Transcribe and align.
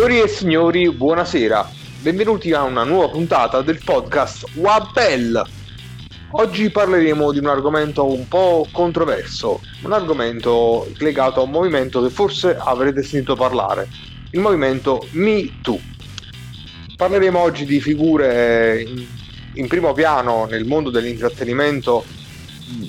Signori 0.00 0.22
e 0.22 0.28
signori, 0.28 0.90
buonasera. 0.90 1.70
Benvenuti 2.00 2.52
a 2.54 2.62
una 2.62 2.84
nuova 2.84 3.10
puntata 3.10 3.60
del 3.60 3.82
podcast 3.84 4.46
Wabel. 4.54 5.44
Oggi 6.30 6.70
parleremo 6.70 7.30
di 7.32 7.38
un 7.38 7.48
argomento 7.48 8.10
un 8.10 8.26
po' 8.26 8.66
controverso, 8.72 9.60
un 9.82 9.92
argomento 9.92 10.90
legato 11.00 11.40
a 11.40 11.42
un 11.42 11.50
movimento 11.50 12.02
che 12.02 12.08
forse 12.08 12.56
avrete 12.56 13.02
sentito 13.02 13.36
parlare, 13.36 13.90
il 14.30 14.40
movimento 14.40 15.06
Me 15.10 15.60
Too. 15.60 15.78
Parleremo 16.96 17.38
oggi 17.38 17.66
di 17.66 17.78
figure 17.78 18.82
in, 19.52 19.68
primo 19.68 19.92
piano 19.92 20.46
nel 20.46 20.64
mondo 20.64 20.88
dell'intrattenimento 20.88 22.06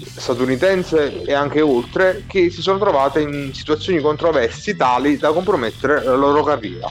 statunitense 0.04 1.24
e 1.24 1.34
anche 1.34 1.62
oltre 1.62 2.24
che 2.28 2.50
si 2.50 2.62
sono 2.62 2.78
trovate 2.78 3.22
in 3.22 3.54
situazioni 3.54 4.00
controversi 4.00 4.76
tali 4.76 5.18
da 5.18 5.32
compromettere 5.32 6.04
la 6.04 6.16
loro 6.16 6.44
carriera. 6.44 6.90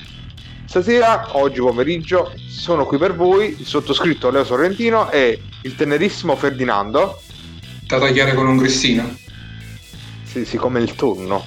Stasera, 0.65 1.37
oggi 1.37 1.61
pomeriggio, 1.61 2.33
sono 2.49 2.87
qui 2.87 2.97
per 2.97 3.17
voi 3.17 3.57
il 3.59 3.67
sottoscritto 3.67 4.31
Leo 4.31 4.45
Sorrentino 4.45 5.11
e 5.11 5.41
il 5.63 5.75
tenerissimo 5.75 6.37
Ferdinando. 6.37 7.21
Da 7.87 7.99
tagliare 7.99 8.35
con 8.35 8.47
un 8.47 8.57
grissino. 8.57 9.17
Sì, 10.23 10.45
sì, 10.45 10.57
come 10.57 10.81
il 10.81 10.95
tonno. 10.95 11.45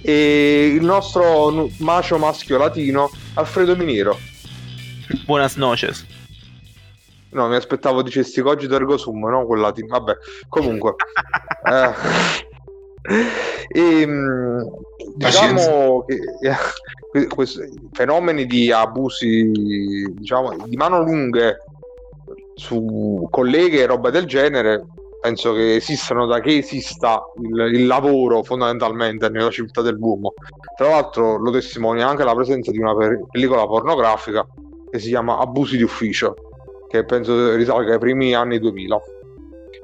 E 0.00 0.72
il 0.76 0.84
nostro 0.84 1.68
macio 1.78 2.18
maschio 2.18 2.56
latino 2.56 3.10
Alfredo 3.34 3.74
Miniero. 3.74 4.18
Buonas 5.24 5.56
noches. 5.56 6.06
No, 7.32 7.48
mi 7.48 7.56
aspettavo 7.56 8.02
dicessi 8.02 8.42
cogito 8.42 8.74
ergo 8.74 8.96
sum, 8.96 9.28
no? 9.28 9.46
Quella 9.46 9.70
di... 9.72 9.84
Vabbè, 9.86 10.16
comunque. 10.48 10.94
eh. 11.68 12.50
E, 13.68 14.00
ehm, 14.02 14.70
diciamo 15.16 16.04
che 16.04 16.18
eh, 17.14 17.26
questi 17.26 17.88
fenomeni 17.92 18.46
di 18.46 18.70
abusi, 18.70 19.50
diciamo, 20.12 20.66
di 20.66 20.76
mano 20.76 21.02
lunghe 21.02 21.58
su 22.54 23.26
colleghe 23.30 23.80
e 23.80 23.86
roba 23.86 24.10
del 24.10 24.26
genere 24.26 24.84
penso 25.22 25.52
che 25.52 25.76
esistano 25.76 26.26
da 26.26 26.40
che 26.40 26.58
esista 26.58 27.22
il, 27.40 27.76
il, 27.76 27.86
lavoro 27.86 28.42
fondamentalmente 28.42 29.28
nella 29.28 29.50
civiltà 29.50 29.80
dell'uomo. 29.80 30.34
Tra 30.76 30.88
l'altro 30.88 31.36
lo 31.38 31.52
testimonia 31.52 32.08
anche 32.08 32.24
la 32.24 32.34
presenza 32.34 32.72
di 32.72 32.78
una 32.78 32.94
pellicola 32.96 33.64
pornografica 33.66 34.44
che 34.90 34.98
si 34.98 35.08
chiama 35.08 35.38
Abusi 35.38 35.76
di 35.76 35.84
ufficio, 35.84 36.34
che 36.92 37.04
penso 37.06 37.54
risalga 37.54 37.94
ai 37.94 37.98
primi 37.98 38.34
anni 38.34 38.58
2000. 38.58 39.00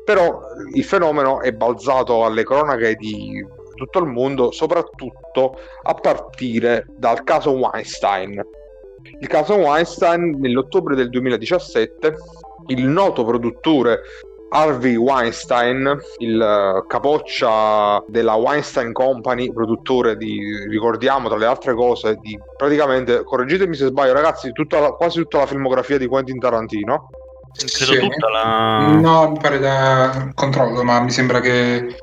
Però 0.04 0.40
il 0.74 0.84
fenomeno 0.84 1.40
è 1.40 1.52
balzato 1.52 2.26
alle 2.26 2.44
cronache 2.44 2.96
di 2.96 3.42
tutto 3.74 4.00
il 4.00 4.06
mondo, 4.06 4.50
soprattutto 4.50 5.58
a 5.84 5.94
partire 5.94 6.84
dal 6.96 7.24
caso 7.24 7.52
Weinstein. 7.52 8.44
Il 9.20 9.26
caso 9.26 9.54
Weinstein 9.54 10.36
nell'ottobre 10.38 10.94
del 10.94 11.08
2017, 11.08 12.14
il 12.66 12.84
noto 12.84 13.24
produttore 13.24 14.00
Harvey 14.50 14.96
Weinstein, 14.96 15.98
il 16.18 16.40
eh, 16.40 16.86
capoccia 16.86 18.02
della 18.06 18.34
Weinstein 18.34 18.92
Company, 18.92 19.52
produttore 19.52 20.16
di, 20.16 20.40
ricordiamo 20.68 21.28
tra 21.28 21.36
le 21.36 21.46
altre 21.46 21.74
cose, 21.74 22.16
di 22.20 22.38
praticamente, 22.56 23.24
correggetemi 23.24 23.74
se 23.74 23.86
sbaglio 23.86 24.14
ragazzi, 24.14 24.52
tutta 24.52 24.80
la, 24.80 24.90
quasi 24.92 25.20
tutta 25.20 25.38
la 25.38 25.46
filmografia 25.46 25.98
di 25.98 26.06
Quentin 26.06 26.38
Tarantino. 26.38 27.08
Credo 27.52 27.92
sì. 27.92 27.98
tutta 27.98 28.28
la... 28.30 28.86
No, 28.92 29.30
mi 29.30 29.38
pare 29.38 29.58
da 29.58 30.30
controllo, 30.34 30.82
ma 30.84 31.00
mi 31.00 31.10
sembra 31.10 31.40
che 31.40 31.96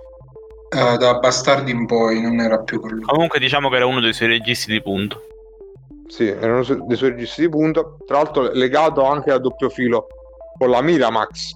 uh, 0.70 0.98
da 0.98 1.18
Bastardi 1.20 1.72
in 1.72 1.86
poi 1.86 2.22
non 2.22 2.40
era 2.40 2.60
più 2.60 2.80
quello. 2.80 3.06
Comunque 3.06 3.40
diciamo 3.40 3.70
che 3.70 3.76
era 3.78 3.86
uno 3.86 4.02
dei 4.02 4.14
suoi 4.14 4.30
registi 4.30 4.72
di 4.72 4.82
punto. 4.82 5.22
Sì, 6.08 6.28
era 6.28 6.60
uno 6.60 6.86
dei 6.86 6.98
suoi 6.98 7.12
registi 7.12 7.42
di 7.42 7.50
punto, 7.50 7.98
tra 8.06 8.18
l'altro 8.18 8.52
legato 8.52 9.04
anche 9.04 9.32
a 9.32 9.40
doppio 9.40 9.70
filo 9.70 10.08
con 10.58 10.70
la 10.70 10.82
Miramax, 10.82 11.56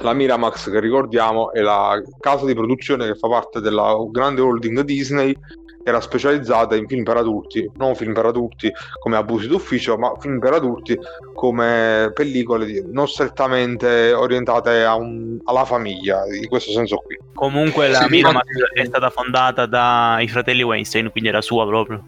la 0.00 0.12
Miramax 0.12 0.70
che 0.70 0.80
ricordiamo 0.80 1.52
è 1.52 1.60
la 1.60 2.00
casa 2.18 2.46
di 2.46 2.54
produzione 2.54 3.06
che 3.06 3.14
fa 3.14 3.28
parte 3.28 3.60
della 3.60 3.94
grande 4.10 4.40
holding 4.40 4.80
Disney 4.80 5.36
che 5.82 5.88
era 5.88 6.00
specializzata 6.00 6.76
in 6.76 6.86
film 6.86 7.04
per 7.04 7.16
adulti, 7.16 7.68
non 7.76 7.94
film 7.94 8.12
per 8.12 8.26
adulti 8.26 8.70
come 8.98 9.16
abusi 9.16 9.48
d'ufficio, 9.48 9.96
ma 9.96 10.12
film 10.18 10.38
per 10.38 10.52
adulti 10.52 10.98
come 11.34 12.10
pellicole 12.12 12.84
non 12.86 13.08
strettamente 13.08 14.12
orientate 14.12 14.84
un, 14.84 15.38
alla 15.44 15.64
famiglia, 15.64 16.22
in 16.26 16.48
questo 16.48 16.72
senso 16.72 16.96
qui. 16.98 17.18
Comunque 17.34 17.88
la 17.88 18.00
sì, 18.00 18.10
Miramax 18.10 18.44
ma... 18.44 18.82
è 18.82 18.84
stata 18.84 19.08
fondata 19.08 19.64
dai 19.64 20.28
fratelli 20.28 20.62
Weinstein, 20.62 21.10
quindi 21.10 21.30
era 21.30 21.40
sua 21.40 21.66
proprio. 21.66 22.04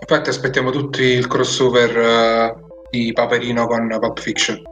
Infatti 0.00 0.28
aspettiamo 0.28 0.70
tutti 0.70 1.02
il 1.02 1.26
crossover 1.26 2.54
uh, 2.54 2.86
di 2.90 3.12
Paperino 3.12 3.66
con 3.66 3.88
Pulp 3.88 4.20
Fiction. 4.20 4.62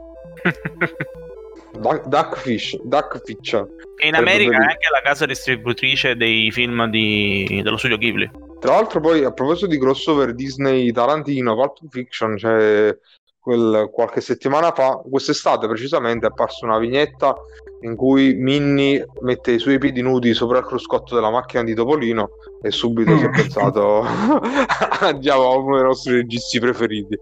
Duckfish, 1.77 2.79
Duckfish. 2.83 3.53
E 4.01 4.07
in 4.07 4.15
America 4.15 4.57
è 4.57 4.63
anche 4.63 4.89
la 4.91 5.01
casa 5.01 5.25
distributrice 5.25 6.15
dei 6.15 6.51
film 6.51 6.89
di... 6.89 7.61
dello 7.63 7.77
studio 7.77 7.97
Ghibli. 7.97 8.29
Tra 8.59 8.73
l'altro 8.73 8.99
poi 8.99 9.23
a 9.23 9.31
proposito 9.31 9.67
di 9.67 9.79
crossover 9.79 10.33
Disney 10.33 10.91
Tarantino, 10.91 11.55
Pulp 11.55 11.77
Fiction, 11.89 12.37
cioè 12.37 12.97
quel, 13.39 13.89
qualche 13.91 14.21
settimana 14.21 14.71
fa, 14.71 15.01
quest'estate 15.09 15.67
precisamente, 15.67 16.25
è 16.25 16.29
apparsa 16.29 16.65
una 16.65 16.77
vignetta 16.77 17.33
in 17.81 17.95
cui 17.95 18.33
Minnie 18.33 19.05
mette 19.21 19.51
i 19.51 19.59
suoi 19.59 19.77
piedi 19.77 20.01
nudi 20.01 20.33
sopra 20.33 20.59
il 20.59 20.65
cruscotto 20.65 21.15
della 21.15 21.29
macchina 21.29 21.63
di 21.63 21.73
Topolino 21.73 22.31
e 22.61 22.71
subito 22.71 23.17
si 23.17 23.23
è 23.23 23.29
pensato 23.29 24.03
andiamo 24.99 25.49
a 25.49 25.55
uno 25.55 25.75
dei 25.75 25.85
nostri 25.85 26.15
registi 26.15 26.59
preferiti. 26.59 27.17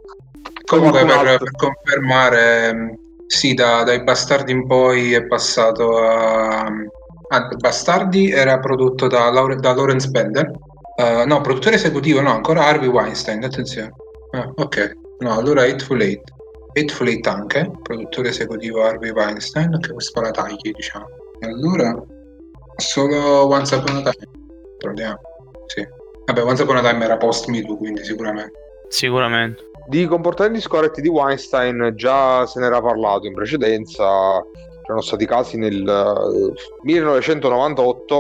Comunque 0.66 1.06
per, 1.06 1.38
per 1.38 1.52
confermare 1.52 2.98
sì, 3.28 3.54
da, 3.54 3.84
dai 3.84 4.04
Bastardi 4.04 4.52
in 4.52 4.66
poi 4.66 5.14
è 5.14 5.26
passato 5.26 5.98
a... 5.98 6.66
Ah, 7.30 7.48
Bastardi 7.58 8.32
era 8.32 8.58
prodotto 8.60 9.08
da, 9.08 9.30
Laure, 9.30 9.58
da 9.58 9.74
Lawrence 9.74 10.08
Bender. 10.10 10.50
Uh, 10.96 11.28
no, 11.28 11.42
produttore 11.42 11.76
esecutivo, 11.76 12.22
no, 12.22 12.32
ancora 12.32 12.66
Harvey 12.66 12.88
Weinstein, 12.88 13.44
attenzione. 13.44 13.94
Ah, 14.32 14.50
ok, 14.56 14.94
no, 15.20 15.34
allora 15.34 15.64
Hateful 15.64 16.02
Eight. 16.02 16.24
Hateful 16.74 17.08
Eight 17.08 17.28
anche, 17.28 17.70
produttore 17.84 18.30
esecutivo 18.30 18.82
Harvey 18.82 19.12
Weinstein, 19.12 19.78
che 19.80 19.92
questo 19.92 20.22
la 20.22 20.32
tagli, 20.32 20.72
diciamo. 20.72 21.06
E 21.40 21.48
allora, 21.48 21.96
solo 22.78 23.48
Once 23.48 23.76
Upon 23.76 23.98
a 23.98 24.02
Time. 24.02 24.28
Proviamo, 24.78 25.20
sì. 25.68 25.86
Vabbè, 26.26 26.44
Once 26.44 26.64
Upon 26.64 26.78
a 26.78 26.90
Time 26.90 27.04
era 27.04 27.18
post 27.18 27.48
Me 27.48 27.62
quindi 27.62 28.04
sicuramente. 28.04 28.54
Sicuramente. 28.88 29.64
Di 29.88 30.06
comportamenti 30.06 30.60
scorretti 30.60 31.00
di 31.00 31.08
Weinstein 31.08 31.94
già 31.96 32.46
se 32.46 32.60
n'era 32.60 32.82
parlato 32.82 33.26
in 33.26 33.34
precedenza, 33.34 34.44
c'erano 34.82 35.02
stati 35.02 35.26
casi 35.26 35.58
nel 35.58 35.82
1998 36.82 38.16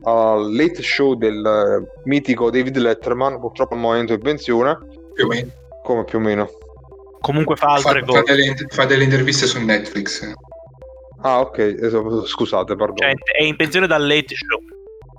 uh, 0.00 0.08
al 0.08 0.52
late 0.52 0.82
show 0.82 1.14
del 1.14 1.40
uh, 1.40 2.08
mitico 2.08 2.50
David 2.50 2.78
Letterman, 2.78 3.38
purtroppo 3.38 3.74
al 3.74 3.80
momento 3.80 4.16
di 4.16 4.20
pensione. 4.20 4.76
Più 5.12 5.24
o 5.24 5.28
meno. 5.28 5.50
Come 5.84 6.02
più 6.02 6.18
o 6.18 6.20
meno? 6.20 6.50
Comunque 7.20 7.54
fa 7.54 7.74
altre 7.74 8.00
fa, 8.00 8.06
cose. 8.06 8.18
Fa 8.18 8.34
delle, 8.34 8.54
fa 8.68 8.84
delle 8.84 9.04
interviste 9.04 9.46
su 9.46 9.64
Netflix. 9.64 10.32
Ah, 11.22 11.40
ok, 11.40 12.26
scusate, 12.26 12.74
perdono. 12.74 12.96
Cioè, 12.96 13.14
è 13.38 13.42
in 13.44 13.54
pensione 13.54 13.86
dal 13.86 14.04
late 14.04 14.34
show. 14.34 14.60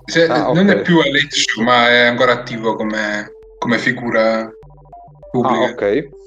Se, 0.05 0.27
ah, 0.27 0.51
non 0.51 0.67
okay. 0.67 0.79
è 0.79 0.81
più 0.81 0.99
al 0.99 1.09
late 1.09 1.35
show, 1.35 1.63
ma 1.63 1.89
è 1.89 2.01
ancora 2.01 2.33
attivo 2.33 2.75
come, 2.75 3.31
come 3.57 3.77
figura 3.77 4.53
pubbliche. 5.41 5.65
Ah, 5.65 5.71
ok. 5.71 6.23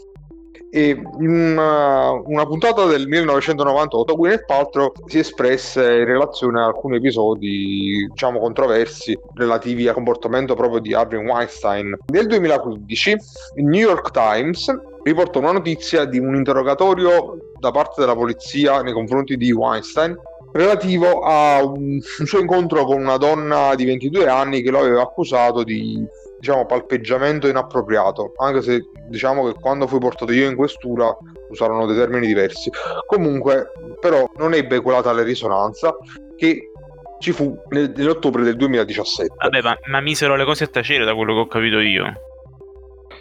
E 0.71 1.01
in 1.21 1.31
una, 1.31 2.11
una, 2.11 2.45
puntata 2.45 2.85
del 2.85 3.09
1998 3.09 4.15
Gwyneth 4.15 4.45
Paltrow 4.45 4.93
si 5.07 5.19
espresse 5.19 5.81
in 5.81 6.05
relazione 6.05 6.61
a 6.61 6.67
alcuni 6.67 6.97
episodi 6.97 8.06
diciamo 8.11 8.38
controversi 8.38 9.19
relativi 9.35 9.88
al 9.88 9.94
comportamento 9.94 10.55
proprio 10.55 10.81
di 10.81 10.93
Harvey 10.93 11.25
Weinstein. 11.25 11.97
Nel 12.12 12.27
2015 12.27 13.17
il 13.56 13.65
New 13.65 13.81
York 13.81 14.11
Times 14.11 14.71
riportò 15.05 15.38
una 15.38 15.53
notizia 15.53 16.05
di 16.05 16.19
un 16.19 16.35
interrogatorio 16.35 17.38
da 17.59 17.71
parte 17.71 18.03
della 18.03 18.15
polizia 18.15 18.82
nei 18.82 18.93
confronti 18.93 19.38
di 19.38 19.50
Weinstein 19.50 20.15
relativo 20.53 21.21
a 21.21 21.65
un, 21.65 21.99
un 22.19 22.27
suo 22.27 22.41
incontro 22.41 22.85
con 22.85 23.00
una 23.00 23.17
donna 23.17 23.75
di 23.75 23.85
22 23.85 24.29
anni 24.29 24.61
che 24.61 24.71
lo 24.71 24.81
aveva 24.81 25.03
accusato 25.03 25.62
di 25.62 26.05
diciamo 26.38 26.67
palpeggiamento 26.67 27.49
inappropriato. 27.49 28.32
Anche 28.38 28.62
se 28.62 28.88
diciamo 29.08 29.46
che 29.46 29.58
quando 29.58 29.87
fui 29.87 29.99
portato 29.99 30.32
io 30.32 30.49
in 30.49 30.56
questura 30.56 31.14
usarono 31.49 31.87
dei 31.87 31.96
termini 31.96 32.26
diversi. 32.26 32.70
Comunque 33.06 33.73
però 34.00 34.29
non 34.37 34.55
ebbe 34.55 34.81
quella 34.81 35.02
tale 35.02 35.23
risonanza 35.23 35.96
che 36.37 36.70
ci 37.19 37.32
fu 37.32 37.61
nel, 37.70 37.93
nell'ottobre 37.96 38.44
del 38.44 38.55
2017 38.55 39.35
vabbè 39.37 39.61
ma, 39.61 39.76
ma 39.87 40.00
misero 40.00 40.37
le 40.37 40.44
cose 40.44 40.64
a 40.64 40.69
tacere 40.69 41.05
da 41.05 41.17
quello 41.17 41.35
che 41.35 41.40
ho 41.40 41.46
capito 41.46 41.81
io. 41.81 42.12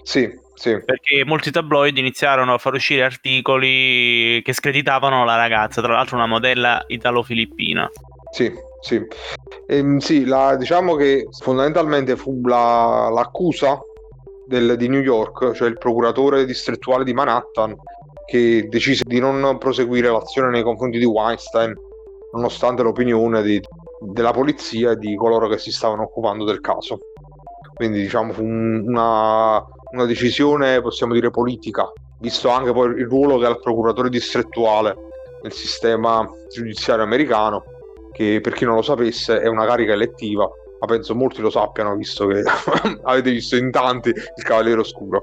Sì, 0.03 0.31
sì. 0.53 0.81
Perché 0.85 1.25
molti 1.25 1.51
tabloid 1.51 1.97
iniziarono 1.97 2.53
a 2.53 2.57
far 2.57 2.73
uscire 2.73 3.03
articoli 3.03 4.41
che 4.41 4.53
screditavano 4.53 5.25
la 5.25 5.35
ragazza, 5.35 5.81
tra 5.81 5.93
l'altro 5.93 6.15
una 6.15 6.27
modella 6.27 6.83
italo-filippina. 6.87 7.89
Sì, 8.31 8.51
sì, 8.79 9.01
ehm, 9.68 9.97
sì 9.97 10.25
la, 10.25 10.56
diciamo 10.56 10.95
che 10.95 11.27
fondamentalmente 11.39 12.15
fu 12.15 12.41
la, 12.45 13.09
l'accusa 13.12 13.79
del, 14.45 14.75
di 14.77 14.88
New 14.88 15.01
York, 15.01 15.53
cioè 15.53 15.68
il 15.68 15.77
procuratore 15.77 16.45
distrettuale 16.45 17.03
di 17.03 17.13
Manhattan, 17.13 17.75
che 18.25 18.68
decise 18.69 19.03
di 19.06 19.19
non 19.19 19.57
proseguire 19.57 20.09
l'azione 20.09 20.50
nei 20.50 20.63
confronti 20.63 20.97
di 20.97 21.06
Weinstein, 21.06 21.74
nonostante 22.33 22.83
l'opinione 22.83 23.41
di, 23.41 23.62
della 24.00 24.31
polizia 24.31 24.91
e 24.91 24.97
di 24.97 25.15
coloro 25.15 25.47
che 25.47 25.57
si 25.57 25.71
stavano 25.71 26.03
occupando 26.03 26.45
del 26.45 26.59
caso. 26.59 27.00
Quindi 27.73 28.01
diciamo 28.01 28.33
fu 28.33 28.44
una, 28.44 29.63
una 29.91 30.06
decisione, 30.06 30.81
possiamo 30.81 31.13
dire, 31.13 31.30
politica, 31.30 31.91
visto 32.19 32.50
anche 32.50 32.71
poi 32.71 32.89
il 32.97 33.07
ruolo 33.07 33.38
che 33.38 33.45
ha 33.45 33.50
il 33.50 33.59
procuratore 33.59 34.09
distrettuale 34.09 34.95
nel 35.44 35.51
sistema 35.51 36.27
giudiziario 36.50 37.03
americano, 37.03 37.63
che 38.17 38.41
per 38.41 38.53
chi 38.53 38.65
non 38.65 38.73
lo 38.73 38.81
sapesse 38.81 39.39
è 39.39 39.47
una 39.47 39.67
carica 39.67 39.93
elettiva, 39.93 40.49
ma 40.79 40.87
penso 40.87 41.13
molti 41.13 41.39
lo 41.39 41.51
sappiano 41.51 41.95
visto 41.95 42.25
che 42.25 42.41
avete 43.03 43.29
visto 43.29 43.55
in 43.55 43.69
tanti 43.69 44.09
il 44.09 44.43
Cavaliere 44.43 44.79
Oscuro. 44.79 45.21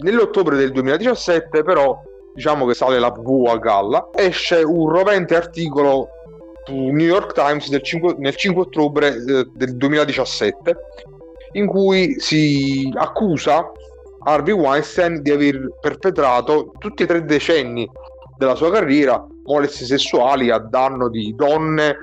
Nell'ottobre 0.00 0.56
del 0.56 0.70
2017 0.72 1.64
però 1.64 1.98
diciamo 2.34 2.66
che 2.66 2.74
sale 2.74 2.98
la 2.98 3.08
V 3.08 3.46
a 3.48 3.56
galla, 3.56 4.10
esce 4.14 4.56
un 4.56 4.86
rovente 4.90 5.34
articolo 5.34 6.10
su 6.66 6.74
New 6.74 7.06
York 7.06 7.32
Times 7.32 7.74
5, 7.82 8.16
nel 8.18 8.36
5 8.36 8.62
ottobre 8.62 9.08
eh, 9.14 9.48
del 9.54 9.74
2017 9.74 10.76
in 11.52 11.66
cui 11.66 12.16
si 12.18 12.92
accusa 12.94 13.72
Harvey 14.24 14.52
Weinstein 14.52 15.22
di 15.22 15.30
aver 15.30 15.70
perpetrato 15.80 16.72
tutti 16.78 17.04
e 17.04 17.06
tre 17.06 17.24
decenni 17.24 17.88
della 18.36 18.56
sua 18.56 18.70
carriera 18.70 19.24
molestie 19.44 19.86
sessuali 19.86 20.50
a 20.50 20.58
danno 20.58 21.08
di 21.08 21.34
donne 21.34 21.96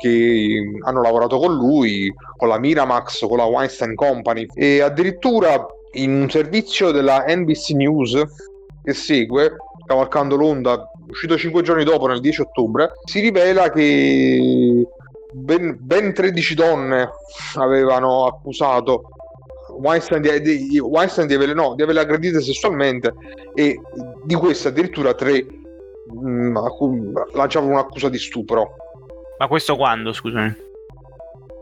che 0.00 0.80
hanno 0.82 1.02
lavorato 1.02 1.38
con 1.38 1.54
lui, 1.54 2.12
con 2.36 2.48
la 2.48 2.58
Miramax, 2.58 3.26
con 3.26 3.36
la 3.36 3.44
Weinstein 3.44 3.94
Company 3.94 4.46
e 4.54 4.80
addirittura 4.80 5.66
in 5.92 6.22
un 6.22 6.30
servizio 6.30 6.90
della 6.90 7.24
NBC 7.26 7.70
News 7.70 8.22
che 8.82 8.94
segue, 8.94 9.56
cavalcando 9.86 10.36
l'onda, 10.36 10.90
uscito 11.08 11.36
cinque 11.36 11.62
giorni 11.62 11.84
dopo, 11.84 12.06
nel 12.06 12.20
10 12.20 12.40
ottobre, 12.40 12.92
si 13.04 13.20
rivela 13.20 13.70
che 13.70 14.86
ben, 15.32 15.76
ben 15.78 16.14
13 16.14 16.54
donne 16.54 17.10
avevano 17.56 18.26
accusato 18.26 19.02
Weinstein 19.80 20.22
di, 20.22 20.68
di, 20.68 20.78
Weinstein 20.78 21.26
di 21.26 21.34
averle, 21.34 21.54
no, 21.54 21.74
di 21.74 21.82
averle 21.82 22.00
aggredite 22.00 22.40
sessualmente 22.40 23.14
e 23.54 23.78
di 24.24 24.34
queste 24.34 24.68
addirittura 24.68 25.14
tre 25.14 25.44
mm, 26.14 26.56
lanciavano 27.32 27.72
un'accusa 27.72 28.08
di 28.08 28.18
stupro. 28.18 28.74
Ma 29.40 29.48
questo 29.48 29.74
quando, 29.74 30.12
scusami? 30.12 30.54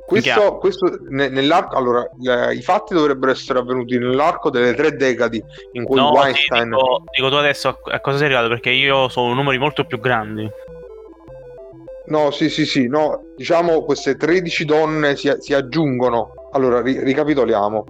Questo, 0.05 0.57
questo 0.57 0.99
nell'arco, 1.11 1.77
allora, 1.77 2.11
eh, 2.21 2.55
i 2.55 2.61
fatti 2.61 2.93
dovrebbero 2.93 3.31
essere 3.31 3.61
avvenuti 3.61 3.97
nell'arco 3.97 4.51
delle 4.51 4.75
tre 4.75 4.97
decadi 4.97 5.41
in 5.73 5.85
cui 5.85 5.95
no, 5.95 6.11
Weinstein. 6.11 6.71
Dico, 6.71 7.05
dico, 7.15 7.29
tu 7.29 7.35
adesso 7.37 7.69
a, 7.69 7.79
a, 7.93 8.01
cosa 8.01 8.17
sei 8.17 8.27
arrivato? 8.27 8.49
Perché 8.49 8.71
io 8.71 9.09
sono 9.09 9.33
numeri 9.33 9.59
molto 9.59 9.85
più 9.85 10.01
grandi. 10.01 10.51
No, 12.07 12.31
sì, 12.33 12.49
sì, 12.49 12.67
sì, 12.67 12.89
no, 12.89 13.35
diciamo 13.37 13.85
queste 13.85 14.17
13 14.17 14.65
donne 14.65 15.15
si, 15.15 15.33
si 15.39 15.55
aggiungono. 15.55 16.49
Allora, 16.51 16.81
ri- 16.81 17.05
ricapitoliamo. 17.05 17.85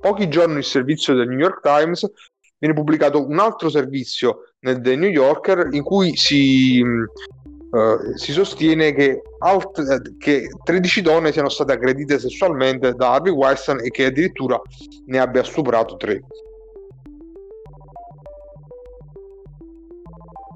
Pochi 0.00 0.28
giorni 0.28 0.58
il 0.58 0.64
servizio 0.64 1.14
del 1.14 1.26
New 1.26 1.38
York 1.38 1.60
Times 1.60 2.08
viene 2.56 2.74
pubblicato 2.74 3.26
un 3.26 3.40
altro 3.40 3.68
servizio 3.68 4.52
nel 4.60 4.80
The 4.80 4.94
New 4.94 5.10
Yorker 5.10 5.70
in 5.72 5.82
cui 5.82 6.14
si 6.14 6.80
Uh, 7.74 8.16
si 8.16 8.30
sostiene 8.30 8.92
che, 8.92 9.20
alt- 9.40 10.16
che, 10.16 10.48
13 10.62 11.02
donne 11.02 11.32
siano 11.32 11.48
state 11.48 11.72
aggredite 11.72 12.20
sessualmente 12.20 12.94
da 12.94 13.14
Harvey 13.14 13.32
Weinstein 13.32 13.80
e 13.82 13.90
che 13.90 14.04
addirittura 14.04 14.62
ne 15.06 15.18
abbia 15.18 15.42
stuprato 15.42 15.96
3. 15.96 16.22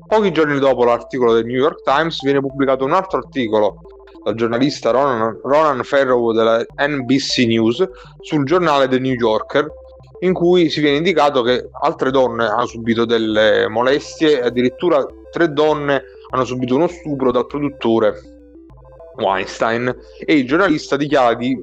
Pochi 0.06 0.30
giorni 0.30 0.60
dopo 0.60 0.84
l'articolo 0.84 1.32
del 1.32 1.44
New 1.44 1.56
York 1.56 1.82
Times 1.82 2.22
viene 2.22 2.38
pubblicato 2.38 2.84
un 2.84 2.92
altro 2.92 3.18
articolo 3.18 3.80
dal 4.22 4.36
giornalista 4.36 4.92
Ronan, 4.92 5.40
Ronan 5.42 5.82
Farrow 5.82 6.30
della 6.30 6.64
NBC 6.76 7.46
News 7.46 7.84
sul 8.20 8.44
giornale 8.44 8.86
The 8.86 9.00
New 9.00 9.14
Yorker 9.14 9.66
in 10.20 10.32
cui 10.32 10.70
si 10.70 10.80
viene 10.80 10.98
indicato 10.98 11.42
che 11.42 11.68
altre 11.80 12.12
donne 12.12 12.46
hanno 12.46 12.66
subito 12.66 13.04
delle 13.04 13.66
molestie 13.66 14.40
addirittura 14.40 15.04
tre 15.32 15.52
donne 15.52 16.02
hanno 16.30 16.44
subito 16.44 16.74
uno 16.74 16.88
stupro 16.88 17.30
dal 17.30 17.46
produttore 17.46 18.20
Weinstein 19.16 19.94
e 20.24 20.34
il 20.34 20.46
giornalista 20.46 20.96
dichiara 20.96 21.34
di 21.34 21.56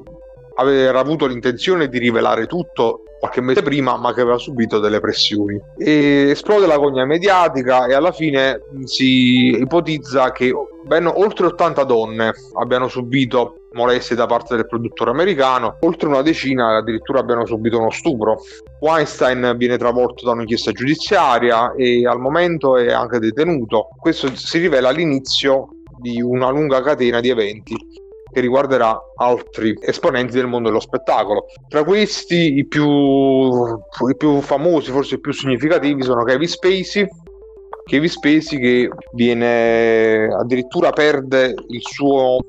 aver 0.58 0.96
avuto 0.96 1.26
l'intenzione 1.26 1.88
di 1.88 1.98
rivelare 1.98 2.46
tutto 2.46 3.02
qualche 3.20 3.42
mese 3.42 3.62
prima, 3.62 3.98
ma 3.98 4.14
che 4.14 4.22
aveva 4.22 4.38
subito 4.38 4.80
delle 4.80 5.00
pressioni. 5.00 5.60
E 5.78 6.30
esplode 6.30 6.68
la 6.68 6.78
cogna 6.78 7.06
mediatica 7.06 7.86
e 7.88 7.94
alla 7.94 8.12
fine 8.12 8.62
si 8.84 9.50
ipotizza 9.60 10.32
che 10.32 10.54
ben 10.84 11.08
oltre 11.08 11.48
80 11.48 11.84
donne 11.84 12.34
abbiano 12.54 12.88
subito 12.88 13.65
molestie 13.76 14.16
da 14.16 14.26
parte 14.26 14.56
del 14.56 14.68
produttore 14.68 15.12
americano, 15.12 15.78
oltre 15.82 16.08
una 16.08 16.22
decina 16.22 16.78
addirittura 16.78 17.20
abbiano 17.20 17.46
subito 17.46 17.78
uno 17.78 17.92
stupro. 17.92 18.42
Weinstein 18.80 19.54
viene 19.58 19.78
travolto 19.78 20.26
da 20.26 20.32
un'inchiesta 20.32 20.72
giudiziaria 20.72 21.74
e 21.76 22.08
al 22.08 22.20
momento 22.20 22.78
è 22.78 22.92
anche 22.92 23.20
detenuto. 23.20 23.90
Questo 24.00 24.36
si 24.36 24.58
rivela 24.60 24.90
all'inizio 24.90 25.68
di 26.00 26.22
una 26.22 26.50
lunga 26.50 26.82
catena 26.82 27.20
di 27.20 27.30
eventi 27.30 27.76
che 28.32 28.42
riguarderà 28.42 29.00
altri 29.16 29.78
esponenti 29.82 30.34
del 30.34 30.48
mondo 30.48 30.68
dello 30.68 30.82
spettacolo. 30.82 31.46
Tra 31.70 31.86
questi 31.86 32.58
i 32.58 32.68
più, 32.68 32.86
i 32.86 34.18
più 34.18 34.42
famosi, 34.42 34.92
forse 34.92 35.16
i 35.16 35.20
più 35.22 35.32
significativi, 35.32 36.04
sono 36.04 36.24
Kevin 36.24 36.48
Spacey, 36.48 37.08
Kevin 37.86 38.10
Spacey 38.10 38.60
che 38.60 38.90
viene 39.14 40.28
addirittura 40.34 40.90
perde 40.92 41.54
il 41.68 41.82
suo 41.82 42.40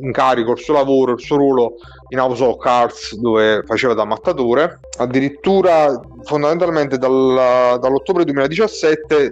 incarico, 0.00 0.52
il 0.52 0.58
suo 0.58 0.74
lavoro, 0.74 1.12
il 1.12 1.20
suo 1.20 1.36
ruolo 1.36 1.74
in 2.08 2.18
House 2.18 2.42
of 2.42 2.58
Cards 2.58 3.16
dove 3.16 3.62
faceva 3.64 3.94
da 3.94 4.04
mattatore. 4.04 4.80
Addirittura 4.98 6.00
fondamentalmente 6.24 6.98
dal, 6.98 7.78
dall'ottobre 7.80 8.24
2017 8.24 9.30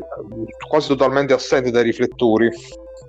quasi 0.69 0.89
totalmente 0.89 1.33
assente 1.33 1.71
dai 1.71 1.85
riflettori. 1.85 2.49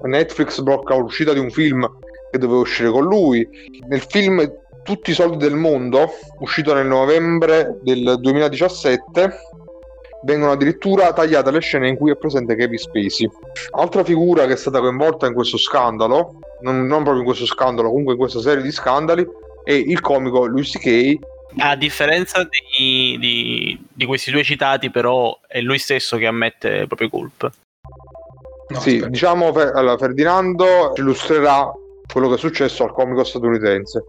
Netflix 0.03 0.61
blocca 0.61 0.95
l'uscita 0.95 1.33
di 1.33 1.39
un 1.39 1.51
film 1.51 1.87
che 2.31 2.37
doveva 2.37 2.61
uscire 2.61 2.89
con 2.89 3.03
lui. 3.03 3.47
Nel 3.87 4.01
film 4.01 4.59
Tutti 4.83 5.11
i 5.11 5.13
soldi 5.13 5.37
del 5.37 5.53
mondo, 5.53 6.09
uscito 6.39 6.73
nel 6.73 6.87
novembre 6.87 7.77
del 7.83 8.17
2017, 8.19 9.31
vengono 10.23 10.51
addirittura 10.51 11.13
tagliate 11.13 11.51
le 11.51 11.59
scene 11.59 11.87
in 11.87 11.97
cui 11.97 12.11
è 12.11 12.15
presente 12.15 12.55
Kevin 12.55 12.77
Spacey. 12.77 13.29
Altra 13.71 14.03
figura 14.03 14.45
che 14.45 14.53
è 14.53 14.57
stata 14.57 14.79
coinvolta 14.79 15.27
in 15.27 15.33
questo 15.33 15.57
scandalo, 15.57 16.39
non, 16.61 16.85
non 16.85 17.03
proprio 17.03 17.19
in 17.19 17.25
questo 17.25 17.45
scandalo, 17.45 17.89
comunque 17.89 18.13
in 18.13 18.19
questa 18.19 18.39
serie 18.39 18.63
di 18.63 18.71
scandali, 18.71 19.27
è 19.63 19.73
il 19.73 19.99
comico 20.01 20.45
Louis 20.45 20.71
C.K. 20.71 21.17
A 21.57 21.75
differenza 21.75 22.43
di, 22.43 23.17
di, 23.19 23.85
di, 23.91 24.05
questi 24.05 24.31
due 24.31 24.43
citati, 24.43 24.89
però, 24.89 25.37
è 25.47 25.59
lui 25.59 25.79
stesso 25.79 26.17
che 26.17 26.25
ammette 26.25 26.69
le 26.69 26.87
proprie 26.87 27.09
colpe. 27.09 27.51
No, 28.69 28.79
sì, 28.79 28.91
aspetta. 28.91 29.07
diciamo, 29.09 29.47
allora, 29.49 29.97
Ferdinando 29.97 30.93
illustrerà 30.95 31.69
quello 32.11 32.29
che 32.29 32.35
è 32.35 32.37
successo 32.37 32.83
al 32.83 32.93
comico 32.93 33.23
statunitense. 33.23 34.03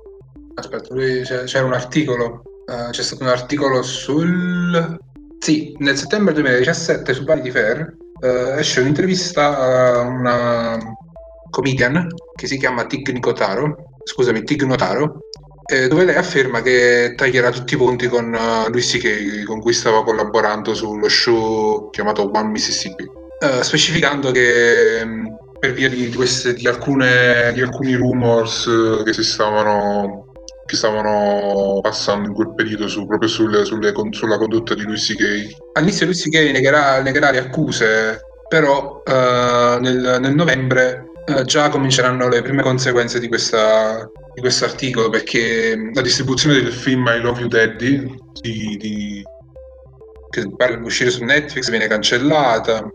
Aspetta, 0.55 0.95
lui, 0.95 1.23
c'è, 1.23 1.45
c'era 1.45 1.65
un 1.65 1.73
articolo, 1.73 2.43
uh, 2.67 2.91
c'è 2.91 3.03
stato 3.03 3.23
un 3.23 3.31
articolo 3.31 3.83
sul... 3.83 4.99
Sì, 5.43 5.75
nel 5.79 5.97
settembre 5.97 6.35
2017 6.35 7.13
su 7.15 7.25
Vanity 7.25 7.51
Fair 7.51 7.97
uh, 8.21 8.57
esce 8.59 8.79
un'intervista 8.79 9.59
a 9.59 10.01
una 10.03 10.79
comedian 11.51 12.07
che 12.37 12.47
si 12.47 12.57
chiama 12.59 12.87
Tig 12.87 13.09
Nicotaro, 13.11 13.99
scusami, 14.05 14.45
Tig 14.45 14.63
Notaro, 14.63 15.19
eh, 15.67 15.89
dove 15.89 16.05
lei 16.05 16.15
afferma 16.15 16.63
che 16.63 17.15
taglierà 17.17 17.51
tutti 17.51 17.75
i 17.75 17.77
ponti 17.77 18.07
con 18.07 18.33
uh, 18.33 18.71
Louis 18.71 18.89
C.K., 18.89 19.43
con 19.43 19.59
cui 19.59 19.73
stava 19.73 20.05
collaborando 20.05 20.75
sullo 20.75 21.09
show 21.09 21.91
chiamato 21.91 22.31
One 22.33 22.51
Mississippi, 22.51 23.03
uh, 23.03 23.63
specificando 23.63 24.31
che 24.31 25.01
um, 25.03 25.37
per 25.59 25.73
via 25.73 25.89
di, 25.89 26.09
queste, 26.15 26.55
di, 26.55 26.69
alcune, 26.69 27.51
di 27.53 27.63
alcuni 27.63 27.97
rumors 27.97 28.71
che 29.05 29.13
si 29.13 29.25
stavano 29.25 30.32
che 30.65 30.77
stavano 30.77 31.81
passando 31.81 32.29
in 32.29 32.35
quel 32.35 32.55
periodo 32.55 32.89
su, 32.89 33.07
proprio 33.07 33.29
sulle, 33.29 33.65
sulle, 33.65 33.93
sulla 34.11 34.39
condotta 34.39 34.75
di 34.75 34.83
Lucy 34.83 35.15
Gay. 35.15 35.57
All'inizio 35.73 36.07
Lucy 36.07 36.29
Gay 36.29 36.53
negherà, 36.53 37.03
negherà 37.03 37.31
le 37.31 37.39
accuse, 37.39 38.21
però 38.49 39.03
uh, 39.05 39.81
nel, 39.81 40.19
nel, 40.21 40.35
novembre 40.35 41.05
uh, 41.27 41.43
già 41.43 41.69
cominceranno 41.69 42.29
le 42.29 42.43
prime 42.43 42.63
conseguenze 42.63 43.19
di, 43.19 43.29
questa, 43.29 44.09
di 44.35 44.41
questo 44.41 44.65
articolo 44.65 45.11
perché 45.11 45.91
la 45.93 46.03
distribuzione 46.03 46.61
del 46.61 46.73
film 46.73 47.07
I 47.07 47.21
Love 47.21 47.41
You 47.41 47.49
Daddy 47.49 48.15
di, 48.41 48.77
di, 48.79 49.25
che 50.31 50.49
pare 50.57 50.77
uscire 50.77 51.11
su 51.11 51.25
Netflix 51.25 51.69
viene 51.71 51.87
cancellata 51.87 52.87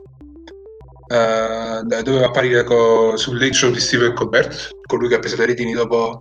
Uh, 1.09 1.85
doveva 1.85 2.25
apparire 2.25 2.65
co- 2.65 3.15
sul 3.15 3.39
late 3.39 3.53
show 3.53 3.71
di 3.71 3.79
Steve 3.79 4.11
Colbert, 4.11 4.71
colui 4.87 5.07
che 5.07 5.15
ha 5.15 5.19
preso 5.19 5.37
le 5.37 5.45
retini 5.45 5.71
dopo 5.71 6.17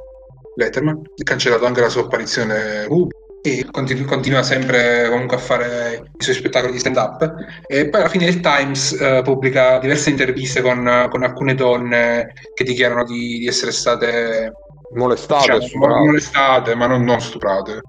Letterman, 0.57 0.97
ha 0.97 1.23
cancellato 1.23 1.67
anche 1.67 1.81
la 1.81 1.89
sua 1.89 2.03
apparizione 2.03 2.87
uh, 2.89 3.09
e 3.43 3.65
continu- 3.71 4.09
continua 4.09 4.43
sempre 4.43 5.09
comunque 5.09 5.37
a 5.37 5.41
fare 5.41 6.11
i 6.19 6.23
suoi 6.23 6.35
spettacoli 6.35 6.73
di 6.73 6.79
stand 6.79 6.97
up 6.97 7.35
e 7.67 7.89
poi 7.89 8.01
alla 8.01 8.11
fine 8.11 8.27
il 8.27 8.41
Times 8.41 8.91
uh, 8.93 9.23
pubblica 9.23 9.79
diverse 9.79 10.11
interviste 10.11 10.63
con, 10.63 11.09
con, 11.11 11.23
alcune 11.23 11.55
donne 11.55 12.33
che 12.55 12.65
dichiarano 12.65 13.05
di, 13.05 13.39
di 13.39 13.47
essere 13.47 13.71
state 13.71 14.53
molestate, 14.95 15.59
diciamo, 15.59 15.87
molestate 15.87 16.75
ma 16.75 16.87
non, 16.87 17.05
non 17.05 17.21
stuprate. 17.21 17.83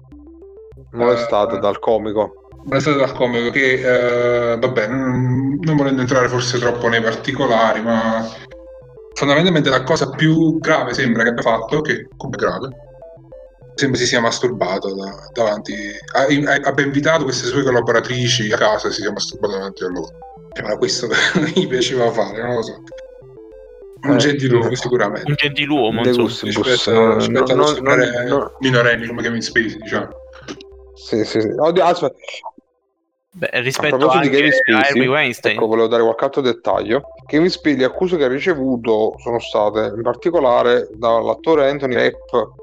Molestate 0.92 1.56
uh, 1.56 1.58
dal 1.58 1.78
comico. 1.80 2.48
molestate 2.64 2.98
dal 2.98 3.12
comico 3.12 3.50
che 3.50 3.74
uh, 4.54 4.58
vabbè 4.58 4.86
non, 4.86 5.58
non 5.60 5.76
volendo 5.76 6.02
entrare 6.02 6.28
forse 6.28 6.58
troppo 6.58 6.88
nei 6.88 7.00
particolari 7.00 7.82
ma 7.82 8.28
fondamentalmente 9.18 9.68
la 9.68 9.82
cosa 9.82 10.10
più 10.10 10.58
grave 10.60 10.94
sembra 10.94 11.24
che 11.24 11.30
abbia 11.30 11.42
fatto 11.42 11.80
che 11.80 12.06
come 12.16 12.36
grave 12.36 12.68
sembra 13.74 13.98
si 13.98 14.06
sia 14.06 14.20
masturbato 14.20 14.94
da, 14.94 15.28
davanti, 15.32 15.74
ha, 16.14 16.22
abbia 16.62 16.84
invitato 16.84 17.24
queste 17.24 17.46
sue 17.46 17.64
collaboratrici 17.64 18.52
a 18.52 18.56
casa 18.56 18.88
e 18.88 18.92
si 18.92 19.00
sia 19.00 19.12
masturbato 19.12 19.54
davanti 19.54 19.84
a 19.84 19.88
loro. 19.88 20.10
Era 20.52 20.76
questo 20.76 21.08
che 21.08 21.16
gli 21.54 21.66
piaceva 21.66 22.10
fare, 22.12 22.42
non 22.42 22.54
lo 22.54 22.62
so. 22.62 22.82
Un 24.02 24.14
eh, 24.14 24.16
gentiluomo, 24.18 24.74
sicuramente. 24.74 25.28
Un 25.28 25.34
gentiluomo, 25.36 26.02
rispetto, 26.02 26.44
rispetto 26.44 26.92
no, 26.92 27.66
allo 27.66 27.80
no, 27.80 27.94
no, 28.28 28.56
minorenni 28.60 29.06
come 29.06 29.22
Kevin 29.22 29.42
Spacey, 29.42 29.78
diciamo. 29.78 30.08
Sì, 30.94 31.24
sì, 31.24 31.40
sì. 31.40 31.48
Oddio, 31.56 31.84
aspetta. 31.84 32.16
Beh, 33.30 33.50
rispetto 33.60 34.08
a, 34.08 34.20
Kevin 34.20 34.52
Spacey, 34.52 35.06
a 35.06 35.10
Weinstein. 35.10 35.56
Ecco, 35.56 35.66
volevo 35.66 35.86
dare 35.86 36.02
qualche 36.02 36.24
altro 36.24 36.40
dettaglio. 36.40 37.02
Kevin 37.26 37.50
Spacey, 37.50 37.78
le 37.78 37.84
accuse 37.84 38.16
che 38.16 38.24
ha 38.24 38.28
ricevuto 38.28 39.14
sono 39.18 39.38
state 39.38 39.92
in 39.94 40.02
particolare 40.02 40.88
dall'attore 40.94 41.68
Anthony 41.68 41.94
Rapp 41.94 42.56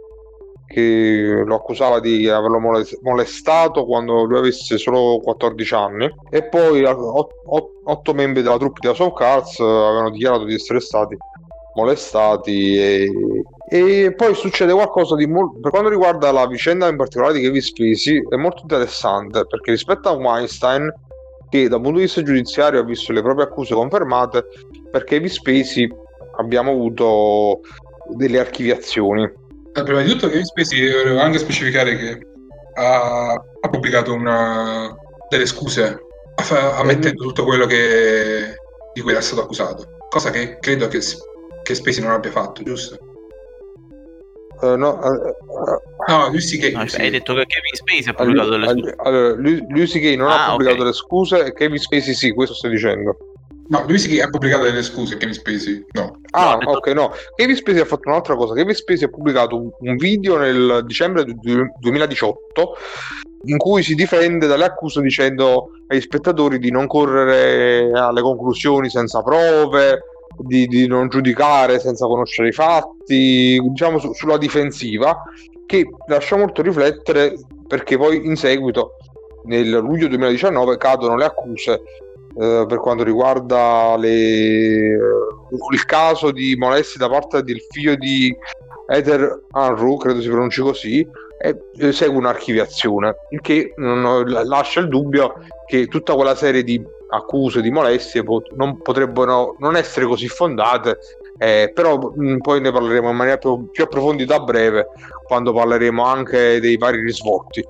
che 0.67 1.43
lo 1.45 1.55
accusava 1.55 1.99
di 1.99 2.27
averlo 2.27 2.59
molestato 3.03 3.85
quando 3.85 4.23
lui 4.23 4.39
avesse 4.39 4.79
solo 4.79 5.19
14 5.19 5.73
anni 5.75 6.11
e 6.31 6.43
poi 6.43 6.83
otto 6.83 8.13
membri 8.13 8.41
della 8.41 8.57
troupe 8.57 8.79
di 8.81 8.87
House 8.87 9.03
of 9.03 9.13
Cards 9.13 9.59
avevano 9.59 10.09
dichiarato 10.09 10.43
di 10.43 10.55
essere 10.55 10.79
stati 10.79 11.15
molestati 11.75 12.77
e, 12.77 13.11
e 13.69 14.13
poi 14.15 14.33
succede 14.33 14.73
qualcosa 14.73 15.15
di 15.15 15.27
molto 15.27 15.59
per 15.59 15.71
quanto 15.71 15.89
riguarda 15.89 16.31
la 16.31 16.47
vicenda 16.47 16.87
in 16.87 16.97
particolare 16.97 17.33
di 17.33 17.41
Kevin 17.41 17.61
Spacey 17.61 18.21
è 18.29 18.35
molto 18.35 18.61
interessante 18.63 19.45
perché 19.45 19.71
rispetto 19.71 20.09
a 20.09 20.13
Weinstein 20.13 20.91
che 21.49 21.67
dal 21.67 21.81
punto 21.81 21.97
di 21.97 22.05
vista 22.05 22.23
giudiziario 22.23 22.79
ha 22.79 22.83
visto 22.83 23.11
le 23.11 23.21
proprie 23.21 23.45
accuse 23.45 23.73
confermate 23.73 24.45
per 24.89 25.03
Kevin 25.03 25.29
Spacey 25.29 25.87
abbiamo 26.37 26.71
avuto 26.71 27.61
delle 28.15 28.39
archiviazioni. 28.39 29.23
Eh, 29.23 29.83
prima 29.83 30.01
di 30.01 30.09
tutto 30.09 30.27
Kevin 30.27 30.45
Spacey 30.45 30.91
volevo 30.91 31.19
anche 31.19 31.37
specificare 31.37 31.97
che 31.97 32.19
ha, 32.75 33.31
ha 33.31 33.69
pubblicato 33.69 34.13
una, 34.13 34.95
delle 35.29 35.45
scuse 35.45 35.99
ammettendo 36.75 37.23
tutto 37.23 37.43
quello 37.45 37.65
che, 37.65 38.55
di 38.93 39.01
cui 39.01 39.11
era 39.11 39.21
stato 39.21 39.41
accusato 39.41 39.93
cosa 40.15 40.29
che 40.31 40.59
credo 40.59 40.87
che, 40.87 41.01
che 41.65 41.73
Spacey 41.73 42.03
non 42.03 42.11
abbia 42.11 42.29
fatto 42.29 42.61
giusto? 42.61 42.97
Uh, 44.61 44.75
no, 44.75 44.99
uh, 45.01 45.07
uh, 45.07 45.81
no, 46.07 46.29
lui 46.29 46.39
sì 46.39 46.57
che 46.57 46.71
no, 46.71 46.79
hai 46.79 47.09
detto 47.09 47.33
che 47.33 47.45
Kevin 47.45 47.73
Spacey 47.73 48.05
ha 48.05 48.13
pubblicato 48.13 48.49
delle 48.51 48.67
scuse 48.67 48.95
allora, 48.99 49.85
sì 49.85 49.99
che 49.99 50.15
non 50.15 50.29
ah, 50.29 50.45
ha 50.45 50.49
pubblicato 50.51 50.77
okay. 50.77 50.87
le 50.87 50.93
scuse 50.93 51.45
e 51.45 51.53
Kevin 51.53 51.77
Spacey 51.77 52.13
sì 52.13 52.31
questo 52.31 52.53
stai 52.53 52.71
dicendo 52.71 53.17
No, 53.67 53.83
lui 53.87 53.97
sì 53.97 54.09
che 54.09 54.21
ha 54.21 54.29
pubblicato 54.29 54.63
delle 54.63 54.83
scuse, 54.83 55.17
Kevin 55.17 55.33
Spacey 55.33 55.85
no. 55.93 56.19
Ah, 56.31 56.55
no, 56.61 56.73
ok, 56.73 56.87
no. 56.89 57.11
Kevin 57.35 57.55
Spacey 57.55 57.81
ha 57.81 57.85
fatto 57.85 58.09
un'altra 58.09 58.35
cosa. 58.35 58.53
Kevin 58.53 58.75
Spacey 58.75 59.05
ha 59.05 59.09
pubblicato 59.09 59.71
un, 59.79 59.95
video 59.95 60.37
nel 60.37 60.83
dicembre 60.85 61.25
2018 61.25 62.77
in 63.45 63.57
cui 63.57 63.81
si 63.81 63.95
difende 63.95 64.45
dalle 64.45 64.65
accuse 64.65 65.01
dicendo 65.01 65.71
agli 65.87 65.99
spettatori 65.99 66.59
di 66.59 66.69
non 66.69 66.85
correre 66.85 67.91
alle 67.91 68.21
conclusioni 68.21 68.87
senza 68.89 69.23
prove, 69.23 70.03
di, 70.37 70.67
di 70.67 70.87
non 70.87 71.09
giudicare 71.09 71.79
senza 71.79 72.05
conoscere 72.05 72.49
i 72.49 72.51
fatti, 72.51 73.59
diciamo 73.61 73.99
su, 73.99 74.13
sulla 74.13 74.37
difensiva, 74.37 75.23
che 75.65 75.85
lascia 76.07 76.37
molto 76.37 76.61
riflettere 76.61 77.35
perché 77.67 77.97
poi 77.97 78.25
in 78.25 78.35
seguito 78.35 78.97
nel 79.45 79.69
luglio 79.69 80.07
2019 80.07 80.77
cadono 80.77 81.15
le 81.15 81.25
accuse 81.25 81.81
eh, 82.37 82.65
per 82.67 82.79
quanto 82.79 83.03
riguarda 83.03 83.95
le, 83.97 84.09
eh, 84.09 84.97
il 85.71 85.85
caso 85.85 86.31
di 86.31 86.55
molestie 86.55 86.99
da 86.99 87.09
parte 87.09 87.43
del 87.43 87.61
figlio 87.69 87.95
di 87.95 88.35
Ether 88.87 89.43
Anru, 89.51 89.97
credo 89.97 90.21
si 90.21 90.29
pronunci 90.29 90.61
così, 90.61 91.07
e 91.37 91.91
segue 91.91 92.17
un'archiviazione, 92.17 93.15
il 93.29 93.41
che 93.41 93.73
lascia 93.75 94.79
il 94.79 94.87
dubbio 94.87 95.33
che 95.65 95.87
tutta 95.87 96.13
quella 96.13 96.35
serie 96.35 96.63
di 96.63 96.81
accuse 97.09 97.61
di 97.61 97.71
molestie 97.71 98.23
pot- 98.23 98.51
non 98.53 98.81
potrebbero 98.81 99.55
non 99.59 99.75
essere 99.75 100.05
così 100.05 100.27
fondate, 100.27 100.97
eh, 101.37 101.71
però 101.73 101.97
mh, 101.97 102.31
mm, 102.33 102.37
poi 102.37 102.61
ne 102.61 102.71
parleremo 102.71 103.09
in 103.09 103.15
maniera 103.15 103.37
più, 103.37 103.69
più 103.69 103.83
approfondita 103.83 104.35
a 104.35 104.39
breve, 104.39 104.87
quando 105.25 105.53
parleremo 105.53 106.03
anche 106.03 106.59
dei 106.59 106.77
vari 106.77 107.01
risvolti 107.01 107.63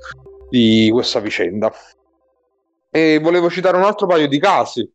di 0.49 0.89
questa 0.91 1.19
vicenda. 1.19 1.71
E 2.91 3.19
volevo 3.21 3.49
citare 3.49 3.77
un 3.77 3.83
altro 3.83 4.07
paio 4.07 4.27
di 4.27 4.39
casi. 4.39 4.89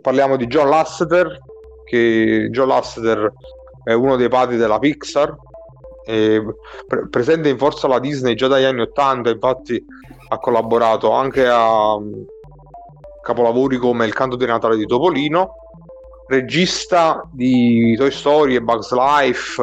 Parliamo 0.00 0.36
di 0.36 0.46
John 0.46 0.68
Lasseter, 0.68 1.38
che 1.84 2.48
John 2.50 2.68
Lasseter 2.68 3.32
è 3.84 3.92
uno 3.92 4.16
dei 4.16 4.28
padri 4.28 4.56
della 4.56 4.78
Pixar, 4.78 5.36
pre- 6.06 7.08
presente 7.10 7.48
in 7.48 7.58
forza 7.58 7.88
la 7.88 7.98
Disney 7.98 8.34
già 8.34 8.46
dagli 8.46 8.64
anni 8.64 8.80
80, 8.80 9.30
infatti 9.30 9.84
ha 10.28 10.38
collaborato 10.38 11.10
anche 11.10 11.46
a 11.46 11.96
capolavori 13.26 13.76
come 13.76 14.06
Il 14.06 14.14
canto 14.14 14.36
di 14.36 14.46
Natale 14.46 14.76
di 14.76 14.86
Topolino, 14.86 15.54
regista 16.28 17.28
di 17.32 17.96
Toy 17.96 18.12
Story 18.12 18.54
e 18.54 18.62
Bugs 18.62 18.92
Life 18.92 19.60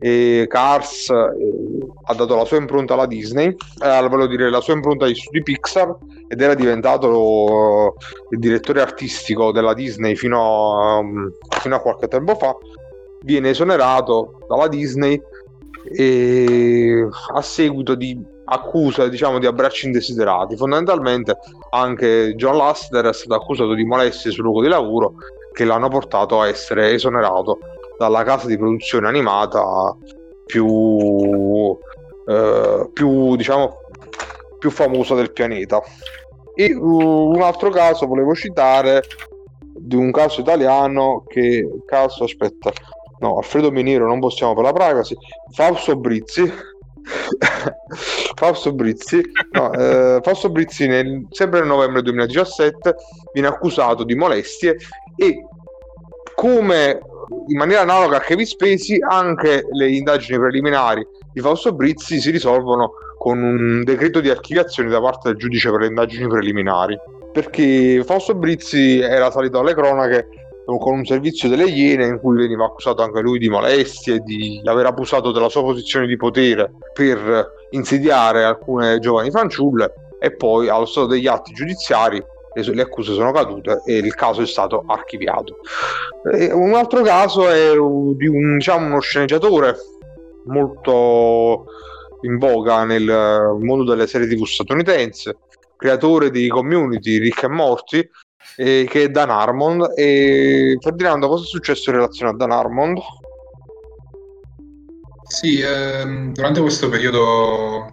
e 0.00 0.46
Cars 0.48 1.10
eh, 1.10 1.86
ha 2.06 2.14
dato 2.14 2.34
la 2.34 2.46
sua 2.46 2.56
impronta 2.56 2.94
alla 2.94 3.04
Disney, 3.04 3.48
eh, 3.48 4.08
volevo 4.08 4.26
dire 4.26 4.48
la 4.48 4.62
sua 4.62 4.72
impronta 4.72 5.04
agli 5.04 5.14
studi 5.14 5.42
Pixar 5.42 5.94
ed 6.28 6.40
era 6.40 6.54
diventato 6.54 7.08
lo, 7.08 7.94
il 8.30 8.38
direttore 8.38 8.80
artistico 8.80 9.52
della 9.52 9.74
Disney 9.74 10.16
fino 10.16 10.80
a, 10.80 10.96
um, 10.96 11.30
fino 11.60 11.76
a 11.76 11.80
qualche 11.80 12.08
tempo 12.08 12.34
fa. 12.36 12.56
Viene 13.20 13.50
esonerato 13.50 14.40
dalla 14.48 14.68
Disney 14.68 15.20
e 15.92 17.06
a 17.34 17.42
seguito 17.42 17.94
di 17.94 18.32
accuse 18.44 19.08
diciamo 19.08 19.38
di 19.38 19.46
abbracci 19.46 19.86
indesiderati. 19.86 20.56
Fondamentalmente 20.56 21.38
anche 21.70 22.34
John 22.36 22.56
Laster 22.56 23.06
è 23.06 23.12
stato 23.12 23.34
accusato 23.34 23.74
di 23.74 23.84
molestie 23.84 24.30
sul 24.30 24.44
luogo 24.44 24.62
di 24.62 24.68
lavoro 24.68 25.14
che 25.52 25.64
l'hanno 25.64 25.88
portato 25.88 26.40
a 26.40 26.48
essere 26.48 26.92
esonerato 26.92 27.58
dalla 27.96 28.24
casa 28.24 28.46
di 28.46 28.58
produzione 28.58 29.06
animata 29.06 29.96
più, 30.44 31.76
eh, 32.26 32.90
più 32.92 33.36
diciamo 33.36 33.78
più 34.58 34.70
famosa 34.70 35.14
del 35.14 35.32
pianeta. 35.32 35.82
E 36.54 36.72
uh, 36.72 37.30
un 37.34 37.42
altro 37.42 37.68
caso 37.70 38.06
volevo 38.06 38.34
citare 38.34 39.02
di 39.76 39.96
un 39.96 40.10
caso 40.10 40.40
italiano 40.40 41.24
che 41.26 41.68
caso 41.84 42.24
aspetta 42.24 42.70
no 43.18 43.36
Alfredo 43.38 43.70
Miniero 43.70 44.06
non 44.06 44.20
possiamo 44.20 44.54
per 44.54 44.62
la 44.62 44.72
privacy 44.72 45.16
Fausto 45.50 45.96
Brizzi 45.96 46.50
Fausto 48.34 48.72
Brizzi, 48.72 49.22
no, 49.52 49.72
eh, 49.72 50.20
Fausto 50.22 50.50
Brizzi 50.50 50.86
nel, 50.86 51.26
sempre 51.30 51.60
nel 51.60 51.68
novembre 51.68 52.02
2017 52.02 52.94
viene 53.32 53.48
accusato 53.48 54.04
di 54.04 54.14
molestie 54.14 54.76
e 55.16 55.44
come 56.34 57.00
in 57.48 57.56
maniera 57.56 57.82
analoga 57.82 58.16
a 58.16 58.20
Kevin 58.20 58.46
Spacey 58.46 58.98
anche 59.00 59.66
le 59.70 59.90
indagini 59.90 60.38
preliminari 60.38 61.06
di 61.34 61.40
Fausto 61.40 61.72
Brizzi 61.72 62.20
si 62.20 62.30
risolvono 62.30 62.92
con 63.18 63.42
un 63.42 63.82
decreto 63.82 64.20
di 64.20 64.30
archiviazione 64.30 64.88
da 64.88 65.00
parte 65.00 65.30
del 65.30 65.38
giudice 65.38 65.70
per 65.70 65.80
le 65.80 65.86
indagini 65.88 66.28
preliminari. 66.28 66.96
Perché 67.32 68.02
Fausto 68.04 68.34
Brizzi 68.36 69.00
era 69.00 69.32
salito 69.32 69.58
alle 69.58 69.74
cronache 69.74 70.28
con 70.64 70.94
un 70.94 71.04
servizio 71.04 71.48
delle 71.48 71.64
Iene 71.64 72.06
in 72.06 72.20
cui 72.20 72.36
veniva 72.36 72.64
accusato 72.64 73.02
anche 73.02 73.20
lui 73.20 73.38
di 73.38 73.48
molestie, 73.48 74.20
di 74.20 74.60
aver 74.64 74.86
abusato 74.86 75.30
della 75.30 75.48
sua 75.48 75.62
posizione 75.62 76.06
di 76.06 76.16
potere 76.16 76.72
per 76.92 77.52
insidiare 77.70 78.44
alcune 78.44 78.98
giovani 78.98 79.30
fanciulle 79.30 79.92
e 80.18 80.34
poi 80.34 80.68
allo 80.68 80.86
stato 80.86 81.06
degli 81.06 81.26
atti 81.26 81.52
giudiziari 81.52 82.22
le, 82.54 82.82
accuse 82.82 83.14
sono 83.14 83.32
cadute 83.32 83.82
e 83.84 83.96
il 83.96 84.14
caso 84.14 84.42
è 84.42 84.46
stato 84.46 84.84
archiviato. 84.86 85.58
Un 86.52 86.74
altro 86.74 87.02
caso 87.02 87.48
è 87.48 87.72
di 87.72 88.26
un, 88.26 88.56
diciamo, 88.56 88.86
uno 88.86 89.00
sceneggiatore 89.00 89.76
molto 90.46 91.66
in 92.22 92.38
voga 92.38 92.84
nel 92.84 93.56
mondo 93.60 93.84
delle 93.84 94.06
serie 94.06 94.28
tv 94.28 94.44
statunitense, 94.44 95.36
creatore 95.76 96.30
di 96.30 96.48
community 96.48 97.18
Rick 97.18 97.42
e 97.42 97.48
Morty, 97.48 98.08
eh, 98.56 98.86
che 98.88 99.04
è 99.04 99.08
Dan 99.08 99.30
Harmon. 99.30 99.92
E 99.96 100.76
Ferdinando, 100.80 101.28
cosa 101.28 101.44
è 101.44 101.46
successo 101.46 101.90
in 101.90 101.96
relazione 101.96 102.32
a 102.32 102.34
Dan 102.34 102.50
Harmon? 102.50 102.94
Sì, 105.26 105.60
ehm, 105.60 106.32
durante 106.32 106.60
questo 106.60 106.88
periodo 106.88 107.92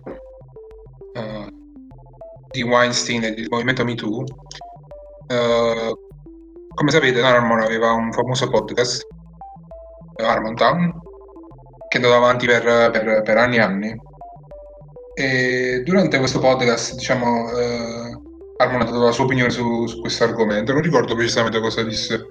di 2.52 2.64
Weinstein 2.64 3.24
e 3.24 3.34
del 3.34 3.48
movimento 3.50 3.84
MeToo, 3.84 4.18
uh, 4.20 5.98
come 6.74 6.92
sapete 6.92 7.22
Harmon 7.22 7.62
aveva 7.62 7.92
un 7.92 8.12
famoso 8.12 8.50
podcast, 8.50 9.08
Harmon 10.18 10.56
Town, 10.56 10.94
che 11.88 11.98
andava 11.98 12.18
avanti 12.18 12.46
per, 12.46 12.64
per, 12.92 13.22
per 13.24 13.38
anni 13.38 13.56
e 13.56 13.62
anni. 13.62 13.96
E 15.14 15.82
durante 15.84 16.18
questo 16.20 16.40
podcast, 16.40 16.96
diciamo, 16.96 17.46
uh, 17.46 18.01
Harmon 18.62 18.82
ha 18.82 18.86
dato 18.86 19.04
la 19.04 19.12
sua 19.12 19.26
opinione 19.26 19.50
su, 19.50 19.86
su 19.88 20.00
questo 20.00 20.24
argomento, 20.24 20.74
non 20.74 20.82
ricordo 20.82 21.16
precisamente 21.16 21.60
cosa 21.60 21.84
disse, 21.84 22.28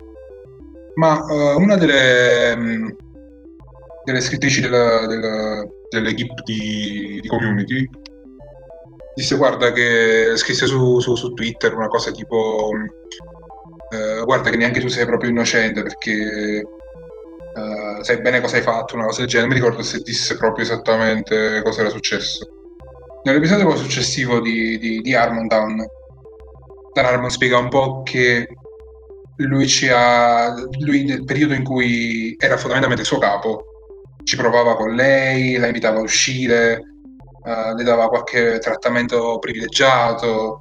ma 0.95 1.19
uh, 1.25 1.61
una 1.61 1.77
delle, 1.77 2.53
um, 2.57 2.97
delle 4.05 4.21
scrittrici 4.21 4.61
della, 4.61 5.07
della, 5.07 5.65
dell'equipe 5.89 6.35
di, 6.45 7.19
di 7.21 7.29
community 7.29 7.89
disse 9.15 9.37
guarda 9.37 9.73
che 9.73 10.33
scrisse 10.37 10.67
su, 10.67 11.01
su, 11.01 11.15
su 11.17 11.33
Twitter 11.33 11.75
una 11.75 11.89
cosa 11.89 12.11
tipo 12.13 12.71
eh, 13.91 14.23
guarda 14.25 14.51
che 14.51 14.57
neanche 14.57 14.81
tu 14.81 14.89
sei 14.89 15.05
proprio 15.05 15.31
innocente 15.31 15.83
perché 15.83 16.63
eh, 17.55 18.05
sai 18.05 18.21
bene 18.21 18.41
cosa 18.41 18.57
hai 18.57 18.63
fatto, 18.63 18.95
una 18.95 19.07
cosa 19.07 19.21
del 19.21 19.29
genere, 19.29 19.49
mi 19.49 19.55
ricordo 19.55 19.83
se 19.83 20.01
disse 20.01 20.37
proprio 20.37 20.65
esattamente 20.65 21.61
cosa 21.63 21.81
era 21.81 21.91
successo. 21.91 22.49
Nell'episodio 23.25 23.75
successivo 23.77 24.41
di, 24.41 24.79
di, 24.79 25.01
di 25.01 25.15
Harmon 25.15 25.47
Harmon 26.93 27.31
spiega 27.31 27.59
un 27.59 27.69
po' 27.69 28.03
che 28.03 28.49
lui, 29.37 29.67
ha, 29.91 30.55
lui 30.81 31.05
nel 31.05 31.25
periodo 31.25 31.55
in 31.55 31.65
cui 31.65 32.37
era 32.39 32.57
fondamentalmente 32.57 33.05
suo 33.05 33.19
capo, 33.19 33.65
ci 34.25 34.37
provava 34.37 34.77
con 34.77 34.95
lei, 34.95 35.57
la 35.57 35.67
invitava 35.67 35.99
a 35.99 36.03
uscire, 36.03 36.83
uh, 37.43 37.75
le 37.75 37.85
dava 37.85 38.09
qualche 38.09 38.59
trattamento 38.59 39.39
privilegiato, 39.39 40.61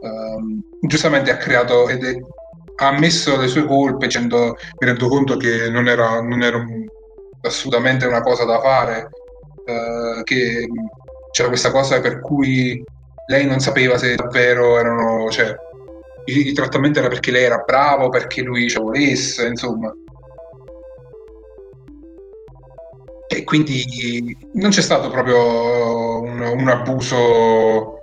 um, 0.00 0.60
giustamente 0.80 1.30
ha 1.30 1.36
creato 1.36 1.88
ed 1.88 2.04
è, 2.04 2.16
ha 2.80 2.88
ammesso 2.88 3.36
le 3.36 3.48
sue 3.48 3.64
colpe 3.64 4.06
dicendo 4.06 4.56
mi 4.78 4.86
rendo 4.86 5.08
conto 5.08 5.36
che 5.36 5.68
non 5.70 5.88
era, 5.88 6.20
non 6.20 6.42
era 6.42 6.64
assolutamente 7.42 8.06
una 8.06 8.20
cosa 8.20 8.44
da 8.44 8.60
fare, 8.60 9.08
uh, 9.64 10.22
che 10.22 10.66
c'era 11.30 11.48
questa 11.48 11.70
cosa 11.70 12.00
per 12.00 12.20
cui 12.20 12.82
lei 13.26 13.46
non 13.46 13.60
sapeva 13.60 13.98
se 13.98 14.14
davvero 14.14 14.78
erano, 14.78 15.30
cioè, 15.30 15.54
il, 16.28 16.46
il 16.46 16.52
trattamento 16.52 16.98
era 16.98 17.08
perché 17.08 17.30
lei 17.30 17.44
era 17.44 17.62
bravo, 17.66 18.08
perché 18.08 18.42
lui 18.42 18.68
ci 18.68 18.78
volesse, 18.78 19.46
insomma. 19.46 19.92
E 23.30 23.44
quindi 23.44 24.36
non 24.54 24.70
c'è 24.70 24.80
stato 24.80 25.10
proprio 25.10 26.20
un, 26.22 26.40
un 26.40 26.68
abuso 26.68 27.98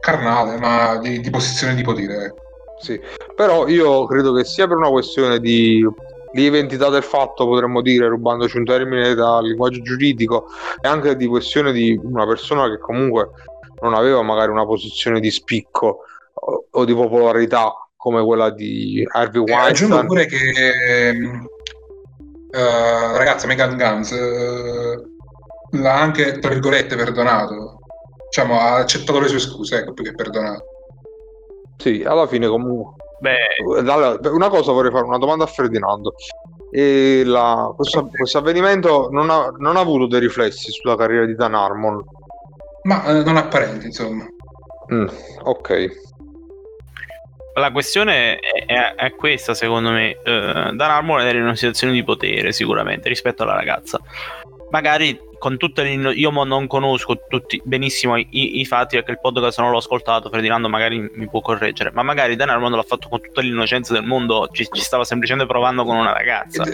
carnale, 0.00 0.58
ma 0.58 0.98
di, 0.98 1.20
di, 1.20 1.30
posizione 1.30 1.74
di 1.74 1.82
potere. 1.82 2.34
Sì, 2.80 3.00
però 3.34 3.66
io 3.66 4.06
credo 4.06 4.32
che 4.32 4.44
sia 4.44 4.68
per 4.68 4.76
una 4.76 4.90
questione 4.90 5.40
di 5.40 5.84
lieve 6.32 6.58
entità 6.58 6.90
del 6.90 7.02
fatto, 7.02 7.46
potremmo 7.46 7.80
dire, 7.80 8.06
rubandoci 8.06 8.56
un 8.56 8.64
termine 8.64 9.14
dal 9.14 9.44
linguaggio 9.44 9.82
giuridico, 9.82 10.46
e 10.80 10.88
anche 10.88 11.16
di 11.16 11.26
questione 11.26 11.72
di 11.72 11.98
una 12.00 12.26
persona 12.26 12.68
che 12.68 12.78
comunque 12.78 13.30
non 13.80 13.94
aveva 13.94 14.22
magari 14.22 14.50
una 14.50 14.66
posizione 14.66 15.18
di 15.18 15.30
spicco 15.30 16.04
o, 16.70 16.84
di 16.84 16.94
popolarità 16.94 17.72
come 17.96 18.24
quella 18.24 18.50
di 18.50 19.06
Harvey 19.10 19.42
Weinstein. 19.42 19.66
Eh, 19.66 19.70
aggiungo 19.70 20.06
pure 20.06 20.26
che 20.26 21.12
uh, 22.50 23.16
ragazza 23.16 23.46
Megan 23.46 23.76
Guns 23.76 24.10
uh, 24.10 25.76
l'ha 25.76 26.00
anche 26.00 26.38
tra 26.38 26.50
virgolette 26.50 26.96
perdonato. 26.96 27.80
Diciamo 28.28 28.60
ha 28.60 28.76
accettato 28.76 29.20
le 29.20 29.28
sue 29.28 29.40
scuse 29.40 29.78
ecco 29.78 29.92
più 29.92 30.04
che 30.04 30.14
perdonato. 30.14 30.64
Sì 31.76 32.02
alla 32.06 32.26
fine 32.26 32.46
comunque. 32.48 32.94
Beh. 33.20 34.28
una 34.30 34.48
cosa 34.48 34.70
vorrei 34.70 34.92
fare 34.92 35.04
una 35.04 35.18
domanda 35.18 35.44
a 35.44 35.48
Ferdinando. 35.48 36.14
E 36.70 37.22
la, 37.24 37.72
questo, 37.74 38.08
questo, 38.08 38.38
avvenimento 38.38 39.08
non 39.10 39.30
ha, 39.30 39.50
non 39.56 39.76
ha, 39.76 39.80
avuto 39.80 40.06
dei 40.06 40.20
riflessi 40.20 40.70
sulla 40.70 40.96
carriera 40.96 41.24
di 41.24 41.34
Dan 41.34 41.54
Harmon? 41.54 42.04
Ma 42.82 43.04
eh, 43.06 43.24
non 43.24 43.38
apparenti 43.38 43.86
insomma. 43.86 44.24
Mm, 44.92 45.06
ok 45.42 46.06
la 47.58 47.70
questione 47.70 48.38
è, 48.38 48.94
è, 48.94 49.14
questa, 49.14 49.54
secondo 49.54 49.90
me. 49.90 50.16
Uh, 50.24 50.74
Dan 50.74 50.90
Harmon 50.90 51.20
era 51.20 51.36
in 51.36 51.44
una 51.44 51.56
situazione 51.56 51.92
di 51.92 52.04
potere, 52.04 52.52
sicuramente, 52.52 53.08
rispetto 53.08 53.42
alla 53.42 53.54
ragazza. 53.54 54.00
Magari 54.70 55.18
con 55.38 55.56
tutte 55.56 55.82
le. 55.82 56.12
Io 56.12 56.30
non 56.30 56.66
conosco 56.66 57.22
tutti 57.28 57.60
benissimo 57.64 58.16
i, 58.16 58.28
i, 58.30 58.64
fatti 58.66 58.96
perché 58.96 59.12
il 59.12 59.20
podcast 59.20 59.60
non 59.60 59.70
l'ho 59.70 59.78
ascoltato. 59.78 60.28
Ferdinando 60.28 60.68
magari 60.68 61.08
mi 61.14 61.28
può 61.28 61.40
correggere. 61.40 61.90
Ma 61.92 62.02
magari 62.02 62.36
Dan 62.36 62.50
Harmon 62.50 62.72
l'ha 62.72 62.82
fatto 62.82 63.08
con 63.08 63.20
tutta 63.20 63.40
l'innocenza 63.40 63.92
del 63.92 64.02
mondo. 64.02 64.48
Ci, 64.52 64.68
ci, 64.70 64.82
stava 64.82 65.04
semplicemente 65.04 65.50
provando 65.50 65.84
con 65.84 65.96
una 65.96 66.12
ragazza. 66.12 66.64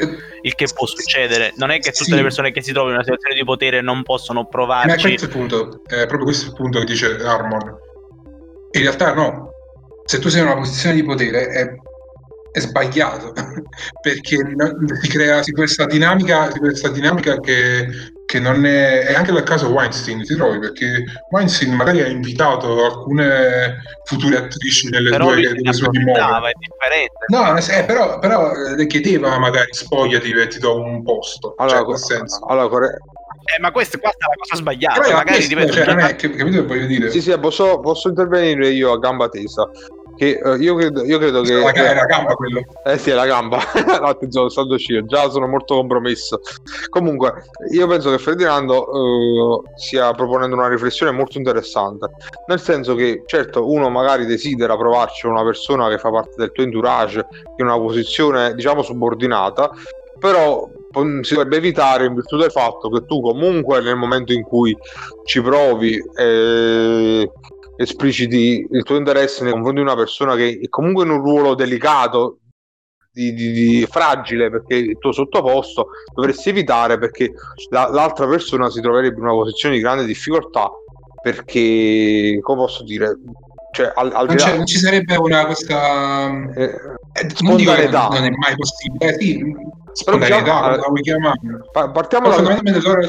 Il 0.42 0.55
che 0.55 0.66
può 0.75 0.87
succedere. 0.87 1.53
Non 1.57 1.70
è 1.70 1.79
che 1.79 1.92
tutte 1.92 2.11
sì. 2.11 2.14
le 2.14 2.23
persone 2.23 2.51
che 2.51 2.62
si 2.62 2.73
trovano 2.73 2.94
in 2.94 2.97
una 2.97 3.05
situazione 3.05 3.37
di 3.37 3.44
potere 3.44 3.81
non 3.81 4.03
possono 4.03 4.47
provarci. 4.47 4.88
Ma 4.88 4.97
questo 4.97 5.27
è 5.27 5.29
il 5.29 5.35
punto. 5.35 5.83
È 5.87 6.07
proprio 6.07 6.25
questo 6.25 6.47
il 6.47 6.55
punto 6.55 6.79
che 6.81 6.85
dice 6.87 7.16
Harmon. 7.23 7.83
In 8.73 8.81
realtà 8.81 9.14
no, 9.14 9.53
se 10.04 10.18
tu 10.18 10.28
sei 10.28 10.40
in 10.40 10.46
una 10.46 10.56
posizione 10.56 10.94
di 10.94 11.02
potere 11.02 11.46
è, 11.48 11.74
è 12.52 12.60
sbagliato 12.60 13.32
perché 14.00 14.36
si 15.00 15.08
crea 15.08 15.42
questa 15.52 15.86
dinamica, 15.86 16.48
questa 16.50 16.88
dinamica 16.88 17.40
che, 17.40 17.88
che, 18.24 18.38
non 18.38 18.64
è, 18.64 19.06
è 19.06 19.14
anche 19.14 19.32
dal 19.32 19.42
caso 19.42 19.70
Weinstein 19.70 20.22
ti 20.22 20.36
trovi? 20.36 20.58
Perché 20.58 21.04
Weinstein 21.30 21.72
magari 21.72 22.02
ha 22.02 22.06
invitato 22.06 22.84
alcune 22.84 23.82
future 24.04 24.36
attrici 24.36 24.88
nelle 24.90 25.10
però 25.10 25.32
due, 25.32 25.52
delle 25.54 25.72
sue 25.72 25.88
dimore. 25.90 26.52
no 27.28 27.56
eh, 27.56 27.84
però, 27.84 28.18
però, 28.18 28.52
le 28.76 28.86
chiedeva 28.86 29.38
magari 29.38 29.72
spogliati 29.72 30.30
e 30.30 30.46
ti 30.46 30.58
do 30.58 30.80
un 30.80 31.02
posto. 31.02 31.54
Allora, 31.56 31.78
cioè, 31.78 31.88
nel 31.88 31.98
senso. 31.98 32.44
allora 32.46 32.68
corre- 32.68 32.98
eh, 33.44 33.61
ma 33.61 33.70
questa, 33.70 33.98
questa, 33.98 34.26
è 34.26 34.28
la 34.30 34.37
cosa 34.37 34.57
sbagliata. 34.57 35.00
Però 35.00 35.16
magari 35.16 35.46
questo, 35.46 35.72
cioè, 35.72 35.87
non 35.87 35.98
è, 36.00 36.16
capito 36.16 36.50
che 36.50 36.62
voglio 36.62 36.87
dire? 36.87 37.11
Sì, 37.11 37.20
sì, 37.20 37.38
posso, 37.38 37.78
posso 37.80 38.09
intervenire 38.09 38.68
io 38.68 38.92
a 38.92 38.98
gamba 38.98 39.28
tesa. 39.28 39.68
Che, 40.16 40.40
uh, 40.42 40.54
io, 40.54 40.76
credo, 40.76 41.04
io 41.04 41.18
credo 41.18 41.42
che. 41.42 41.54
La, 41.54 41.72
è 41.72 41.94
la 41.94 42.04
gamba 42.04 42.35
quello. 42.35 42.62
Eh 42.85 42.96
sì, 42.96 43.11
è 43.11 43.14
la 43.14 43.26
gamba. 43.26 43.59
no, 44.00 44.07
attenzione, 44.07 44.48
stando 44.48 44.74
uscito. 44.74 45.04
Già 45.04 45.28
sono 45.28 45.46
molto 45.46 45.74
compromesso. 45.74 46.40
Comunque, 46.88 47.44
io 47.72 47.87
penso 47.87 48.11
che 48.11 48.18
Ferdinando 48.18 48.88
uh, 48.88 49.62
stia 49.76 50.12
proponendo 50.12 50.57
una 50.57 50.68
riflessione 50.68 51.12
molto 51.12 51.37
interessante. 51.37 52.11
Nel 52.46 52.61
senso 52.61 52.94
che, 52.94 53.24
certo, 53.26 53.70
uno 53.70 53.90
magari 53.90 54.24
desidera 54.24 54.76
provarci 54.76 55.26
una 55.26 55.44
persona 55.44 55.88
che 55.90 55.98
fa 55.98 56.11
parte 56.11 56.35
del 56.37 56.52
tuo 56.52 56.62
entourage 56.62 57.26
in 57.57 57.66
una 57.66 57.76
posizione, 57.76 58.54
diciamo, 58.54 58.83
subordinata, 58.83 59.70
però 60.18 60.66
si 61.22 61.35
dovrebbe 61.35 61.57
evitare 61.57 62.07
in 62.07 62.14
virtù 62.14 62.37
del 62.37 62.50
fatto 62.50 62.88
che 62.90 63.04
tu 63.04 63.20
comunque 63.20 63.80
nel 63.80 63.96
momento 63.96 64.33
in 64.33 64.42
cui 64.42 64.76
ci 65.24 65.40
provi 65.42 66.00
eh, 66.16 67.30
espliciti 67.76 68.66
il 68.70 68.83
tuo 68.83 68.96
interesse 68.96 69.42
nei 69.42 69.52
confronti 69.52 69.80
di 69.80 69.87
una 69.87 69.96
persona 69.96 70.37
che 70.37 70.61
è 70.62 70.68
comunque 70.68 71.04
in 71.04 71.11
un 71.11 71.20
ruolo 71.20 71.54
delicato 71.54 72.38
di, 73.11 73.33
di, 73.33 73.52
di, 73.52 73.87
fragile 73.88 74.50
perché 74.50 74.74
il 74.74 74.98
tuo 74.98 75.12
sottoposto 75.12 75.88
dovresti 76.12 76.48
evitare 76.48 76.98
perché 76.98 77.33
la, 77.70 77.88
l'altra 77.88 78.26
persona 78.26 78.70
si 78.70 78.80
troverebbe 78.80 79.16
in 79.16 79.22
una 79.22 79.33
posizione 79.33 79.76
di 79.76 79.80
grande 79.80 80.04
difficoltà 80.04 80.70
perché 81.22 82.38
come 82.42 82.59
posso 82.59 82.83
dire 82.83 83.16
cioè, 83.74 83.92
al, 83.94 84.12
al 84.14 84.26
non, 84.26 84.37
là... 84.37 84.54
non, 84.54 84.66
ci 84.66 84.78
sarebbe 84.78 85.16
una 85.16 85.46
questa 85.46 86.28
eh, 86.54 86.62
eh 87.12 87.30
spontaneità. 87.34 88.08
non, 88.08 88.20
non, 88.20 88.24
è 88.24 88.30
mai 88.30 88.54
possibile. 88.56 89.14
Eh, 89.14 89.20
sì, 89.20 89.54
spontaneità 89.92 90.78
come 90.78 91.00
chiamarlo 91.00 91.68
partiamo 91.92 92.28
da 92.28 92.34
fondamentalmente 92.34 92.87
loro 92.87 93.00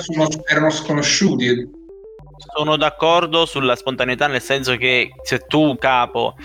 erano 0.48 0.70
sconosciuti. 0.72 1.84
Sono 2.56 2.78
d'accordo 2.78 3.46
sulla 3.46 3.76
spontaneità, 3.76 4.28
nel 4.28 4.42
senso 4.42 4.76
che 4.76 5.12
se 5.24 5.46
tu, 5.48 5.76
capo, 5.78 6.36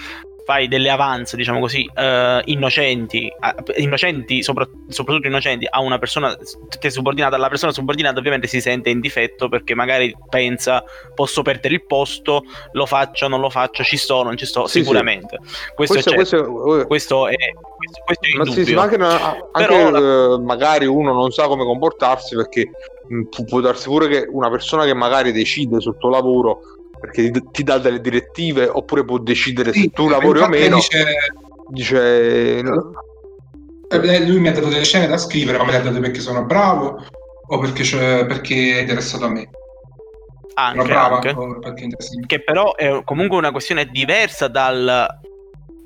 fai 0.50 0.66
delle 0.66 0.90
avanze, 0.90 1.36
diciamo 1.36 1.60
così, 1.60 1.88
uh, 1.94 2.40
innocenti, 2.46 3.32
innocenti 3.76 4.42
sopra, 4.42 4.68
soprattutto 4.88 5.28
innocenti, 5.28 5.64
a 5.70 5.80
una 5.80 5.98
persona 5.98 6.36
che 6.36 6.88
è 6.88 6.90
subordinata, 6.90 7.36
la 7.36 7.48
persona 7.48 7.70
subordinata 7.70 8.18
ovviamente 8.18 8.48
si 8.48 8.60
sente 8.60 8.90
in 8.90 8.98
difetto 8.98 9.48
perché 9.48 9.76
magari 9.76 10.12
pensa 10.28 10.82
posso 11.14 11.42
perdere 11.42 11.74
il 11.74 11.86
posto, 11.86 12.42
lo 12.72 12.84
faccio, 12.84 13.28
non 13.28 13.38
lo 13.38 13.48
faccio, 13.48 13.84
ci 13.84 13.96
sto, 13.96 14.24
non 14.24 14.36
ci 14.36 14.44
sto, 14.44 14.66
sì, 14.66 14.80
sicuramente. 14.80 15.38
Sì. 15.40 15.54
Questo, 15.76 15.94
questo, 15.94 16.14
questo, 16.14 16.36
è, 16.80 16.86
questo, 16.86 17.28
è, 17.28 17.36
questo, 18.04 18.26
è 18.26 18.36
ma, 18.36 18.44
sì, 18.46 18.74
ma 18.74 18.82
anche, 18.82 18.96
anche 18.96 19.46
Però, 19.52 20.34
uh, 20.34 20.42
magari 20.42 20.86
uno 20.86 21.12
non 21.12 21.30
sa 21.30 21.46
come 21.46 21.62
comportarsi 21.62 22.34
perché 22.34 22.72
mm, 23.12 23.22
può 23.46 23.60
darsi 23.60 23.86
pure 23.86 24.08
che 24.08 24.26
una 24.28 24.50
persona 24.50 24.84
che 24.84 24.94
magari 24.94 25.30
decide 25.30 25.80
sul 25.80 25.96
tuo 25.96 26.10
lavoro 26.10 26.79
perché 27.00 27.30
ti, 27.30 27.42
ti 27.50 27.62
dà 27.62 27.78
delle 27.78 28.00
direttive 28.00 28.68
oppure 28.68 29.04
può 29.04 29.18
decidere 29.18 29.72
sì, 29.72 29.82
se 29.82 29.90
tu 29.90 30.08
lavori 30.08 30.40
o 30.40 30.48
meno. 30.48 30.76
Dice... 30.76 31.04
dice... 31.68 32.58
Eh, 33.92 34.26
lui 34.26 34.38
mi 34.38 34.48
ha 34.48 34.52
dato 34.52 34.68
delle 34.68 34.84
scene 34.84 35.08
da 35.08 35.18
scrivere, 35.18 35.58
ma 35.58 35.64
me 35.64 35.72
le 35.72 35.78
ha 35.78 35.82
date 35.82 35.98
perché 35.98 36.20
sono 36.20 36.44
bravo 36.44 37.04
o 37.46 37.58
perché, 37.58 37.82
perché 38.26 38.76
è 38.76 38.80
interessato 38.82 39.24
a 39.24 39.30
me. 39.30 39.48
Anche, 40.54 40.84
brava, 40.84 41.16
anche. 41.16 41.88
Che 42.26 42.42
però 42.42 42.74
è 42.76 43.02
comunque 43.04 43.38
una 43.38 43.50
questione 43.50 43.86
diversa 43.86 44.46
dal 44.46 45.08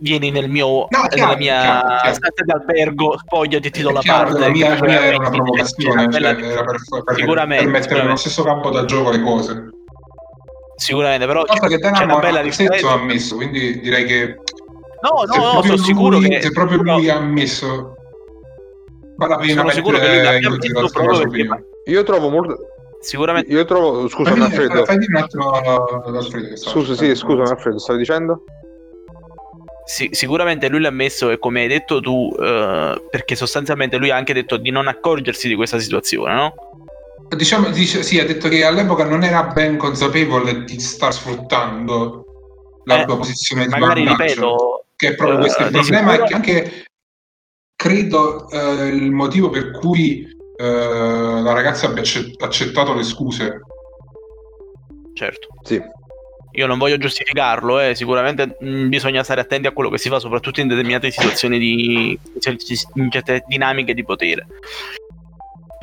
vieni 0.04 0.30
nel 0.30 0.50
mio, 0.50 0.66
No, 0.66 0.86
nella 0.90 1.08
chiaro, 1.08 1.36
mia 1.36 1.60
chiaro, 2.02 2.18
d'albergo, 2.44 3.18
spogliati, 3.18 3.70
ti 3.70 3.82
do 3.82 3.90
la 3.90 4.00
chiaro, 4.00 4.30
parte. 4.30 4.40
la 4.40 4.50
mia, 4.50 4.76
era 4.76 5.16
una 5.16 5.30
provocazione, 5.30 6.12
cioè, 6.12 6.22
era 6.22 6.64
per, 6.64 6.76
per, 7.04 7.16
Sicuramente, 7.16 7.64
per 7.64 7.72
mettere 7.72 8.02
nello 8.02 8.16
stesso 8.16 8.42
campo 8.42 8.70
da 8.70 8.84
gioco 8.84 9.10
le 9.10 9.22
cose. 9.22 9.68
Sicuramente, 10.76 11.26
però 11.26 11.44
Cosa 11.44 11.66
che 11.68 11.78
c'è 11.78 12.04
una 12.04 12.18
bella 12.18 12.42
differenza. 12.42 12.88
ha 12.90 12.92
ammesso, 12.94 13.36
quindi 13.36 13.80
direi 13.80 14.04
che 14.04 14.36
No, 15.02 15.22
no, 15.26 15.52
no, 15.54 15.62
sono 15.62 15.76
sicuro 15.76 16.18
lui- 16.18 16.28
che 16.28 16.40
se 16.42 16.50
proprio 16.52 16.78
però 16.78 16.96
lui 16.96 17.08
ha 17.10 17.16
ammesso 17.16 17.94
vale 19.16 19.34
la 19.34 19.38
pena 19.38 19.60
sono 19.60 19.70
sicuro 19.70 19.98
che 19.98 20.06
lui 20.08 20.18
in 20.18 20.46
ammesso 20.46 20.88
proprio 20.92 21.28
perché. 21.28 21.66
Io 21.86 22.02
trovo 22.02 22.30
molto. 22.30 22.56
sicuramente 23.00 23.52
Io 23.52 23.64
trovo. 23.66 24.08
Scusami, 24.08 24.40
Alfredo. 24.40 24.84
fai, 24.86 24.96
un 24.96 25.16
attimo 25.16 25.52
Scusa, 26.54 26.94
sì, 26.94 27.14
scusami, 27.14 27.48
Alfredo, 27.48 27.78
stavi 27.78 27.98
dicendo? 27.98 28.42
Sì, 29.86 30.08
sicuramente 30.12 30.68
lui 30.70 30.80
l'ha 30.80 30.88
messo 30.90 31.28
e 31.30 31.38
come 31.38 31.60
hai 31.60 31.68
detto 31.68 32.00
tu, 32.00 32.34
eh, 32.40 33.02
perché 33.10 33.36
sostanzialmente 33.36 33.98
lui 33.98 34.10
ha 34.10 34.16
anche 34.16 34.32
detto 34.32 34.56
di 34.56 34.70
non 34.70 34.88
accorgersi 34.88 35.46
di 35.46 35.54
questa 35.54 35.78
situazione, 35.78 36.32
no? 36.34 36.54
Diciamo, 37.36 37.68
dice, 37.70 38.02
sì, 38.02 38.18
ha 38.18 38.24
detto 38.26 38.48
che 38.48 38.64
all'epoca 38.64 39.04
non 39.04 39.22
era 39.22 39.44
ben 39.44 39.76
consapevole 39.76 40.64
di 40.64 40.78
star 40.80 41.12
sfruttando 41.12 42.24
la 42.84 43.00
Eh, 43.00 43.04
sua 43.06 43.16
posizione 43.16 43.64
di 43.64 43.70
Magari 43.70 44.04
vantaggio, 44.04 44.32
ripeto, 44.34 44.84
che 44.96 45.08
è 45.08 45.14
proprio 45.14 45.38
questo 45.38 45.60
il 45.62 45.66
eh, 45.66 45.70
di 45.70 45.78
problema 45.78 46.10
sicuro- 46.12 46.24
e 46.24 46.28
che 46.28 46.34
anche 46.34 46.84
credo 47.76 48.48
eh, 48.50 48.86
il 48.88 49.10
motivo 49.10 49.50
per 49.50 49.70
cui 49.72 50.26
eh, 50.56 50.64
la 50.64 51.52
ragazza 51.52 51.86
abbia 51.86 52.02
accett- 52.02 52.40
accettato 52.42 52.94
le 52.94 53.02
scuse. 53.02 53.60
certo, 55.14 55.48
Sì. 55.62 55.80
io 56.56 56.66
non 56.66 56.78
voglio 56.78 56.98
giustificarlo, 56.98 57.80
eh, 57.80 57.94
sicuramente 57.94 58.56
mh, 58.60 58.88
bisogna 58.88 59.22
stare 59.22 59.40
attenti 59.40 59.66
a 59.66 59.72
quello 59.72 59.90
che 59.90 59.98
si 59.98 60.08
fa, 60.08 60.18
soprattutto 60.18 60.60
in 60.60 60.68
determinate 60.68 61.10
situazioni 61.10 61.58
di 61.58 62.18
in 62.94 63.10
certe 63.10 63.44
dinamiche 63.46 63.94
di 63.94 64.04
potere. 64.04 64.46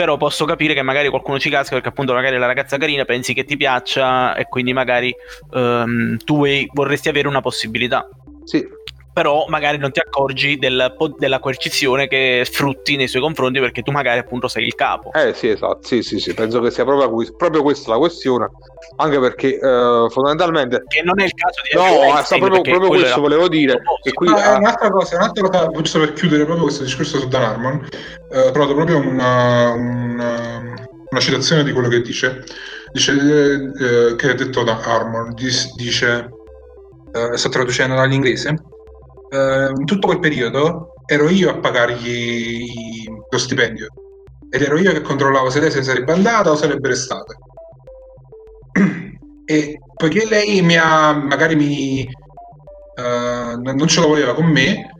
Però 0.01 0.17
posso 0.17 0.45
capire 0.45 0.73
che 0.73 0.81
magari 0.81 1.09
qualcuno 1.09 1.37
ci 1.37 1.51
casca 1.51 1.75
perché 1.75 1.89
appunto 1.89 2.11
magari 2.11 2.35
la 2.39 2.47
ragazza 2.47 2.77
carina 2.77 3.05
pensi 3.05 3.35
che 3.35 3.43
ti 3.43 3.55
piaccia 3.55 4.33
e 4.33 4.45
quindi 4.45 4.73
magari 4.73 5.13
ehm, 5.53 6.17
tu 6.17 6.43
vorresti 6.73 7.07
avere 7.07 7.27
una 7.27 7.39
possibilità. 7.39 8.09
Sì, 8.43 8.67
però 9.13 9.45
magari 9.47 9.77
non 9.77 9.91
ti 9.91 9.99
accorgi 9.99 10.57
del 10.57 10.93
della 11.17 11.39
coercizione 11.39 12.07
che 12.07 12.43
sfrutti 12.45 12.95
nei 12.95 13.07
suoi 13.07 13.21
confronti 13.21 13.59
perché 13.59 13.81
tu 13.81 13.91
magari 13.91 14.19
appunto 14.19 14.47
sei 14.47 14.65
il 14.65 14.75
capo. 14.75 15.11
Eh 15.13 15.33
sì, 15.33 15.49
esatto, 15.49 15.79
sì, 15.81 16.01
sì, 16.01 16.19
sì, 16.19 16.33
penso 16.33 16.61
che 16.61 16.71
sia 16.71 16.85
proprio, 16.85 17.09
proprio 17.35 17.61
questa 17.61 17.91
la 17.91 17.97
questione, 17.97 18.49
anche 18.97 19.19
perché 19.19 19.59
eh, 19.59 20.07
fondamentalmente... 20.09 20.83
Che 20.87 21.01
non 21.03 21.19
è 21.19 21.25
il 21.25 21.33
caso 21.33 21.61
di 21.61 21.77
No, 21.77 21.85
eh, 21.85 21.89
sta 21.89 22.35
Weinstein, 22.35 22.41
proprio, 22.41 22.61
proprio 22.61 22.89
questo 22.89 23.07
era- 23.07 23.19
volevo 23.21 23.47
dire, 23.47 23.81
e 24.03 24.13
qui... 24.13 24.27
No, 24.27 24.37
è 24.37 24.43
ah, 24.43 24.57
un'altra 24.57 24.89
cosa, 24.89 25.15
un'altra 25.17 25.47
cosa, 25.49 25.67
giusto 25.71 25.99
per 25.99 26.13
chiudere 26.13 26.43
proprio 26.43 26.65
questo 26.65 26.83
discorso 26.83 27.19
su 27.19 27.27
Dan 27.27 27.43
Harmon, 27.43 27.87
eh, 28.31 28.39
ho 28.39 28.51
trovato 28.51 28.75
proprio 28.75 28.97
una, 28.97 29.71
una, 29.71 30.59
una 31.09 31.19
citazione 31.19 31.63
di 31.63 31.71
quello 31.71 31.89
che 31.89 32.01
dice, 32.01 32.43
dice 32.91 33.11
eh, 33.11 34.09
eh, 34.11 34.15
che 34.15 34.29
ha 34.29 34.33
detto 34.33 34.63
Dan 34.63 34.79
Harmon, 34.81 35.33
dice, 35.33 36.29
eh, 37.13 37.37
sto 37.37 37.49
traducendo 37.49 37.95
dall'inglese, 37.95 38.55
eh, 39.31 39.71
in 39.75 39.85
tutto 39.85 40.07
quel 40.07 40.19
periodo 40.19 40.93
ero 41.05 41.29
io 41.29 41.49
a 41.49 41.57
pagargli 41.57 43.05
lo 43.29 43.37
stipendio 43.37 43.87
ed 44.49 44.61
ero 44.61 44.77
io 44.77 44.91
che 44.91 45.01
controllavo 45.01 45.49
se 45.49 45.61
lei 45.61 45.71
se 45.71 45.77
ne 45.77 45.83
sarebbe 45.85 46.11
andata 46.11 46.51
o 46.51 46.55
sarebbe 46.55 46.89
restata. 46.89 47.33
E 49.45 49.79
poiché 49.95 50.25
lei 50.27 50.61
mi 50.61 50.77
ha, 50.77 51.13
magari 51.13 51.55
mi, 51.55 52.01
eh, 52.01 53.55
non 53.57 53.87
ce 53.87 54.01
la 54.01 54.07
voleva 54.07 54.33
con 54.33 54.45
me, 54.45 54.91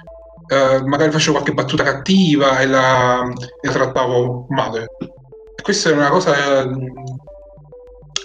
eh, 0.47 0.81
magari 0.85 1.11
facevo 1.11 1.33
qualche 1.33 1.53
battuta 1.53 1.83
cattiva 1.83 2.59
e 2.59 2.67
la, 2.67 3.21
e 3.61 3.67
la 3.67 3.73
trattavo 3.73 4.45
male. 4.49 4.87
Questa 5.61 5.89
è 5.89 5.93
una 5.93 6.09
cosa 6.09 6.61
eh, 6.61 6.69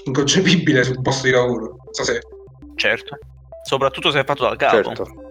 inconcepibile 0.04 0.84
sul 0.84 1.02
posto 1.02 1.26
di 1.26 1.32
lavoro. 1.32 1.76
Non 1.84 1.92
so 1.92 2.04
se 2.04 2.20
Certo, 2.76 3.18
soprattutto 3.62 4.10
se 4.10 4.20
è 4.20 4.24
fatto 4.24 4.44
dal 4.44 4.56
capo. 4.56 4.82
certo. 4.82 5.25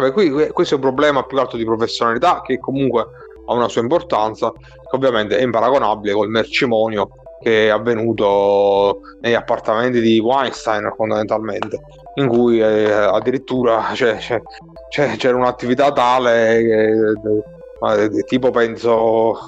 Vabbè, 0.00 0.12
qui 0.12 0.30
que- 0.30 0.50
questo 0.52 0.74
è 0.74 0.76
un 0.76 0.82
problema 0.82 1.22
più 1.24 1.36
che 1.36 1.42
altro 1.42 1.58
di 1.58 1.64
professionalità 1.64 2.40
che 2.42 2.58
comunque 2.58 3.06
ha 3.46 3.52
una 3.52 3.68
sua 3.68 3.82
importanza, 3.82 4.52
che 4.52 4.96
ovviamente 4.96 5.36
è 5.36 5.42
imparagonabile 5.42 6.14
col 6.14 6.28
mercimonio 6.28 7.10
che 7.40 7.66
è 7.66 7.68
avvenuto 7.70 9.00
negli 9.20 9.34
appartamenti 9.34 10.00
di 10.00 10.18
Weinstein 10.18 10.92
fondamentalmente, 10.96 11.80
in 12.16 12.28
cui 12.28 12.60
eh, 12.60 12.90
addirittura 12.92 13.90
c'è- 13.94 14.16
c'è- 14.16 14.42
c'è- 14.88 15.16
c'era 15.16 15.36
un'attività 15.36 15.90
tale 15.92 16.60
che, 16.62 18.02
eh, 18.04 18.24
tipo 18.24 18.50
penso 18.50 19.38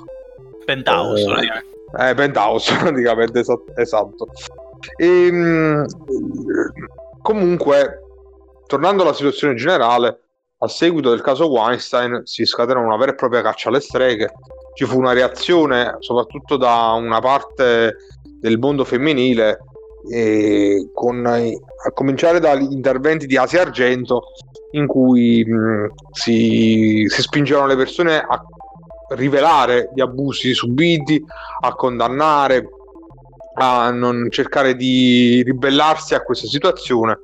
Penthouse, 0.65 1.25
Eh, 1.99 2.11
eh, 2.11 2.15
penthouse 2.15 2.73
praticamente 2.81 3.41
esatto, 3.41 3.65
esatto. 3.77 4.29
Ehm, 4.97 5.85
comunque 7.21 8.01
tornando 8.67 9.03
alla 9.03 9.13
situazione 9.13 9.55
generale 9.55 10.22
a 10.63 10.69
seguito 10.69 11.11
del 11.11 11.23
caso 11.23 11.51
Weinstein 11.51 12.23
si 12.25 12.45
scatenò 12.45 12.81
una 12.81 12.97
vera 12.97 13.13
e 13.13 13.17
propria 13.17 13.43
caccia 13.43 13.69
alle 13.69 13.81
streghe. 13.81 14.33
Ci 14.75 14.85
fu 14.85 14.97
una 14.97 15.13
reazione 15.13 15.97
soprattutto 15.99 16.57
da 16.57 16.93
una 16.93 17.21
parte 17.21 17.97
del 18.41 18.59
mondo 18.59 18.85
femminile 18.85 19.59
con, 20.93 21.27
a 21.27 21.93
cominciare 21.93 22.41
dagli 22.41 22.73
interventi 22.73 23.27
di 23.27 23.37
Asia 23.37 23.63
Argento 23.63 24.23
in 24.73 24.87
cui 24.87 25.45
mh, 25.45 25.93
si, 26.13 27.05
si 27.09 27.23
spingevano 27.23 27.67
le 27.67 27.77
persone 27.77 28.17
a 28.17 28.43
rivelare 29.11 29.91
gli 29.95 30.01
abusi 30.01 30.55
subiti, 30.55 31.23
a 31.61 31.75
condannare, 31.75 32.69
a 33.55 33.91
non 33.91 34.29
cercare 34.31 34.75
di 34.75 35.43
ribellarsi 35.45 36.15
a 36.15 36.23
questa 36.23 36.47
situazione 36.47 37.19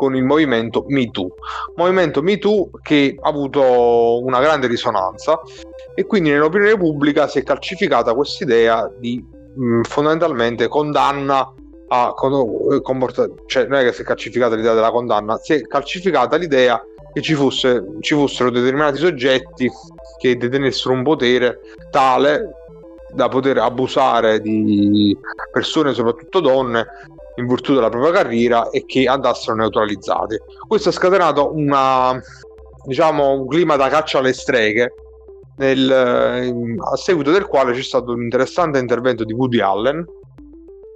con 0.00 0.16
il 0.16 0.24
movimento 0.24 0.86
MeToo. 0.88 1.34
Movimento 1.76 2.22
MeToo 2.22 2.70
che 2.80 3.18
ha 3.20 3.28
avuto 3.28 4.24
una 4.24 4.40
grande 4.40 4.66
risonanza 4.66 5.38
e 5.94 6.06
quindi 6.06 6.30
nell'opinione 6.30 6.78
pubblica 6.78 7.28
si 7.28 7.40
è 7.40 7.42
calcificata 7.42 8.14
questa 8.14 8.44
idea 8.44 8.90
di 8.98 9.22
mh, 9.54 9.82
fondamentalmente 9.82 10.68
condanna 10.68 11.52
a 11.88 12.14
con- 12.14 12.80
comporta- 12.80 13.28
cioè 13.44 13.66
non 13.66 13.80
è 13.80 13.84
che 13.84 13.92
si 13.92 14.00
è 14.00 14.04
calcificata 14.06 14.54
l'idea 14.54 14.72
della 14.72 14.90
condanna, 14.90 15.36
si 15.36 15.52
è 15.52 15.60
calcificata 15.60 16.36
l'idea 16.36 16.82
che 17.12 17.20
ci, 17.20 17.34
fosse, 17.34 17.84
ci 18.00 18.14
fossero 18.14 18.48
determinati 18.48 18.96
soggetti 18.96 19.70
che 20.18 20.36
detenessero 20.38 20.94
un 20.94 21.02
potere 21.02 21.58
tale 21.90 22.59
da 23.12 23.28
poter 23.28 23.58
abusare 23.58 24.40
di 24.40 25.16
persone, 25.52 25.92
soprattutto 25.92 26.40
donne, 26.40 26.86
in 27.36 27.46
virtù 27.46 27.74
della 27.74 27.88
propria 27.88 28.12
carriera 28.12 28.70
e 28.70 28.84
che 28.84 29.06
andassero 29.06 29.56
neutralizzati. 29.56 30.38
Questo 30.66 30.90
ha 30.90 30.92
scatenato 30.92 31.52
una, 31.54 32.20
diciamo, 32.84 33.32
un 33.32 33.46
clima 33.46 33.76
da 33.76 33.88
caccia 33.88 34.18
alle 34.18 34.32
streghe, 34.32 34.94
nel, 35.56 35.90
a 35.90 36.96
seguito 36.96 37.30
del 37.30 37.46
quale 37.46 37.72
c'è 37.72 37.82
stato 37.82 38.12
un 38.12 38.22
interessante 38.22 38.78
intervento 38.78 39.24
di 39.24 39.32
Woody 39.32 39.60
Allen. 39.60 40.04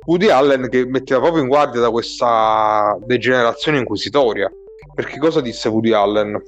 Woody 0.07 0.29
Allen 0.29 0.69
che 0.69 0.87
metteva 0.87 1.21
proprio 1.21 1.43
in 1.43 1.49
guardia 1.49 1.81
da 1.81 1.91
questa 1.91 2.97
degenerazione 3.05 3.79
inquisitoria. 3.79 4.51
Perché 4.95 5.19
cosa 5.19 5.41
disse 5.41 5.69
Woody 5.69 5.93
Allen? 5.93 6.43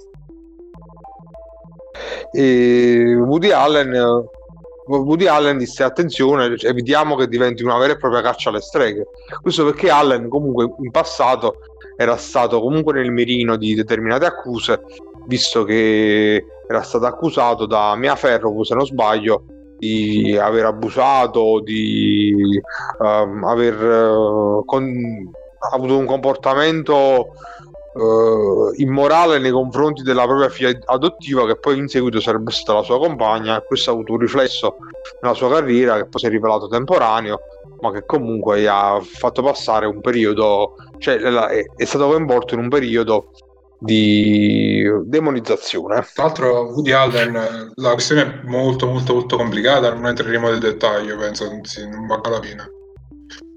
E 2.33 3.17
Woody 3.17 3.51
Allen 3.51 4.29
Woody 4.87 5.27
Allen 5.27 5.59
disse 5.59 5.83
attenzione 5.83 6.55
evitiamo 6.61 7.17
che 7.17 7.29
diventi 7.29 7.63
una 7.63 7.79
vera 7.79 7.95
e 7.95 7.97
propria 7.97 8.23
caccia 8.23 8.51
alle 8.51 8.61
streghe. 8.61 9.09
Questo 9.41 9.65
perché 9.65 9.91
Allen 9.91 10.29
comunque 10.29 10.73
in 10.83 10.91
passato 10.91 11.59
era 11.97 12.17
stato 12.17 12.61
comunque 12.61 12.93
nel 12.95 13.11
mirino 13.11 13.57
di 13.57 13.75
determinate 13.75 14.27
accuse 14.27 14.81
visto 15.27 15.65
che 15.65 16.45
era 16.69 16.83
stato 16.83 17.07
accusato 17.07 17.67
da 17.67 17.95
Mia 17.97 18.15
Ferro 18.17 18.63
se 18.65 18.75
non 18.75 18.87
sbaglio 18.87 19.45
di 19.79 20.37
aver 20.37 20.67
abusato 20.67 21.61
di 21.61 22.61
um, 22.99 23.45
aver 23.45 23.83
uh, 23.83 24.65
con, 24.65 25.31
avuto 25.73 25.99
un 25.99 26.07
comportamento 26.07 27.33
Uh, 27.97 28.73
immorale 28.77 29.39
nei 29.39 29.51
confronti 29.51 30.03
della 30.03 30.27
propria 30.27 30.51
figlia 30.51 30.79
adottiva 30.85 31.47
che 31.47 31.57
poi 31.57 31.79
in 31.79 31.89
seguito 31.89 32.21
sarebbe 32.21 32.51
stata 32.51 32.81
la 32.81 32.85
sua 32.85 32.99
compagna 32.99 33.57
e 33.57 33.65
questo 33.65 33.89
ha 33.89 33.95
avuto 33.95 34.13
un 34.13 34.19
riflesso 34.19 34.77
nella 35.23 35.33
sua 35.33 35.49
carriera 35.49 35.97
che 35.97 36.05
poi 36.05 36.21
si 36.21 36.27
è 36.27 36.29
rivelato 36.29 36.69
temporaneo 36.69 37.39
ma 37.81 37.93
che 37.93 38.05
comunque 38.05 38.61
gli 38.61 38.67
ha 38.67 39.01
fatto 39.01 39.43
passare 39.43 39.87
un 39.87 40.03
periodo 40.03 40.75
cioè 40.99 41.17
è, 41.17 41.65
è 41.75 41.85
stato 41.87 42.09
coinvolto 42.09 42.53
in 42.53 42.61
un 42.61 42.69
periodo 42.69 43.31
di 43.79 44.85
demonizzazione 45.05 46.07
Tra 46.15 46.25
l'altro 46.25 46.73
Woody 46.73 46.93
Allen, 46.93 47.73
la 47.75 47.93
questione 47.93 48.23
è 48.23 48.41
molto 48.47 48.87
molto 48.87 49.15
molto 49.15 49.37
complicata, 49.37 49.93
non 49.93 50.07
entreremo 50.07 50.49
nel 50.49 50.59
dettaglio, 50.59 51.17
penso 51.17 51.47
non, 51.47 51.65
si, 51.65 51.87
non 51.89 52.07
valga 52.07 52.31
la 52.31 52.41
pena. 52.41 52.69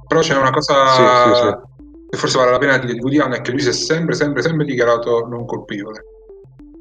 Però 0.08 0.22
c'è 0.22 0.36
una 0.36 0.52
cosa 0.52 0.88
sì, 0.88 1.34
sì, 1.34 1.42
sì. 1.42 1.79
Che 2.10 2.18
forse 2.18 2.38
vale 2.38 2.52
la 2.52 2.58
pena 2.58 2.78
dire 2.78 2.94
di 2.94 3.00
Woody 3.00 3.20
Allen 3.20 3.40
è 3.40 3.42
che 3.42 3.52
lui 3.52 3.62
si 3.62 3.70
è 3.70 3.74
sempre, 3.74 4.16
sempre, 4.16 4.42
sempre 4.42 4.66
dichiarato 4.66 5.28
non 5.28 5.46
colpevole. 5.46 6.04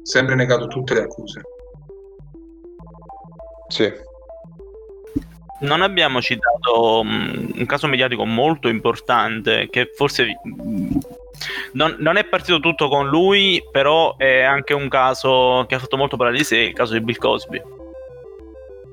Sempre 0.01 0.35
negato 0.35 0.67
tutte 0.67 0.95
le 0.95 1.01
accuse. 1.01 1.41
Sì. 3.67 3.93
Non 5.61 5.81
abbiamo 5.81 6.21
citato 6.21 7.01
um, 7.01 7.51
un 7.53 7.65
caso 7.65 7.87
mediatico 7.87 8.25
molto 8.25 8.69
importante 8.69 9.67
che 9.69 9.91
forse 9.93 10.39
non, 11.73 11.95
non, 11.99 12.15
è 12.17 12.23
partito 12.25 12.59
tutto 12.59 12.87
con 12.87 13.07
lui, 13.07 13.61
però 13.71 14.17
è 14.17 14.41
anche 14.41 14.73
un 14.73 14.87
caso 14.87 15.65
che 15.67 15.75
ha 15.75 15.79
fatto 15.79 15.97
molto 15.97 16.17
parlare 16.17 16.39
di 16.39 16.45
sé, 16.45 16.57
il 16.57 16.73
caso 16.73 16.93
di 16.93 17.01
Bill 17.01 17.17
Cosby. 17.17 17.61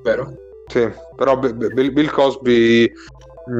Vero? 0.03 0.33
Sì, 0.67 0.87
però 1.15 1.37
Bill, 1.37 2.09
Cosby 2.09 2.91
mm, 2.91 3.16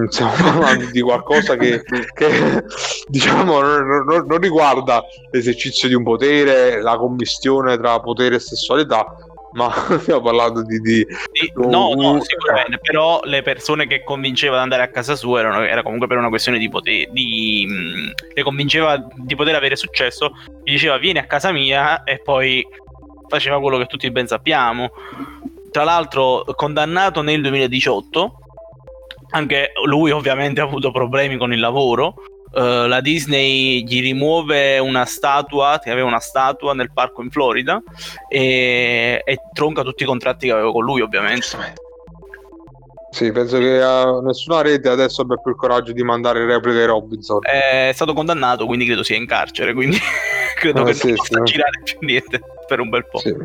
stiamo 0.10 0.32
parlando 0.32 0.86
di 0.92 1.02
qualcosa 1.02 1.56
che, 1.56 1.84
che 2.14 2.64
diciamo 3.08 3.62
non, 3.62 4.06
non, 4.06 4.26
non, 4.28 4.38
riguarda 4.40 5.04
l'esercizio 5.32 5.88
di 5.88 5.94
un 5.94 6.04
potere, 6.04 6.82
la 6.82 6.98
commistione 6.98 7.78
tra 7.78 8.00
potere 8.00 8.36
e 8.36 8.40
sessualità, 8.40 9.16
ma 9.54 9.72
stiamo 10.00 10.22
parlando 10.22 10.64
di... 10.64 10.80
di... 10.80 11.08
Sì, 11.32 11.52
no, 11.56 11.94
no, 11.94 12.22
sicuramente, 12.22 12.80
però 12.80 13.22
le 13.24 13.42
persone 13.42 13.88
che 13.88 14.04
convinceva 14.04 14.56
ad 14.56 14.62
andare 14.62 14.84
a 14.84 14.90
casa 14.90 15.16
sua 15.16 15.40
erano, 15.40 15.64
era 15.64 15.84
comunque 15.84 16.08
per 16.08 16.18
una 16.18 16.30
questione 16.30 16.60
di 16.60 16.70
potere, 16.70 17.10
di, 17.12 17.66
mm, 17.68 18.10
le 18.34 18.44
convinceva 18.44 19.02
di 19.16 19.36
poter 19.36 19.56
avere 19.56 19.76
successo, 19.76 20.32
gli 20.64 20.72
diceva 20.72 20.98
vieni 20.98 21.20
a 21.20 21.26
casa 21.26 21.52
mia 21.52 22.04
e 22.04 22.20
poi 22.20 22.66
faceva 23.28 23.60
quello 23.60 23.78
che 23.78 23.86
tutti 23.86 24.10
ben 24.12 24.28
sappiamo. 24.28 24.92
Tra 25.72 25.84
l'altro 25.84 26.44
condannato 26.56 27.22
nel 27.22 27.42
2018, 27.42 28.40
anche 29.32 29.72
lui 29.86 30.12
ovviamente 30.12 30.62
ha 30.62 30.66
avuto 30.66 30.92
problemi 30.92 31.38
con 31.38 31.54
il 31.54 31.60
lavoro, 31.60 32.16
Uh, 32.50 32.88
la 32.88 33.02
Disney 33.02 33.84
gli 33.84 34.02
rimuove 34.02 34.80
una 34.80 35.04
statua, 35.04 35.80
che 35.84 35.92
aveva 35.92 36.08
una 36.08 36.22
statua 36.22 36.74
nel 36.74 36.92
parco 36.94 37.22
in 37.22 37.30
Florida 37.30 37.84
e, 38.30 39.22
e 39.24 39.38
tronca 39.54 39.84
tutti 39.84 40.04
i 40.04 40.06
contratti 40.06 40.48
che 40.48 40.54
aveva 40.54 40.72
con 40.72 40.86
lui 40.86 41.02
ovviamente. 41.02 41.46
Sì, 43.10 43.32
penso 43.32 43.58
che 43.58 43.80
uh, 43.80 44.22
nessuna 44.22 44.62
rete 44.62 44.90
adesso 44.90 45.22
abbia 45.22 45.38
più 45.38 45.52
il 45.52 45.58
coraggio 45.58 45.92
di 45.92 46.04
mandare 46.04 46.46
repliche 46.46 46.86
Robinson. 46.86 47.40
È 47.42 47.92
stato 47.94 48.14
condannato, 48.14 48.66
quindi 48.66 48.86
credo 48.86 49.04
sia 49.04 49.18
in 49.18 49.26
carcere, 49.26 49.74
quindi 49.74 49.98
credo 50.58 50.82
eh, 50.82 50.86
che 50.86 50.94
sì, 50.94 51.08
non 51.08 51.16
possa 51.16 51.38
sì. 51.38 51.44
girare 51.44 51.82
più 51.84 51.98
niente 52.02 52.42
per 52.66 52.80
un 52.80 52.90
bel 52.90 53.08
po'. 53.08 53.20
Sì. 53.20 53.36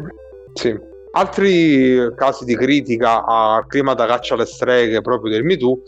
sì. 0.54 0.90
Altri 1.12 2.12
casi 2.16 2.44
di 2.44 2.56
critica 2.56 3.24
al 3.24 3.66
clima 3.66 3.94
da 3.94 4.06
caccia 4.06 4.34
alle 4.34 4.46
streghe 4.46 5.00
proprio 5.00 5.30
del 5.30 5.44
MeToo 5.44 5.82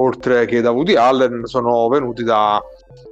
oltre 0.00 0.46
che 0.46 0.60
da 0.60 0.70
Woody 0.70 0.96
Allen, 0.96 1.44
sono 1.44 1.88
venuti 1.88 2.24
da 2.24 2.60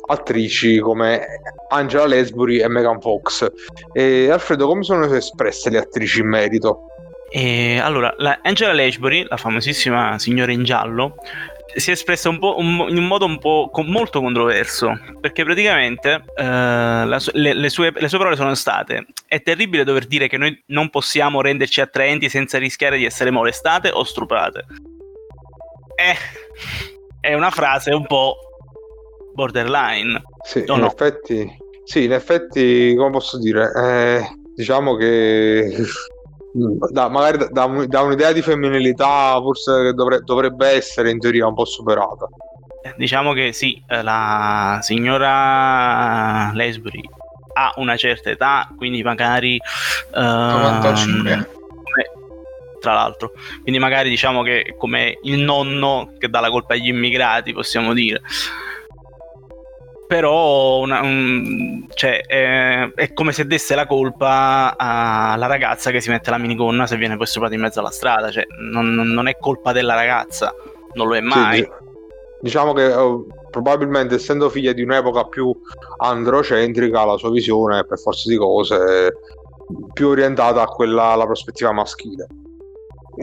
attrici 0.07 0.79
come 0.79 1.27
Angela 1.68 2.07
Lesbury 2.07 2.61
e 2.61 2.68
Megan 2.68 3.01
Fox. 3.01 3.47
E 3.92 4.31
Alfredo, 4.31 4.66
come 4.66 4.83
sono 4.83 5.05
espresse 5.14 5.71
le 5.71 5.79
attrici 5.79 6.21
in 6.21 6.29
merito? 6.29 6.87
E 7.31 7.79
allora, 7.79 8.14
la 8.16 8.40
Angela 8.42 8.73
Lesbury, 8.73 9.27
la 9.29 9.37
famosissima 9.37 10.18
signora 10.18 10.51
in 10.51 10.64
giallo, 10.64 11.16
si 11.76 11.90
è 11.90 11.92
espressa 11.92 12.28
un 12.28 12.38
un, 12.40 12.87
in 12.88 12.96
un 12.96 13.07
modo 13.07 13.26
un 13.26 13.38
po' 13.38 13.68
con, 13.70 13.87
molto 13.87 14.20
controverso 14.20 14.98
perché 15.20 15.44
praticamente 15.44 16.24
eh, 16.37 16.42
la, 16.42 17.20
le, 17.33 17.52
le, 17.52 17.68
sue, 17.68 17.92
le, 17.94 18.09
sue, 18.09 18.18
parole 18.18 18.37
sono 18.37 18.54
state 18.54 19.07
è 19.26 19.42
terribile 19.42 19.85
dover 19.85 20.07
dire 20.07 20.28
che 20.28 20.38
noi 20.38 20.61
non 20.66 20.88
possiamo 20.88 21.40
renderci 21.40 21.81
attraenti 21.81 22.28
senza 22.28 22.59
rischiare 22.59 22.96
di 22.96 23.04
essere 23.04 23.31
molestate 23.31 23.90
o 23.90 24.02
stuprate 24.04 24.64
eh, 25.98 26.14
è 27.20 27.35
una 27.35 27.50
frase 27.50 27.90
un 27.90 28.07
po' 28.07 28.37
borderline. 29.35 30.22
Sì, 30.44 30.61
in 30.61 30.78
no? 30.78 30.87
effetti, 30.87 31.57
sì, 31.85 32.04
in 32.04 32.12
effetti, 32.12 32.94
come 32.96 33.11
posso 33.11 33.38
dire, 33.38 33.70
eh, 33.74 34.22
diciamo 34.54 34.94
che 34.94 35.74
da, 36.53 37.09
magari 37.09 37.39
da, 37.51 37.67
da, 37.87 38.01
un'idea 38.03 38.33
di 38.33 38.43
femminilità 38.43 39.39
forse 39.41 39.93
dovre, 39.95 40.21
dovrebbe 40.21 40.69
essere 40.69 41.11
in 41.11 41.19
teoria 41.19 41.47
un 41.47 41.55
po' 41.55 41.65
superata. 41.65 42.27
Eh, 42.83 42.95
diciamo 42.97 43.33
che 43.33 43.53
sì, 43.53 43.83
eh, 43.89 44.03
la 44.03 44.79
signora 44.83 46.51
Lesbury 46.53 47.03
ha 47.55 47.73
una 47.77 47.97
certa 47.97 48.31
età, 48.31 48.69
quindi 48.77 49.03
magari... 49.03 49.59
Uh, 50.15 50.21
95 50.21 51.57
tra 52.81 52.95
l'altro. 52.95 53.33
Quindi 53.63 53.81
magari 53.81 54.09
diciamo 54.09 54.43
che 54.43 54.63
è 54.63 54.77
come 54.77 55.19
il 55.23 55.41
nonno 55.41 56.13
che 56.19 56.29
dà 56.29 56.41
la 56.41 56.51
colpa 56.51 56.75
agli 56.75 56.89
immigrati, 56.89 57.53
possiamo 57.53 57.93
dire. 57.93 58.23
Però 60.09 60.79
una, 60.79 61.03
un, 61.03 61.87
cioè, 61.92 62.23
è, 62.23 62.90
è, 62.94 63.12
come 63.12 63.33
se 63.33 63.47
desse 63.47 63.75
la 63.75 63.87
colpa 63.87 64.75
alla 64.75 65.47
ragazza 65.47 65.90
che 65.90 66.01
si 66.01 66.09
mette 66.09 66.31
la 66.31 66.38
minigonna 66.38 66.87
se 66.87 66.97
viene 66.97 67.18
poi 67.18 67.27
stuprata 67.27 67.55
in 67.55 67.61
mezzo 67.61 67.81
alla 67.81 67.90
strada. 67.90 68.31
Cioè, 68.31 68.47
non, 68.73 68.94
non, 68.94 69.29
è 69.29 69.37
colpa 69.38 69.73
della 69.73 69.94
ragazza, 69.94 70.55
non 70.94 71.09
lo 71.09 71.14
è 71.14 71.21
mai. 71.21 71.59
Sì, 71.59 71.68
diciamo 72.40 72.73
che 72.73 72.90
oh, 72.90 73.27
probabilmente 73.51 74.14
essendo 74.14 74.49
figlia 74.49 74.73
di 74.73 74.83
un'epoca 74.83 75.25
più 75.25 75.55
androcentrica, 75.99 77.05
la 77.05 77.18
sua 77.18 77.31
visione 77.31 77.85
per 77.85 77.99
forza 77.99 78.31
di 78.31 78.37
cose 78.37 78.77
è 78.77 79.12
più 79.92 80.09
orientata 80.09 80.62
a 80.62 80.68
quella 80.68 81.09
alla 81.09 81.27
prospettiva 81.27 81.73
maschile. 81.73 82.27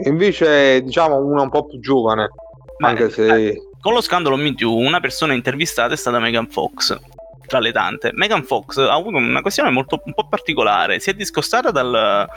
Invece, 0.04 0.82
diciamo, 0.82 1.16
una 1.16 1.42
un 1.42 1.50
po' 1.50 1.66
più 1.66 1.80
giovane, 1.80 2.30
Beh, 2.78 2.86
anche 2.86 3.10
se... 3.10 3.46
Eh, 3.48 3.62
con 3.86 3.94
lo 3.94 4.00
scandalo 4.00 4.34
Me 4.34 4.52
Too, 4.52 4.74
una 4.74 4.98
persona 4.98 5.32
intervistata 5.32 5.94
è 5.94 5.96
stata 5.96 6.18
Megan 6.18 6.48
Fox, 6.48 6.98
tra 7.46 7.60
le 7.60 7.70
tante. 7.70 8.10
Megan 8.14 8.42
Fox 8.42 8.78
ha 8.78 8.92
avuto 8.92 9.16
una 9.16 9.42
questione 9.42 9.70
molto, 9.70 10.02
un 10.04 10.12
po' 10.12 10.26
particolare, 10.26 10.98
si 10.98 11.10
è 11.10 11.14
discostata 11.14 11.70
dal, 11.70 12.28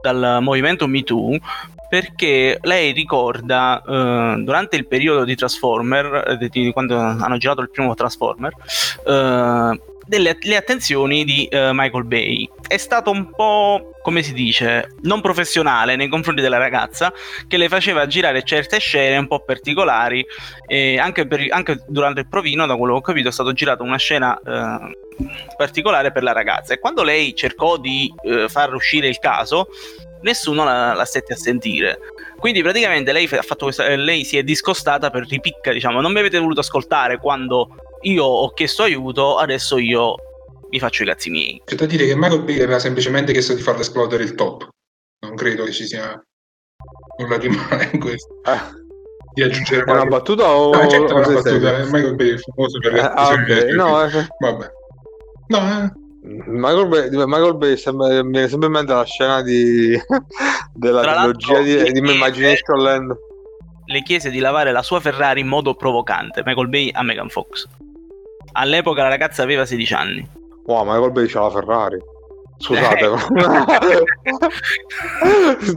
dal 0.00 0.38
movimento 0.40 0.86
Me 0.86 1.02
Too 1.02 1.38
perché 1.90 2.58
lei 2.62 2.92
ricorda 2.92 3.82
eh, 3.86 4.36
durante 4.38 4.76
il 4.76 4.86
periodo 4.86 5.24
di 5.24 5.36
Transformer, 5.36 6.38
eh, 6.40 6.48
di, 6.48 6.72
quando 6.72 6.96
hanno 6.96 7.36
girato 7.36 7.60
il 7.60 7.70
primo 7.70 7.94
Transformer, 7.94 8.54
eh, 9.06 9.80
delle 10.06 10.36
le 10.40 10.56
attenzioni 10.56 11.24
di 11.24 11.48
uh, 11.50 11.70
Michael 11.72 12.04
Bay. 12.04 12.48
È 12.66 12.76
stato 12.76 13.10
un 13.10 13.30
po', 13.30 13.90
come 14.02 14.22
si 14.22 14.32
dice, 14.32 14.94
non 15.02 15.20
professionale 15.20 15.96
nei 15.96 16.08
confronti 16.08 16.40
della 16.40 16.58
ragazza 16.58 17.12
che 17.46 17.56
le 17.56 17.68
faceva 17.68 18.06
girare 18.06 18.42
certe 18.42 18.78
scene 18.78 19.16
un 19.16 19.26
po' 19.26 19.40
particolari 19.40 20.24
e 20.66 20.98
anche, 20.98 21.26
per, 21.26 21.44
anche 21.50 21.84
durante 21.88 22.20
il 22.20 22.28
provino, 22.28 22.66
da 22.66 22.76
quello 22.76 22.94
che 22.94 22.98
ho 22.98 23.02
capito, 23.02 23.28
è 23.28 23.32
stata 23.32 23.52
girata 23.52 23.82
una 23.82 23.98
scena 23.98 24.38
uh, 24.42 25.24
particolare 25.56 26.12
per 26.12 26.22
la 26.22 26.32
ragazza 26.32 26.74
e 26.74 26.78
quando 26.78 27.02
lei 27.02 27.34
cercò 27.34 27.76
di 27.76 28.12
uh, 28.22 28.48
far 28.48 28.74
uscire 28.74 29.08
il 29.08 29.18
caso, 29.18 29.68
nessuno 30.22 30.64
la, 30.64 30.94
la 30.94 31.04
stette 31.04 31.32
a 31.32 31.36
sentire. 31.36 31.98
Quindi 32.38 32.62
praticamente 32.62 33.12
lei, 33.12 33.28
questa, 33.28 33.96
lei, 33.96 34.24
si 34.24 34.36
è 34.36 34.42
discostata 34.42 35.10
per 35.10 35.26
ripicca, 35.26 35.72
diciamo, 35.72 36.00
non 36.00 36.12
mi 36.12 36.18
avete 36.18 36.38
voluto 36.38 36.60
ascoltare 36.60 37.18
quando 37.18 37.74
io 38.06 38.24
ho 38.24 38.50
chiesto 38.52 38.84
aiuto, 38.84 39.36
adesso 39.36 39.78
io 39.78 40.14
mi 40.70 40.78
faccio 40.78 41.02
i 41.02 41.06
cazzi 41.06 41.30
miei. 41.30 41.62
C'è 41.64 41.74
da 41.74 41.86
dire 41.86 42.06
che 42.06 42.14
Michael 42.14 42.42
Bay 42.42 42.56
aveva 42.56 42.78
semplicemente 42.78 43.32
chiesto 43.32 43.54
di 43.54 43.62
farlo 43.62 43.80
esplodere 43.80 44.22
il 44.22 44.34
top. 44.34 44.68
Non 45.26 45.34
credo 45.34 45.64
che 45.64 45.72
ci 45.72 45.86
sia 45.86 46.20
nulla 47.18 47.38
di 47.38 47.48
male 47.48 47.90
in 47.92 48.00
questo. 48.00 48.34
Eh. 48.44 48.84
Di 49.34 49.42
aggiungere 49.42 49.84
è 49.84 49.90
una 49.90 50.06
battuta 50.06 50.48
o 50.48 50.72
no, 50.72 50.88
certo 50.88 51.08
è 51.08 51.12
una 51.12 51.26
battuta. 51.26 51.84
Michael 51.84 52.14
Bay 52.14 52.34
è 52.34 52.38
famoso 52.38 52.78
per 52.78 52.92
le 52.92 52.98
eh, 52.98 53.02
ah, 53.02 53.32
okay. 53.32 53.72
no, 53.72 54.04
eh. 54.04 54.26
Vabbè. 54.38 54.70
No, 55.48 55.58
eh. 55.58 55.92
Michael 56.46 56.88
Bay, 56.88 57.08
Michael 57.10 57.56
Bay 57.56 57.76
sembra, 57.76 58.22
mi 58.22 58.30
viene 58.30 58.48
sempre 58.48 58.66
in 58.66 58.72
mente 58.72 58.92
la 58.92 59.04
scena 59.04 59.42
di, 59.42 59.96
della 60.74 61.02
trilogia 61.02 61.60
di, 61.60 61.92
di 61.92 61.98
Imagination 61.98 62.82
Land. 62.82 63.16
Le 63.88 64.02
chiese 64.02 64.30
di 64.30 64.40
lavare 64.40 64.72
la 64.72 64.82
sua 64.82 64.98
Ferrari 64.98 65.40
in 65.40 65.46
modo 65.46 65.74
provocante, 65.74 66.42
Michael 66.44 66.68
Bay 66.68 66.90
a 66.92 67.02
Megan 67.02 67.28
Fox. 67.28 67.68
All'epoca 68.58 69.02
la 69.02 69.08
ragazza 69.08 69.42
aveva 69.42 69.66
16 69.66 69.94
anni. 69.94 70.26
Wow, 70.64 70.84
Michael 70.84 71.12
Bay 71.12 71.26
c'ha 71.26 71.40
la 71.42 71.50
Ferrari. 71.50 71.98
Scusate, 72.58 73.04
eh. 73.04 73.10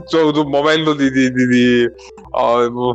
c'ho 0.08 0.18
avuto 0.18 0.42
un 0.42 0.48
momento 0.48 0.94
di, 0.94 1.10
di, 1.10 1.30
di, 1.30 1.46
di, 1.46 1.86
oh, 2.30 2.94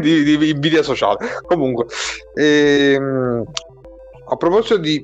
di, 0.00 0.22
di 0.22 0.50
invidia 0.50 0.82
sociale. 0.82 1.40
Comunque, 1.46 1.86
ehm, 2.34 3.42
a 4.28 4.36
proposito 4.36 4.76
di 4.76 5.02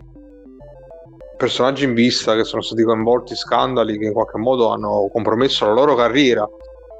personaggi 1.39 1.85
in 1.85 1.95
vista 1.95 2.35
che 2.35 2.45
sono 2.45 2.61
stati 2.63 2.83
coinvolti 2.83 3.33
in 3.33 3.39
scandali 3.39 3.99
che 3.99 4.07
in 4.07 4.13
qualche 4.13 4.39
modo 4.39 4.73
hanno 4.73 5.09
compromesso 5.13 5.67
la 5.67 5.73
loro 5.73 5.95
carriera 5.95 6.47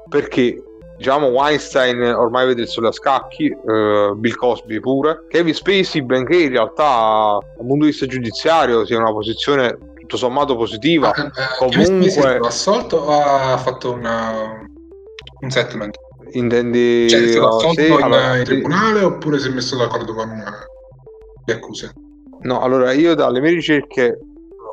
perché 0.09 0.63
diciamo 0.97 1.27
Weinstein 1.27 2.01
ormai 2.01 2.47
vede 2.47 2.63
il 2.63 2.67
sole 2.67 2.87
a 2.87 2.91
scacchi 2.91 3.45
eh, 3.45 4.13
Bill 4.15 4.35
Cosby 4.35 4.79
pure 4.79 5.25
Kevin 5.29 5.53
Spacey 5.53 6.01
benché 6.01 6.37
in 6.37 6.49
realtà 6.49 7.37
dal 7.39 7.65
punto 7.65 7.85
di 7.85 7.91
vista 7.91 8.05
giudiziario 8.07 8.85
sia 8.85 8.97
una 8.97 9.11
posizione 9.11 9.77
tutto 9.99 10.17
sommato 10.17 10.55
positiva 10.55 11.11
ah, 11.11 11.25
eh, 11.25 11.31
comunque 11.59 12.39
assolto 12.41 12.97
o 12.97 13.11
ha 13.11 13.57
fatto 13.57 13.93
una, 13.93 14.59
un 15.41 15.49
settlement 15.49 15.97
Intendi... 16.31 17.07
Cioè, 17.09 17.21
è 17.21 17.27
stato 17.27 17.47
assolto 17.47 17.81
sì, 17.81 17.87
in, 17.87 18.01
allora, 18.01 18.33
in 18.33 18.45
sì. 18.45 18.53
tribunale 18.53 19.03
oppure 19.03 19.39
si 19.39 19.47
è 19.47 19.51
messo 19.51 19.77
d'accordo 19.77 20.13
con 20.13 20.29
eh, 20.29 20.43
le 21.45 21.53
accuse? 21.53 21.93
No, 22.41 22.61
allora 22.61 22.91
io 22.91 23.15
dalle 23.15 23.39
mie 23.39 23.51
ricerche 23.51 24.19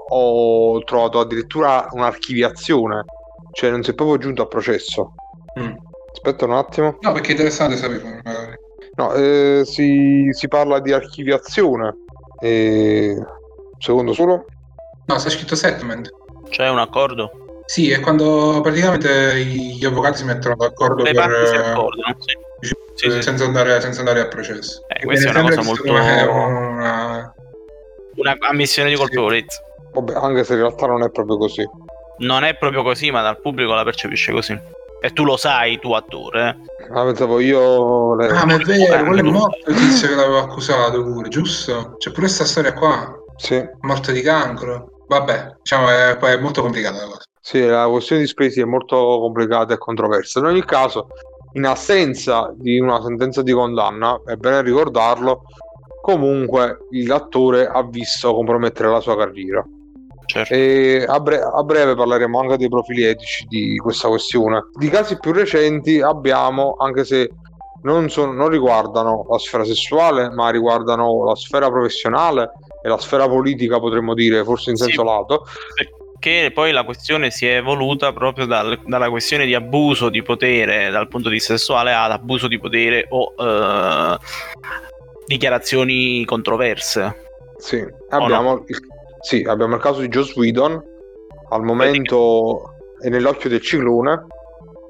ho 0.09 0.83
trovato 0.85 1.21
addirittura 1.21 1.87
un'archiviazione, 1.91 3.05
cioè 3.53 3.71
non 3.71 3.83
si 3.83 3.91
è 3.91 3.95
proprio 3.95 4.19
giunto 4.19 4.43
a 4.43 4.47
processo. 4.47 5.15
Mm. 5.59 5.73
Aspetta 6.15 6.45
un 6.45 6.53
attimo. 6.53 6.97
No, 7.01 7.13
perché 7.13 7.29
è 7.29 7.31
interessante 7.33 7.77
sapere. 7.77 8.23
No, 8.95 9.13
eh, 9.15 9.63
si, 9.65 10.29
si 10.31 10.49
parla 10.49 10.79
di 10.81 10.93
archiviazione. 10.93 11.95
E... 12.41 13.17
Secondo 13.79 14.13
solo? 14.15 14.47
No, 15.07 15.19
sta 15.19 15.29
scritto 15.29 15.57
settlement. 15.57 16.09
C'è 16.49 16.69
un 16.71 16.79
accordo? 16.79 17.63
Sì, 17.67 17.91
è 17.91 17.99
quando 18.01 18.61
praticamente 18.63 19.45
gli 19.45 19.85
avvocati 19.85 20.19
si 20.19 20.25
mettono 20.25 20.55
d'accordo 20.57 21.03
Le 21.03 21.13
per, 21.13 21.27
parti 21.29 21.47
si 21.47 21.55
eh, 21.55 21.59
accordano, 21.59 22.17
sì. 22.21 22.73
Sì, 22.95 23.11
sì. 23.11 23.23
senza, 23.23 23.45
andare, 23.45 23.81
senza 23.81 23.99
andare 24.01 24.21
a 24.21 24.29
processo. 24.29 24.85
Eh, 24.87 25.05
questa 25.05 25.29
è 25.29 25.31
una 25.33 25.43
cosa 25.43 25.63
molto... 25.63 25.91
una- 25.93 27.35
Una 28.15 28.37
ammissione 28.49 28.91
di 28.91 28.95
Sì. 28.95 29.01
colpevolezza. 29.01 29.61
Vabbè, 29.93 30.15
anche 30.15 30.45
se 30.45 30.53
in 30.53 30.61
realtà 30.61 30.87
non 30.87 31.03
è 31.03 31.11
proprio 31.11 31.37
così. 31.37 31.69
Non 32.19 32.45
è 32.45 32.57
proprio 32.57 32.83
così, 32.85 33.11
ma 33.11 33.23
dal 33.23 33.41
pubblico 33.41 33.75
la 33.75 33.83
percepisce 33.83 34.31
così. 34.31 34.57
E 35.05 35.11
tu 35.13 35.23
lo 35.25 35.37
sai, 35.37 35.79
tu 35.81 35.93
attore. 35.93 36.57
eh. 36.89 36.95
Ah, 36.99 37.05
pensavo 37.05 37.39
io... 37.39 38.15
le- 38.15 38.29
Ah, 38.29 38.47
ma 38.47 38.55
è 38.55 38.59
vero, 38.59 38.95
Eh, 38.95 39.05
quello 39.05 39.21
è 39.21 39.23
morto 39.23 39.71
il 39.71 39.77
tizio 39.77 40.09
che 40.09 40.15
l'aveva 40.15 40.41
accusato 40.41 41.03
pure, 41.03 41.29
giusto? 41.29 41.95
C'è 41.99 42.09
pure 42.11 42.23
questa 42.23 42.45
storia 42.47 42.73
qua, 42.73 43.15
Sì, 43.37 43.63
morto 43.83 44.13
di 44.13 44.23
cancro. 44.23 44.87
Vabbè, 45.07 45.57
diciamo, 45.63 45.91
è, 45.91 46.17
poi 46.19 46.33
è 46.33 46.39
molto 46.39 46.63
complicata 46.63 46.97
la 46.97 47.05
cosa. 47.05 47.23
sì, 47.39 47.67
la 47.67 47.87
questione 47.87 48.23
di 48.23 48.29
spesi 48.29 48.61
è 48.63 48.65
molto 48.65 48.97
complicata 48.97 49.75
e 49.75 49.79
controversa. 49.79 50.39
In 50.39 50.47
ogni 50.47 50.65
caso, 50.65 51.09
in 51.53 51.67
assenza 51.67 52.51
di 52.57 52.79
una 52.81 53.03
sentenza 53.03 53.43
di 53.43 53.53
condanna, 53.53 54.19
è 54.25 54.37
bene 54.37 54.63
ricordarlo, 54.63 55.43
comunque 56.01 56.79
l'attore 57.05 57.67
ha 57.67 57.83
visto 57.83 58.33
compromettere 58.35 58.89
la 58.89 59.01
sua 59.01 59.17
carriera. 59.19 59.63
Certo. 60.35 60.53
E 60.53 61.05
a, 61.07 61.21
bre- 61.21 61.41
a 61.41 61.63
breve 61.63 61.95
parleremo 61.95 62.41
anche 62.41 62.57
dei 62.57 62.69
profili 62.69 63.05
etici 63.05 63.45
di 63.47 63.77
questa 63.77 64.09
questione. 64.09 64.65
Di 64.73 64.89
casi 64.89 65.17
più 65.21 65.31
recenti 65.33 66.01
abbiamo, 66.01 66.75
anche 66.77 67.05
se 67.05 67.31
non, 67.83 68.09
sono- 68.11 68.33
non 68.33 68.49
riguardano 68.49 69.25
la 69.31 69.39
sfera 69.39 69.65
sessuale, 69.65 70.31
ma 70.31 70.51
riguardano 70.51 71.25
la 71.25 71.37
sfera 71.37 71.71
professionale 71.71 72.51
e 72.83 72.89
la 72.89 72.99
sfera 72.99 73.29
politica, 73.29 73.79
potremmo 73.79 74.13
dire, 74.13 74.43
forse 74.43 74.71
in 74.71 74.77
Sì. 74.77 74.87
senso 74.87 75.05
lato. 75.05 75.45
Che 76.19 76.51
poi 76.53 76.73
la 76.73 76.83
questione 76.83 77.31
si 77.31 77.47
è 77.47 77.57
evoluta 77.59 78.13
proprio 78.13 78.47
dal- 78.47 78.81
dalla 78.87 79.11
questione 79.11 79.45
di 79.47 79.55
abuso 79.55 80.09
di 80.09 80.23
potere 80.23 80.91
dal 80.91 81.07
punto 81.07 81.29
di 81.29 81.35
vista 81.35 81.57
sessuale 81.57 81.93
ad 81.95 82.11
abuso 82.11 82.49
di 82.49 82.59
potere 82.59 83.07
o 83.11 83.35
eh, 83.39 84.19
dichiarazioni 85.27 86.25
controverse. 86.25 87.23
Sì, 87.59 87.85
abbiamo, 88.09 88.65
il, 88.67 88.79
sì, 89.25 89.43
abbiamo 89.43 89.77
il 89.77 89.81
caso 89.81 90.03
di 90.03 90.09
Joss 90.09 90.37
Whedon, 90.37 90.79
al 91.49 91.63
momento 91.63 92.75
è 93.01 93.09
nell'occhio 93.09 93.49
del 93.49 93.63
ciclone. 93.63 94.27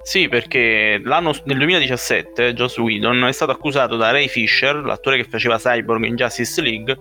Sì, 0.02 0.28
perché 0.28 1.00
l'anno, 1.04 1.32
nel 1.44 1.56
2017 1.56 2.52
Joss 2.52 2.78
Whedon 2.78 3.26
è 3.26 3.32
stato 3.32 3.52
accusato 3.52 3.94
da 3.94 4.10
Ray 4.10 4.26
Fisher, 4.26 4.74
l'attore 4.84 5.18
che 5.18 5.28
faceva 5.30 5.56
Cyborg 5.56 6.02
in 6.02 6.16
Justice 6.16 6.60
League, 6.62 6.98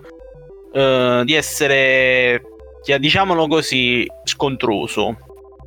eh, 0.74 1.24
di 1.26 1.34
essere, 1.34 2.40
diciamolo 3.00 3.48
così, 3.48 4.06
scontroso. 4.26 5.18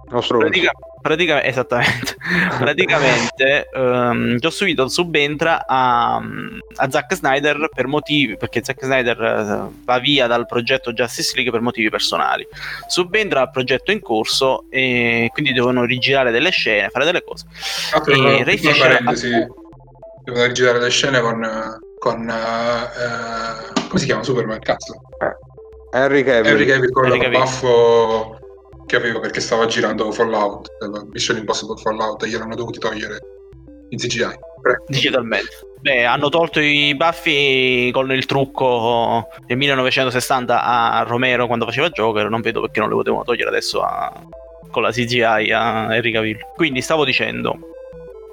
Nostro 0.09 0.39
Pratica- 0.39 0.71
pratica- 1.07 1.45
esattamente. 1.45 2.15
Praticamente 2.59 3.69
ehm, 3.73 4.39
Joss 4.39 4.61
Whedon 4.63 4.89
subentra 4.89 5.65
a, 5.67 6.17
a 6.17 6.91
Zack 6.91 7.15
Snyder 7.15 7.69
per 7.75 7.87
motivi 7.87 8.37
perché 8.37 8.63
Zack 8.63 8.85
Snyder 8.85 9.21
eh, 9.21 9.75
va 9.85 9.99
via 9.99 10.27
dal 10.27 10.47
progetto 10.47 10.93
Justice 10.93 11.33
League 11.35 11.53
per 11.53 11.61
motivi 11.61 11.89
personali. 11.89 12.47
Subentra 12.89 13.41
al 13.43 13.51
progetto 13.51 13.93
in 13.93 14.01
corso 14.01 14.65
e 14.71 15.31
quindi 15.33 15.53
devono 15.53 15.85
rigirare 15.85 16.31
delle 16.31 16.51
scene, 16.51 16.89
fare 16.89 17.05
delle 17.05 17.23
cose. 17.23 17.47
Tra 17.91 17.99
l'altro, 18.17 18.29
E 18.31 18.45
Ray 18.45 18.57
Fisher 18.57 19.03
devono 20.25 20.53
girare 20.53 20.81
le 20.81 20.91
scene 20.91 21.21
con, 21.21 21.79
con 21.99 22.29
eh, 22.29 22.33
eh, 22.33 23.81
come 23.89 23.99
si 24.01 24.07
chiama 24.07 24.23
Superman? 24.25 24.59
Cazzo. 24.59 25.01
Henry 25.93 26.25
Cavill. 26.25 26.51
Henry 26.51 26.67
Cavill 26.67 26.91
con 26.91 27.05
Henry 27.05 27.17
il 27.19 27.23
Cavill. 27.23 27.39
baffo 27.39 28.36
che 28.87 28.97
aveva 28.97 29.21
perché 29.21 29.41
stava 29.41 29.67
girando 29.67 30.11
Fallout, 30.13 30.69
Mission 31.13 31.37
Impossible 31.37 31.77
Fallout 31.81 32.23
e 32.23 32.29
gliel'hanno 32.29 32.55
dovuti 32.55 32.79
togliere 32.79 33.19
in 33.89 33.99
CGI. 33.99 34.39
Prego. 34.63 34.85
Digitalmente. 34.89 35.51
Beh, 35.81 36.05
hanno 36.05 36.29
tolto 36.29 36.59
i 36.59 36.95
baffi 36.97 37.91
con 37.93 38.11
il 38.11 38.27
trucco 38.27 39.29
del 39.47 39.57
1960 39.57 40.63
a 40.63 41.03
Romero 41.03 41.47
quando 41.47 41.65
faceva 41.65 41.89
Joker. 41.91 42.29
Non 42.29 42.41
vedo 42.41 42.61
perché 42.63 42.81
non 42.81 42.89
li 42.89 42.95
potevano 42.97 43.23
togliere 43.23 43.49
adesso 43.49 43.83
a- 43.83 44.13
con 44.71 44.83
la 44.83 44.91
CGI 44.91 45.53
a 45.53 45.95
Henry 45.95 46.11
Cavill. 46.13 46.39
Quindi 46.55 46.81
stavo 46.81 47.05
dicendo. 47.05 47.57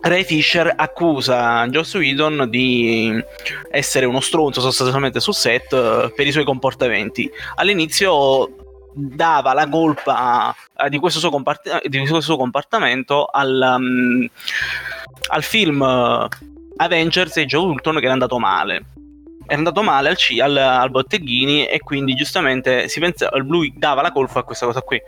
Ray 0.01 0.23
Fisher 0.25 0.73
accusa 0.75 1.65
Joss 1.67 1.93
Whedon 1.93 2.47
di 2.49 3.23
essere 3.69 4.05
uno 4.05 4.19
stronzo 4.19 4.59
sostanzialmente 4.59 5.21
sul 5.21 5.33
set 5.33 5.71
eh, 5.71 6.11
per 6.13 6.27
i 6.27 6.31
suoi 6.31 6.43
comportamenti. 6.43 7.31
All'inizio 7.55 8.49
dava 8.93 9.53
la 9.53 9.67
colpa 9.67 10.55
eh, 10.77 10.89
di 10.89 10.97
questo 10.99 11.19
suo, 11.19 11.29
compart- 11.29 11.87
di 11.87 11.97
questo 11.97 12.21
suo 12.21 12.37
comportamento 12.37 13.25
al, 13.25 13.75
mm, 13.79 14.25
al 15.29 15.43
film 15.43 15.81
eh, 15.81 16.27
Avengers 16.77 17.37
Age 17.37 17.57
of 17.57 17.65
Ultron 17.65 17.95
che 17.97 18.03
era 18.03 18.13
andato 18.13 18.39
male. 18.39 18.85
Era 19.45 19.57
andato 19.57 19.83
male 19.83 20.09
al, 20.09 20.15
C- 20.15 20.39
al, 20.39 20.55
al 20.55 20.89
Botteghini 20.89 21.65
e 21.65 21.79
quindi 21.79 22.13
giustamente 22.13 22.87
si 22.87 22.99
pensa, 22.99 23.29
lui 23.37 23.73
dava 23.75 24.01
la 24.01 24.11
colpa 24.11 24.39
a 24.39 24.43
questa 24.43 24.65
cosa 24.65 24.81
qui. 24.81 25.01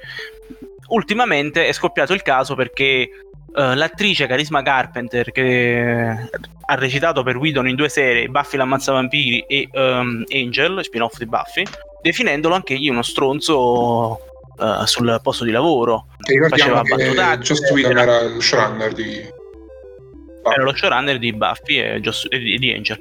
Ultimamente 0.87 1.67
è 1.67 1.71
scoppiato 1.71 2.13
il 2.13 2.21
caso 2.21 2.53
perché 2.53 3.09
eh, 3.55 3.75
l'attrice 3.75 4.27
Carisma 4.27 4.61
Carpenter 4.61 5.31
che 5.31 6.29
ha 6.67 6.75
recitato 6.75 7.23
per 7.23 7.37
Whedon 7.37 7.67
in 7.67 7.75
due 7.75 7.89
serie 7.89 8.27
Buffy 8.27 8.57
l'ammazza 8.57 8.91
vampiri 8.91 9.45
e 9.47 9.69
ehm, 9.71 10.23
Angel, 10.31 10.83
spin-off 10.83 11.17
di 11.17 11.25
Buffy, 11.25 11.63
definendolo 12.01 12.55
anche 12.55 12.73
egli 12.73 12.89
uno 12.89 13.01
stronzo 13.01 14.19
eh, 14.59 14.85
sul 14.85 15.19
posto 15.21 15.43
di 15.43 15.51
lavoro. 15.51 16.07
E 16.27 16.33
ricordiamo 16.33 16.83
Faceva 16.83 17.37
che 17.37 17.43
Joss 17.43 17.71
Whedon 17.71 17.97
era 17.97 18.19
il 18.21 18.41
showrunner 18.41 18.93
di 18.93 19.33
era 20.53 20.63
lo 20.63 20.75
showrunner 20.75 21.17
di 21.17 21.33
Buffy 21.33 21.77
e, 21.77 21.99
Joss- 22.01 22.27
e 22.29 22.39
di, 22.39 22.71
Angel. 22.73 22.97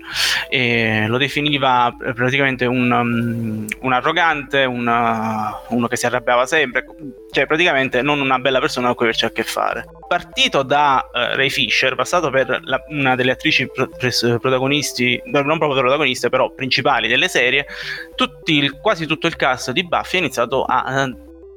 E 0.49 1.07
lo 1.07 1.19
definiva 1.19 1.95
pr- 1.97 2.13
praticamente 2.13 2.65
un, 2.67 2.91
um, 2.91 3.67
un 3.81 3.93
arrogante 3.93 4.65
un, 4.65 4.87
uh, 4.87 5.75
uno 5.75 5.87
che 5.89 5.97
si 5.97 6.07
arrabbiava 6.07 6.47
sempre 6.47 6.85
cioè 7.31 7.47
praticamente 7.47 8.01
non 8.01 8.21
una 8.21 8.39
bella 8.39 8.61
persona 8.61 8.87
con 8.87 8.95
cui 8.97 9.07
averci 9.07 9.25
a 9.25 9.31
che 9.31 9.43
fare. 9.43 9.85
Partito 10.07 10.63
da 10.63 11.05
uh, 11.13 11.37
Ray 11.37 11.51
Fisher 11.51 11.95
passato 11.97 12.31
per 12.31 12.61
la- 12.63 12.83
una 12.91 13.17
delle 13.17 13.33
attrici 13.33 13.69
pro- 13.69 13.89
pres- 13.89 14.37
protagonisti 14.41 15.21
no, 15.27 15.43
non 15.43 15.59
proprio 15.59 15.81
protagoniste 15.81 16.29
però 16.29 16.51
principali 16.53 17.09
delle 17.09 17.29
serie 17.29 17.67
tutti 18.15 18.69
quasi 18.81 19.07
tutto 19.07 19.27
il 19.27 19.35
cast 19.37 19.73
di 19.73 19.85
Buffy 19.85 20.17
ha 20.17 20.21
iniziato 20.21 20.65
a 20.65 21.11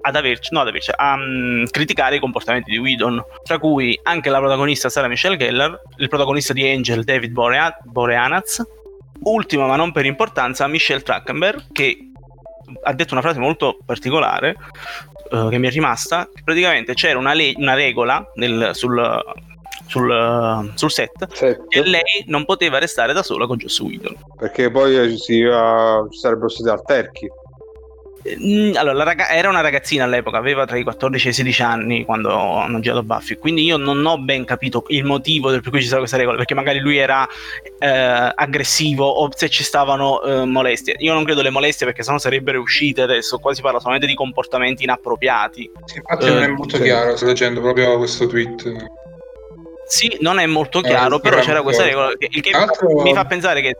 ad 0.07 0.15
averci, 0.15 0.49
no, 0.53 0.61
ad 0.61 0.67
averci, 0.67 0.91
a 0.95 1.17
mm, 1.17 1.65
criticare 1.65 2.15
i 2.15 2.19
comportamenti 2.19 2.71
di 2.71 2.77
Whedon, 2.77 3.21
tra 3.43 3.59
cui 3.59 3.99
anche 4.03 4.29
la 4.29 4.39
protagonista 4.39 4.89
Sarah 4.89 5.07
Michelle 5.09 5.35
Gellar, 5.37 5.79
il 5.97 6.07
protagonista 6.07 6.53
di 6.53 6.67
Angel 6.67 7.03
David 7.03 7.31
Borea- 7.31 7.77
Boreanaz, 7.83 8.63
ultima 9.23 9.65
ma 9.67 9.75
non 9.75 9.91
per 9.91 10.05
importanza 10.05 10.65
Michelle 10.67 11.01
Trachtenberg 11.01 11.71
che 11.71 11.97
ha 12.83 12.93
detto 12.93 13.13
una 13.13 13.21
frase 13.21 13.39
molto 13.39 13.77
particolare 13.85 14.55
eh, 15.31 15.47
che 15.49 15.57
mi 15.57 15.67
è 15.67 15.71
rimasta, 15.71 16.29
praticamente 16.43 16.93
c'era 16.93 17.17
una, 17.19 17.33
le- 17.33 17.53
una 17.57 17.73
regola 17.73 18.25
nel- 18.35 18.71
sul, 18.73 19.21
sul, 19.87 20.71
sul 20.75 20.91
set 20.91 21.33
Sette. 21.33 21.65
e 21.69 21.83
lei 21.83 22.23
non 22.27 22.45
poteva 22.45 22.77
restare 22.77 23.11
da 23.13 23.23
sola 23.23 23.45
con 23.45 23.57
Joss 23.57 23.79
Whedon. 23.81 24.15
Perché 24.37 24.69
poi 24.71 25.17
si, 25.17 25.41
eh, 25.41 26.05
ci 26.11 26.17
sarebbero 26.19 26.49
stati 26.49 26.69
alterchi. 26.69 27.29
Mm, 28.39 28.75
Allora, 28.75 29.03
raga- 29.03 29.29
era 29.29 29.49
una 29.49 29.61
ragazzina 29.61 30.03
all'epoca, 30.03 30.37
aveva 30.37 30.65
tra 30.65 30.77
i 30.77 30.83
14 30.83 31.27
e 31.27 31.29
i 31.29 31.33
16 31.33 31.61
anni 31.61 32.05
quando 32.05 32.33
hanno 32.57 32.79
girato 32.79 33.03
Buffy, 33.03 33.35
quindi 33.35 33.63
io 33.63 33.77
non 33.77 34.05
ho 34.05 34.17
ben 34.17 34.43
capito 34.45 34.83
il 34.89 35.03
motivo 35.05 35.49
per 35.49 35.61
cui 35.69 35.79
ci 35.79 35.85
stava 35.85 35.99
questa 35.99 36.17
regola, 36.17 36.35
perché 36.37 36.53
magari 36.53 36.79
lui 36.79 36.97
era 36.97 37.27
eh, 37.79 37.87
aggressivo 37.87 39.05
o 39.07 39.29
se 39.35 39.49
ci 39.49 39.63
stavano 39.63 40.21
eh, 40.23 40.45
molestie. 40.45 40.95
Io 40.99 41.13
non 41.13 41.23
credo 41.23 41.41
le 41.41 41.49
molestie 41.49 41.85
perché 41.85 42.03
sennò 42.03 42.17
sarebbero 42.17 42.59
uscite 42.59 43.01
adesso, 43.01 43.37
qua 43.39 43.53
si 43.53 43.61
parla 43.61 43.79
solamente 43.79 44.07
di 44.07 44.15
comportamenti 44.15 44.83
inappropriati. 44.83 45.69
Infatti 45.95 46.25
non 46.25 46.41
è 46.43 46.45
Eh, 46.45 46.51
molto 46.51 46.79
chiaro, 46.79 47.15
sto 47.15 47.25
leggendo 47.25 47.61
proprio 47.61 47.97
questo 47.97 48.27
tweet. 48.27 48.85
Sì, 49.85 50.17
non 50.19 50.37
è 50.39 50.45
molto 50.45 50.79
Eh, 50.79 50.83
chiaro, 50.83 51.19
però 51.19 51.39
c'era 51.39 51.61
questa 51.61 51.83
regola 51.83 52.11
il 52.17 52.41
che 52.41 52.49
Tra 52.49 52.59
l'altro- 52.59 53.01
mi 53.03 53.13
fa 53.13 53.23
pensare 53.25 53.61
che 53.61 53.75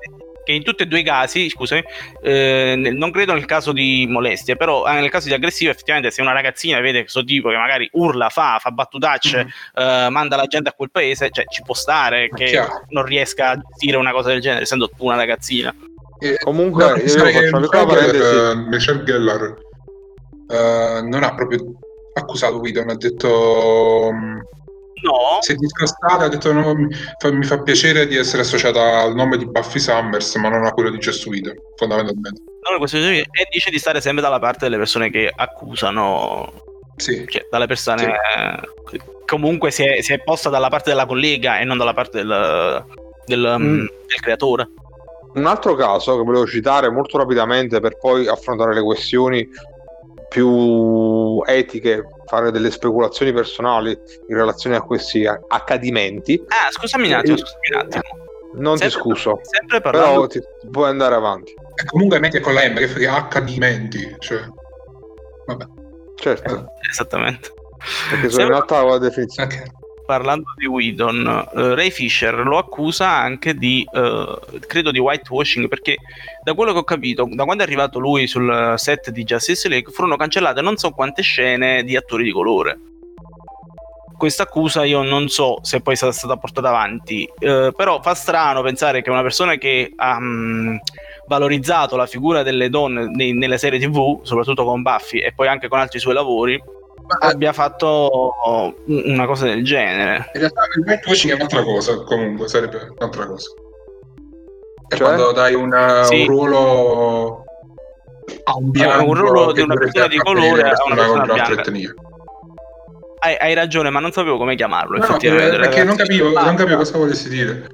che 0.48 0.54
in 0.54 0.64
tutti 0.64 0.84
e 0.84 0.86
due 0.86 1.00
i 1.00 1.04
casi, 1.04 1.50
scusami, 1.50 1.84
eh, 2.22 2.74
non 2.78 3.12
credo 3.12 3.34
nel 3.34 3.44
caso 3.44 3.74
di 3.74 4.08
molestie, 4.08 4.56
però 4.56 4.86
nel 4.86 5.10
caso 5.10 5.28
di 5.28 5.34
aggressivo 5.34 5.72
effettivamente 5.72 6.10
se 6.10 6.22
una 6.22 6.32
ragazzina 6.32 6.80
vede 6.80 7.02
questo 7.02 7.22
tipo 7.26 7.50
che 7.50 7.58
magari 7.58 7.90
urla, 7.92 8.30
fa, 8.30 8.58
fa 8.58 8.72
battutacce, 8.72 9.38
mm-hmm. 9.38 10.06
eh, 10.06 10.10
manda 10.10 10.38
la 10.38 10.46
gente 10.46 10.70
a 10.70 10.72
quel 10.72 10.90
paese, 10.90 11.30
cioè 11.32 11.44
ci 11.50 11.62
può 11.64 11.74
stare 11.74 12.30
che 12.30 12.46
Chiaro. 12.46 12.86
non 12.92 13.04
riesca 13.04 13.50
a 13.50 13.62
dire 13.78 13.98
una 13.98 14.14
cosa 14.14 14.30
del 14.30 14.40
genere, 14.40 14.62
essendo 14.62 14.88
tu 14.88 15.04
una 15.04 15.18
ragazzina. 15.18 15.76
E 16.20 16.38
comunque 16.42 16.92
no, 16.92 16.96
io 16.96 17.08
faccio 17.08 17.58
una 17.58 17.68
parentesi. 17.68 18.36
Uh, 18.36 18.68
Michel 18.70 19.04
Gellar 19.04 19.54
uh, 20.48 21.08
non 21.08 21.24
ha 21.24 21.36
proprio 21.36 21.78
accusato 22.14 22.60
Whedon, 22.60 22.90
ha 22.90 22.96
detto 22.96 24.12
mm, 24.14 24.40
No. 25.02 25.38
Si 25.42 25.52
è 25.52 25.56
discostata, 25.56 26.26
ha 26.26 26.28
detto 26.28 26.52
no, 26.52 26.74
mi, 26.74 26.88
fa, 27.20 27.32
mi, 27.32 27.44
fa, 27.44 27.62
piacere 27.62 28.08
di 28.08 28.16
essere 28.16 28.42
associata 28.42 29.02
al 29.02 29.16
nome 29.16 29.38
di 29.38 29.46
Buffy 29.46 29.80
Summers, 29.80 30.36
ma 30.36 30.50
non 30.50 30.66
a 30.66 30.72
quello 30.72 30.90
di 30.90 30.98
Whedon, 30.98 31.54
fondamentalmente. 31.76 32.42
No, 32.70 32.84
e 32.84 33.48
dice 33.52 33.70
di 33.70 33.80
stare 33.80 34.02
sempre 34.02 34.22
dalla 34.22 34.40
parte 34.40 34.66
delle 34.66 34.78
persone 34.78 35.10
che 35.10 35.32
accusano. 35.34 36.52
Sì. 36.96 37.26
Cioè, 37.28 37.48
dalle 37.50 37.68
persone... 37.68 38.16
Sì. 38.90 39.16
Comunque 39.28 39.72
si 39.72 39.84
è, 39.84 40.02
si 40.02 40.14
è, 40.14 40.24
posta 40.24 40.50
dalla 40.50 40.70
parte 40.70 40.90
della 40.90 41.06
collega 41.06 41.60
e 41.60 41.66
non 41.66 41.78
dalla 41.78 41.94
parte 41.94 42.20
del, 42.20 42.86
del, 43.26 43.56
mm. 43.60 43.66
mm. 43.66 43.78
del 43.80 44.20
creatore. 44.22 44.70
Un 45.34 45.46
altro 45.46 45.76
caso 45.76 46.18
che 46.18 46.24
volevo 46.24 46.48
citare 46.48 46.90
molto 46.90 47.18
rapidamente 47.18 47.82
per 47.82 47.98
poi 47.98 48.26
affrontare 48.26 48.74
le 48.74 48.82
questioni 48.82 49.48
più 50.30 51.42
etiche, 51.46 52.04
fare 52.26 52.52
delle 52.52 52.72
speculazioni 52.72 53.32
personali 53.34 53.92
in 53.92 54.36
relazione 54.36 54.76
a 54.76 54.82
questi 54.82 55.26
accadimenti. 55.26 56.42
Ah, 56.48 56.72
scusami 56.72 57.08
un 57.08 57.14
attimo, 57.14 57.36
eh, 57.36 57.40
scusami 57.40 57.60
un 57.74 57.80
attimo. 57.80 58.26
Non 58.54 58.78
sempre, 58.78 58.96
ti 58.96 59.02
scuso, 59.02 59.40
sempre 59.44 59.82
parlando... 59.82 60.12
però 60.14 60.28
ti, 60.28 60.42
puoi 60.72 60.90
andare 60.90 61.16
avanti. 61.16 61.52
E 61.52 61.86
comunque 61.86 62.20
metti 62.20 62.40
con 62.40 62.54
la 62.54 62.68
M 62.68 62.76
che 62.76 62.88
fa 62.88 63.16
accadimenti, 63.16 64.16
cioè... 64.20 64.42
Vabbè. 65.46 65.66
Certo. 66.16 66.56
Eh, 66.56 66.90
esattamente. 66.90 67.52
Perché 68.10 68.30
sono 68.30 68.46
sempre... 68.46 68.46
in 68.46 68.54
alta 68.54 68.84
la 68.84 68.98
definizione. 68.98 69.54
Okay 69.54 69.86
parlando 70.08 70.54
di 70.56 70.66
Whedon, 70.66 71.50
uh, 71.52 71.74
Ray 71.76 71.92
Fisher 71.92 72.34
lo 72.34 72.58
accusa 72.58 73.10
anche 73.10 73.54
di, 73.54 73.86
uh, 73.92 74.40
credo 74.66 74.90
di 74.90 75.00
whitewashing, 75.00 75.68
perché 75.68 75.98
da 76.48 76.54
quello 76.54 76.72
che 76.72 76.80
ho 76.80 76.84
capito, 76.86 77.28
da 77.30 77.44
quando 77.44 77.62
è 77.64 77.66
arrivato 77.66 78.00
lui 78.00 78.26
sul 78.26 78.76
set 78.78 79.10
di 79.10 79.26
Justice 79.26 79.68
League, 79.68 79.92
furono 79.92 80.16
cancellate 80.16 80.62
non 80.62 80.78
so 80.78 80.92
quante 80.92 81.22
scene 81.22 81.84
di 81.84 81.98
attori 81.98 82.24
di 82.24 82.32
colore. 82.32 82.80
Questa 84.16 84.44
accusa 84.44 84.86
io 84.86 85.02
non 85.02 85.28
so 85.28 85.58
se 85.62 85.82
poi 85.82 85.98
sia 85.98 86.10
stata 86.14 86.38
portata 86.38 86.70
avanti, 86.70 87.30
uh, 87.40 87.74
però 87.76 88.02
fa 88.02 88.14
strano 88.14 88.62
pensare 88.62 89.02
che 89.02 89.10
una 89.10 89.24
persona 89.24 89.56
che 89.56 89.92
ha 89.94 90.16
um, 90.16 90.80
valorizzato 91.28 91.98
la 91.98 92.06
figura 92.06 92.44
delle 92.44 92.70
donne 92.70 93.10
nei, 93.10 93.34
nelle 93.34 93.58
serie 93.58 93.78
tv, 93.78 94.22
soprattutto 94.24 94.64
con 94.64 94.82
Buffy 94.82 95.20
e 95.20 95.34
poi 95.34 95.50
anche 95.50 95.68
con 95.68 95.80
altri 95.80 96.00
suoi 96.00 96.14
lavori, 96.14 96.58
abbia 97.20 97.52
fatto 97.52 98.36
una 98.86 99.26
cosa 99.26 99.48
del 99.48 99.66
genere. 99.66 100.30
In 100.34 100.40
realtà 100.40 100.62
il 100.78 100.86
whitewashing 100.86 101.34
è 101.34 101.36
un'altra 101.36 101.64
cosa, 101.64 102.04
comunque 102.04 102.48
sarebbe 102.48 102.94
un'altra 102.98 103.28
cosa. 103.28 103.52
È 104.88 104.96
cioè? 104.96 105.08
quando 105.08 105.32
dai 105.32 105.54
una, 105.54 106.04
sì. 106.04 106.22
un 106.22 106.28
ruolo 106.28 107.44
a 108.44 108.56
un 108.58 108.70
bianco 108.72 109.10
un 109.10 109.16
ruolo 109.16 109.52
di 109.52 109.62
una 109.62 109.76
persona 109.76 110.08
di 110.08 110.18
colore 110.18 110.62
a 110.62 110.84
una 110.86 110.96
persona 110.96 111.34
bianca. 111.34 111.72
Hai, 113.20 113.36
hai, 113.40 113.54
ragione, 113.56 113.90
ma 113.90 114.00
non 114.00 114.12
sapevo 114.12 114.38
come 114.38 114.56
chiamarlo. 114.56 114.98
No, 114.98 115.04
effettivamente, 115.04 115.58
no, 115.58 115.64
perché 115.64 115.84
non 115.84 115.96
capivo, 115.96 116.30
non 116.30 116.56
capivo 116.56 116.78
cosa 116.78 116.98
volessi 116.98 117.30
dire. 117.30 117.68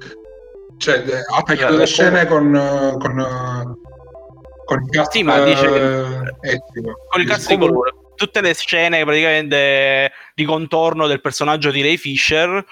Cioè, 0.78 1.04
eh, 1.06 1.22
ha 1.34 1.42
tagliato 1.42 1.76
le 1.76 1.86
scene 1.86 2.26
con, 2.26 2.96
con, 2.98 3.76
con 4.64 4.82
il 4.82 4.90
cazzo 4.90 5.10
sì, 5.10 5.22
ma 5.22 5.44
dice 5.44 5.66
eh, 6.40 6.58
con 7.08 7.20
il 7.20 7.26
cazzo 7.28 7.48
di 7.48 7.58
colore 7.58 7.92
tutte 8.14 8.40
le 8.40 8.54
scene 8.54 9.04
praticamente 9.04 10.12
di 10.34 10.44
contorno 10.44 11.06
del 11.06 11.20
personaggio 11.20 11.70
di 11.70 11.82
Ray 11.82 11.96
Fisher 11.96 12.64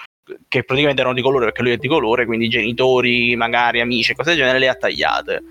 che 0.48 0.64
praticamente 0.64 1.00
erano 1.00 1.16
di 1.16 1.22
colore 1.22 1.46
perché 1.46 1.62
lui 1.62 1.72
è 1.72 1.76
di 1.76 1.88
colore, 1.88 2.26
quindi 2.26 2.48
genitori, 2.48 3.34
magari 3.36 3.80
amici, 3.80 4.14
cose 4.14 4.30
del 4.30 4.38
genere, 4.38 4.58
le 4.58 4.68
ha 4.68 4.74
tagliate. 4.74 5.42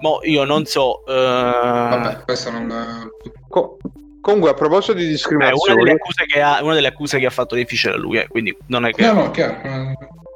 Mo 0.00 0.20
io 0.22 0.44
non 0.44 0.64
so. 0.64 1.02
Uh... 1.06 1.12
Vabbè, 1.12 2.24
questo 2.24 2.50
non. 2.50 3.10
Co- 3.48 3.78
comunque, 4.20 4.50
a 4.50 4.54
proposito 4.54 4.92
di 4.92 5.06
discriminazione, 5.06 5.72
è 5.72 5.74
una 5.74 5.84
delle 5.84 5.96
accuse 5.96 6.24
che 6.26 6.42
ha, 6.42 6.62
una 6.62 6.74
delle 6.74 6.88
accuse 6.88 7.18
che 7.18 7.26
ha 7.26 7.30
fatto 7.30 7.56
Fisher 7.66 7.94
a 7.94 7.96
lui, 7.96 8.18
eh, 8.18 8.28
quindi 8.28 8.56
non 8.66 8.84
è 8.86 8.92
che. 8.92 9.04
No, 9.06 9.12
no, 9.12 9.30
chiaro. 9.30 9.56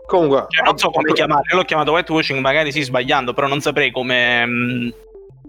Comunque, 0.07 0.47
cioè, 0.49 0.64
non 0.64 0.76
so 0.76 0.90
come 0.90 1.12
chiamarlo. 1.12 1.45
Io 1.51 1.57
l'ho 1.57 1.64
chiamato 1.64 1.93
whitewashing, 1.93 2.40
magari 2.40 2.72
sì, 2.72 2.82
sbagliando, 2.82 3.32
però 3.32 3.47
non 3.47 3.61
saprei 3.61 3.90
come. 3.90 4.93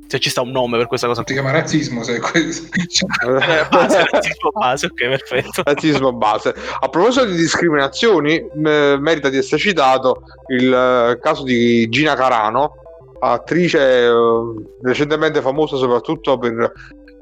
Mm, 0.04 0.08
se 0.08 0.20
ci 0.20 0.30
sta 0.30 0.42
un 0.42 0.52
nome 0.52 0.78
per 0.78 0.88
questa 0.88 1.08
cosa. 1.08 1.24
Si 1.26 1.34
chiama 1.34 1.52
razzismo, 1.52 2.04
se 2.04 2.20
questo. 2.20 2.68
Eh, 3.24 3.68
base, 3.70 4.04
razzismo 4.10 4.50
base, 4.52 4.86
ok, 4.86 5.08
perfetto. 5.08 5.64
Razzismo 5.64 6.14
base. 6.14 6.54
A 6.80 6.90
proposito 6.90 7.26
di 7.26 7.36
discriminazioni, 7.36 8.44
m- 8.56 8.98
merita 9.00 9.30
di 9.30 9.38
essere 9.38 9.60
citato 9.60 10.24
il 10.48 10.68
uh, 10.68 11.20
caso 11.20 11.44
di 11.44 11.88
Gina 11.90 12.16
Carano, 12.16 12.76
attrice 13.20 13.80
uh, 13.80 14.80
recentemente 14.82 15.42
famosa 15.42 15.78
soprattutto 15.78 16.38
per 16.38 16.72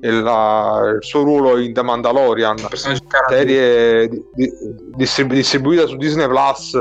il, 0.01 0.23
uh, 0.23 0.95
il, 0.95 0.97
suo 1.01 1.23
ruolo 1.23 1.59
in 1.59 1.73
The 1.73 1.83
Mandalorian, 1.83 2.57
serie 3.29 4.07
di, 4.07 4.23
di, 4.33 4.51
distribu- 4.95 5.35
distribuita 5.35 5.85
su 5.85 5.95
Disney 5.97 6.27
Plus 6.27 6.79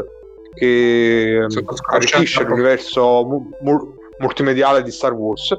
che 0.54 1.46
arricchisce 1.90 2.42
l'universo 2.44 3.24
mu- 3.24 3.50
mu- 3.60 3.94
multimediale 4.20 4.82
di 4.82 4.90
Star 4.90 5.12
Wars. 5.12 5.54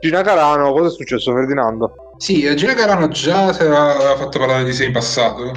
Gina 0.00 0.22
Carano, 0.22 0.72
cosa 0.72 0.88
è 0.88 0.90
successo 0.90 1.32
Ferdinando? 1.32 1.94
Sì, 2.16 2.42
eh, 2.42 2.54
Gina 2.54 2.74
Carano 2.74 3.08
già 3.08 3.52
si 3.52 3.62
aveva 3.62 4.16
fatto 4.16 4.38
parlare 4.38 4.64
di 4.64 4.72
sé 4.72 4.86
in 4.86 4.92
passato. 4.92 5.52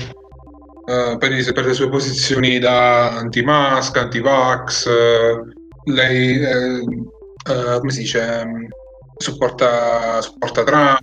Uh, 0.90 1.18
per, 1.18 1.54
per, 1.54 1.66
le 1.66 1.74
sue 1.74 1.88
posizioni 1.88 2.58
da 2.58 3.12
anti-mask, 3.12 3.96
anti-vax, 3.96 4.86
uh, 4.88 5.92
lei, 5.92 6.38
uh, 6.42 7.78
come 7.78 7.92
si 7.92 8.00
dice, 8.00 8.42
um, 8.44 8.68
supporta, 9.16 10.20
supporta 10.22 10.64
Trump, 10.64 11.00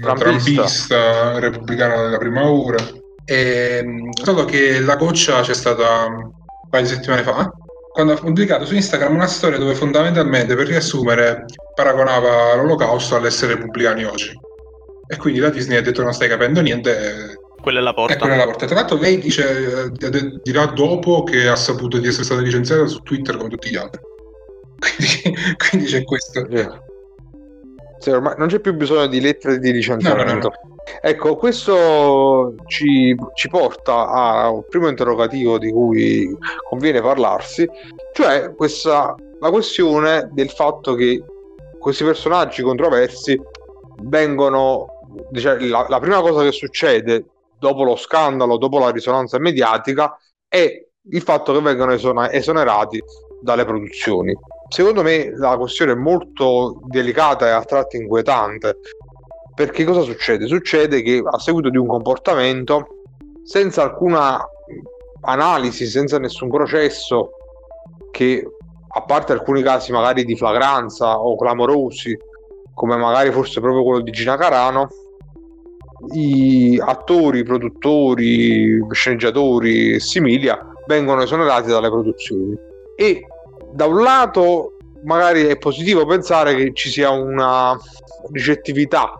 Trumpista. 0.00 0.24
Trumpista, 0.24 1.38
repubblicano 1.38 2.02
della 2.04 2.16
prima 2.16 2.50
ora. 2.50 2.78
E, 3.26 3.82
um, 3.84 4.10
solo 4.12 4.46
che 4.46 4.80
la 4.80 4.96
goccia 4.96 5.42
c'è 5.42 5.54
stata 5.54 6.06
un 6.06 6.30
paio 6.70 6.82
di 6.84 6.88
settimane 6.88 7.22
fa, 7.22 7.52
quando 7.96 8.12
ha 8.12 8.16
pubblicato 8.16 8.66
su 8.66 8.74
Instagram 8.74 9.14
una 9.14 9.26
storia 9.26 9.56
dove 9.56 9.74
fondamentalmente, 9.74 10.54
per 10.54 10.66
riassumere, 10.66 11.46
paragonava 11.74 12.54
l'olocausto 12.54 13.16
all'essere 13.16 13.54
repubblicani 13.54 14.04
oggi. 14.04 14.38
E 15.08 15.16
quindi 15.16 15.40
la 15.40 15.48
Disney 15.48 15.78
ha 15.78 15.80
detto 15.80 16.02
non 16.02 16.12
stai 16.12 16.28
capendo 16.28 16.60
niente. 16.60 17.38
Quella 17.58 17.78
è 17.78 17.82
la 17.82 17.94
porta. 17.94 18.12
E 18.12 18.18
quella 18.18 18.34
è 18.34 18.36
la 18.36 18.44
porta. 18.44 18.66
Tra 18.66 18.74
l'altro 18.74 18.98
lei 18.98 19.18
dice, 19.18 19.88
eh, 19.94 20.40
dirà 20.42 20.66
dopo 20.66 21.22
che 21.22 21.48
ha 21.48 21.56
saputo 21.56 21.96
di 21.96 22.08
essere 22.08 22.24
stata 22.24 22.42
licenziata 22.42 22.84
su 22.84 22.98
Twitter 22.98 23.38
come 23.38 23.48
tutti 23.48 23.70
gli 23.70 23.76
altri. 23.76 24.02
Quindi, 24.78 25.56
quindi 25.56 25.86
c'è 25.86 26.04
questo. 26.04 26.46
Yeah. 26.50 26.78
Sì, 27.98 28.10
ormai 28.10 28.34
non 28.36 28.48
c'è 28.48 28.60
più 28.60 28.74
bisogno 28.74 29.06
di 29.06 29.22
lettere 29.22 29.58
di 29.58 29.72
licenziamento. 29.72 30.32
No, 30.32 30.34
no, 30.34 30.68
no. 30.68 30.75
Ecco, 31.00 31.36
questo 31.36 32.54
ci, 32.66 33.16
ci 33.34 33.48
porta 33.48 34.08
a 34.08 34.50
un 34.50 34.64
primo 34.68 34.88
interrogativo 34.88 35.58
di 35.58 35.70
cui 35.70 36.36
conviene 36.68 37.00
parlarsi, 37.00 37.68
cioè 38.12 38.54
questa, 38.54 39.14
la 39.40 39.50
questione 39.50 40.30
del 40.32 40.50
fatto 40.50 40.94
che 40.94 41.22
questi 41.78 42.04
personaggi 42.04 42.62
controversi 42.62 43.40
vengono, 44.02 44.86
diciamo, 45.30 45.66
la, 45.66 45.86
la 45.88 46.00
prima 46.00 46.20
cosa 46.20 46.42
che 46.42 46.52
succede 46.52 47.24
dopo 47.58 47.82
lo 47.82 47.96
scandalo, 47.96 48.56
dopo 48.56 48.78
la 48.78 48.90
risonanza 48.90 49.38
mediatica, 49.38 50.16
è 50.48 50.84
il 51.08 51.22
fatto 51.22 51.52
che 51.52 51.60
vengono 51.60 51.92
esonerati 51.92 53.02
dalle 53.40 53.64
produzioni. 53.64 54.34
Secondo 54.68 55.02
me 55.02 55.32
la 55.36 55.56
questione 55.56 55.92
è 55.92 55.96
molto 55.96 56.80
delicata 56.86 57.46
e 57.46 57.50
a 57.50 57.62
tratti 57.62 57.96
inquietante, 57.96 58.78
perché 59.56 59.84
cosa 59.84 60.02
succede? 60.02 60.46
Succede 60.46 61.00
che 61.00 61.22
a 61.24 61.38
seguito 61.38 61.70
di 61.70 61.78
un 61.78 61.86
comportamento, 61.86 62.88
senza 63.42 63.84
alcuna 63.84 64.38
analisi, 65.22 65.86
senza 65.86 66.18
nessun 66.18 66.50
processo, 66.50 67.30
che 68.10 68.46
a 68.86 69.02
parte 69.02 69.32
alcuni 69.32 69.62
casi 69.62 69.92
magari 69.92 70.26
di 70.26 70.36
flagranza 70.36 71.18
o 71.18 71.38
clamorosi, 71.38 72.14
come 72.74 72.96
magari 72.96 73.32
forse 73.32 73.60
proprio 73.60 73.82
quello 73.82 74.00
di 74.02 74.10
Gina 74.10 74.36
Carano, 74.36 74.88
i 76.12 76.78
attori, 76.78 77.42
produttori, 77.42 78.78
sceneggiatori 78.90 79.94
e 79.94 80.00
similia 80.00 80.70
vengono 80.86 81.22
esonerati 81.22 81.68
dalle 81.68 81.88
produzioni. 81.88 82.54
E 82.94 83.26
da 83.72 83.86
un 83.86 84.02
lato 84.02 84.76
magari 85.04 85.46
è 85.46 85.56
positivo 85.56 86.04
pensare 86.04 86.54
che 86.54 86.74
ci 86.74 86.90
sia 86.90 87.08
una 87.08 87.74
ricettività 88.32 89.18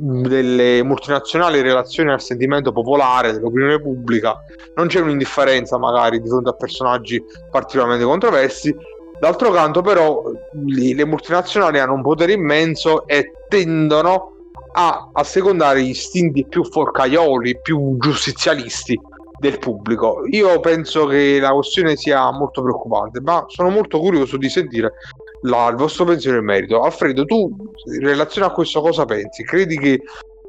delle 0.00 0.82
multinazionali 0.82 1.58
in 1.58 1.64
relazione 1.64 2.12
al 2.12 2.22
sentimento 2.22 2.72
popolare 2.72 3.32
dell'opinione 3.32 3.80
pubblica 3.80 4.34
non 4.76 4.86
c'è 4.86 5.00
un'indifferenza 5.00 5.76
magari 5.76 6.20
di 6.20 6.28
fronte 6.28 6.48
a 6.48 6.54
personaggi 6.54 7.22
particolarmente 7.50 8.06
controversi 8.06 8.74
D'altro 9.20 9.50
canto, 9.50 9.82
però, 9.82 10.22
le 10.64 11.04
multinazionali 11.04 11.78
hanno 11.78 11.92
un 11.92 12.00
potere 12.00 12.32
immenso 12.32 13.06
e 13.06 13.32
tendono 13.48 14.32
a 14.72 15.10
assecondare 15.12 15.82
gli 15.82 15.90
istinti 15.90 16.46
più 16.46 16.64
forcaioli, 16.64 17.60
più 17.60 17.98
giustizialisti 17.98 18.98
del 19.38 19.58
pubblico. 19.58 20.22
Io 20.30 20.58
penso 20.60 21.04
che 21.04 21.38
la 21.38 21.52
questione 21.52 21.96
sia 21.96 22.30
molto 22.30 22.62
preoccupante, 22.62 23.20
ma 23.20 23.44
sono 23.48 23.68
molto 23.68 23.98
curioso 23.98 24.38
di 24.38 24.48
sentire 24.48 24.94
la, 25.42 25.68
il 25.68 25.76
vostro 25.76 26.04
pensiero 26.04 26.38
in 26.38 26.44
merito. 26.44 26.82
Alfredo, 26.82 27.24
tu 27.24 27.54
in 27.94 28.06
relazione 28.06 28.46
a 28.46 28.50
questo 28.50 28.80
cosa 28.80 29.04
pensi? 29.04 29.44
Credi 29.44 29.78
che 29.78 30.00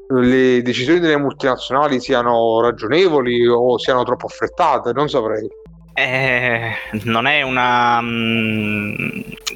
le 0.09 0.61
decisioni 0.61 0.99
delle 0.99 1.17
multinazionali 1.17 1.99
siano 1.99 2.59
ragionevoli 2.61 3.47
o 3.47 3.77
siano 3.77 4.03
troppo 4.03 4.25
affrettate? 4.25 4.91
Non 4.93 5.09
saprei. 5.09 5.47
Eh, 5.93 6.71
non 7.03 7.27
è 7.27 7.41
una, 7.41 8.01
mm, 8.01 8.95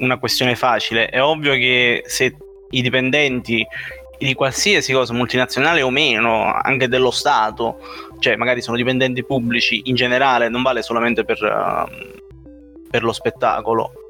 una 0.00 0.18
questione 0.18 0.54
facile. 0.54 1.06
È 1.06 1.22
ovvio 1.22 1.52
che 1.54 2.02
se 2.06 2.36
i 2.70 2.82
dipendenti 2.82 3.66
di 4.18 4.34
qualsiasi 4.34 4.92
cosa, 4.92 5.12
multinazionale 5.12 5.82
o 5.82 5.90
meno, 5.90 6.52
anche 6.52 6.88
dello 6.88 7.10
Stato, 7.10 7.78
cioè 8.18 8.36
magari 8.36 8.62
sono 8.62 8.76
dipendenti 8.76 9.24
pubblici 9.24 9.82
in 9.84 9.94
generale, 9.94 10.48
non 10.48 10.62
vale 10.62 10.82
solamente 10.82 11.24
per, 11.24 11.38
uh, 11.42 12.88
per 12.90 13.02
lo 13.02 13.12
spettacolo, 13.12 14.05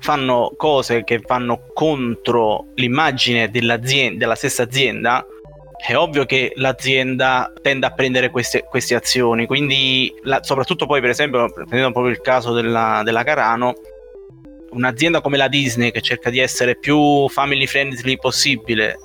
fanno 0.00 0.52
cose 0.56 1.04
che 1.04 1.20
vanno 1.24 1.66
contro 1.72 2.66
l'immagine 2.74 3.50
della 3.50 4.34
stessa 4.34 4.62
azienda, 4.62 5.24
è 5.86 5.96
ovvio 5.96 6.26
che 6.26 6.52
l'azienda 6.56 7.52
tende 7.62 7.86
a 7.86 7.90
prendere 7.90 8.30
queste, 8.30 8.64
queste 8.64 8.94
azioni, 8.94 9.46
quindi 9.46 10.12
la, 10.22 10.42
soprattutto 10.42 10.86
poi 10.86 11.00
per 11.00 11.10
esempio, 11.10 11.50
prendendo 11.52 11.92
proprio 11.92 12.12
il 12.12 12.20
caso 12.20 12.52
della, 12.52 13.02
della 13.04 13.22
Carano, 13.24 13.74
un'azienda 14.70 15.20
come 15.20 15.36
la 15.36 15.48
Disney 15.48 15.90
che 15.90 16.00
cerca 16.00 16.30
di 16.30 16.38
essere 16.38 16.76
più 16.76 17.28
family 17.28 17.66
friendly 17.66 18.18
possibile, 18.18 18.96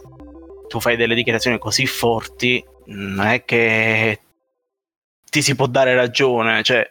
tu 0.67 0.79
fai 0.79 0.95
delle 0.95 1.15
dichiarazioni 1.15 1.57
così 1.57 1.85
forti, 1.85 2.63
non 2.85 3.25
è 3.25 3.43
che 3.45 4.19
ti 5.29 5.41
si 5.41 5.55
può 5.55 5.67
dare 5.67 5.95
ragione, 5.95 6.61
cioè 6.63 6.89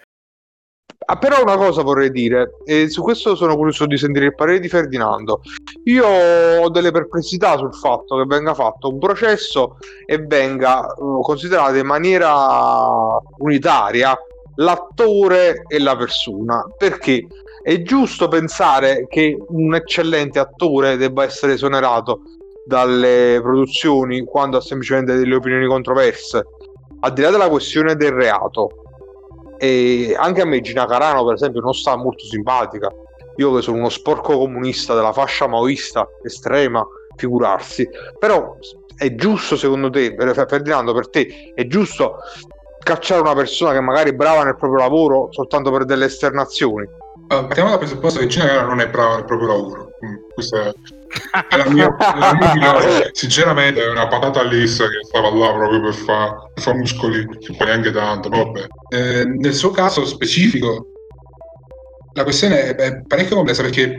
Ah, 1.07 1.19
però 1.19 1.43
una 1.43 1.57
cosa 1.57 1.83
vorrei 1.83 2.11
dire, 2.11 2.55
e 2.65 2.89
su 2.89 3.03
questo 3.03 3.35
sono 3.35 3.57
curioso 3.57 3.85
di 3.85 3.99
sentire 3.99 4.27
il 4.27 4.35
parere 4.35 4.59
di 4.59 4.69
Ferdinando. 4.69 5.41
Io 5.85 6.07
ho 6.07 6.71
delle 6.71 6.93
perplessità 6.93 7.59
sul 7.59 7.75
fatto 7.75 8.17
che 8.17 8.25
venga 8.25 8.55
fatto 8.55 8.89
un 8.89 8.99
processo 8.99 9.77
e 10.07 10.19
venga 10.19 10.95
uh, 10.97 11.21
considerato 11.21 11.77
in 11.77 11.87
maniera 11.87 13.19
unitaria 13.39 14.17
l'attore 14.57 15.65
e 15.67 15.79
la 15.79 15.95
persona, 15.97 16.65
perché? 16.79 17.27
È 17.63 17.83
giusto 17.83 18.29
pensare 18.29 19.07
che 19.09 19.37
un 19.49 19.75
eccellente 19.75 20.39
attore 20.39 20.97
debba 20.97 21.25
essere 21.25 21.55
esonerato 21.55 22.21
dalle 22.65 23.41
produzioni 23.43 24.25
quando 24.25 24.57
ha 24.57 24.61
semplicemente 24.63 25.17
delle 25.17 25.35
opinioni 25.35 25.67
controverse, 25.67 26.43
al 27.01 27.13
di 27.13 27.21
là 27.21 27.31
della 27.31 27.49
questione 27.49 27.95
del 27.95 28.13
reato 28.13 28.84
e 29.59 30.15
anche 30.19 30.41
a 30.41 30.45
me 30.45 30.61
Gina 30.61 30.87
Carano, 30.87 31.25
per 31.25 31.35
esempio, 31.35 31.61
non 31.61 31.75
sta 31.75 31.97
molto 31.97 32.25
simpatica. 32.25 32.93
Io 33.37 33.55
che 33.55 33.63
sono 33.63 33.79
uno 33.79 33.89
sporco 33.89 34.39
comunista 34.39 34.95
della 34.95 35.13
fascia 35.13 35.47
maoista 35.47 36.09
estrema, 36.23 36.87
figurarsi. 37.17 37.89
Però 38.19 38.57
è 38.97 39.15
giusto, 39.15 39.57
secondo 39.57 39.91
te, 39.91 40.15
Ferdinando, 40.47 40.93
per 40.93 41.09
te, 41.09 41.53
è 41.55 41.67
giusto 41.67 42.19
cacciare 42.85 43.21
una 43.21 43.35
persona 43.35 43.73
che 43.73 43.81
magari 43.81 44.11
è 44.11 44.15
brava 44.15 44.45
nel 44.45 44.57
proprio 44.57 44.81
lavoro 44.81 45.29
soltanto 45.33 45.71
per 45.73 45.85
delle 45.85 46.05
esternazioni? 46.05 46.87
Partiamo 47.27 47.71
dal 47.71 47.79
presupposto 47.79 48.21
che 48.21 48.27
Gina 48.27 48.47
Carano 48.47 48.69
non 48.69 48.81
è 48.81 48.89
brava 48.89 49.17
nel 49.17 49.25
proprio 49.25 49.49
lavoro. 49.49 49.91
Mm, 50.05 50.15
questo 50.33 50.57
è 50.61 50.73
la 51.57 51.71
mia, 51.71 51.97
la 51.99 52.35
mia 52.35 53.09
sinceramente 53.13 53.83
è 53.83 53.89
una 53.89 54.07
patata 54.07 54.43
lissa 54.43 54.85
che 54.85 54.99
stava 55.03 55.35
là 55.35 55.53
proprio 55.53 55.81
per 55.83 55.95
fare 55.95 56.33
fa 56.57 56.75
muscoli, 56.75 57.27
poi 57.27 57.67
neanche 57.67 57.93
tanto, 57.93 58.29
vabbè. 58.29 58.67
Eh, 58.89 59.25
nel 59.25 59.55
suo 59.55 59.71
caso 59.71 60.05
specifico, 60.07 60.89
la 62.13 62.23
questione 62.23 62.63
è, 62.63 62.75
è 62.75 63.03
parecchio 63.07 63.37
complessa 63.37 63.63
perché 63.63 63.99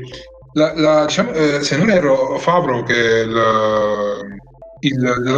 la, 0.54 0.74
la, 0.76 1.06
diciamo, 1.06 1.32
eh, 1.32 1.62
se 1.62 1.78
non 1.78 1.90
erro 1.90 2.38
Favro 2.40 2.84
che 2.84 3.22
è 3.22 3.26
lo 3.26 4.22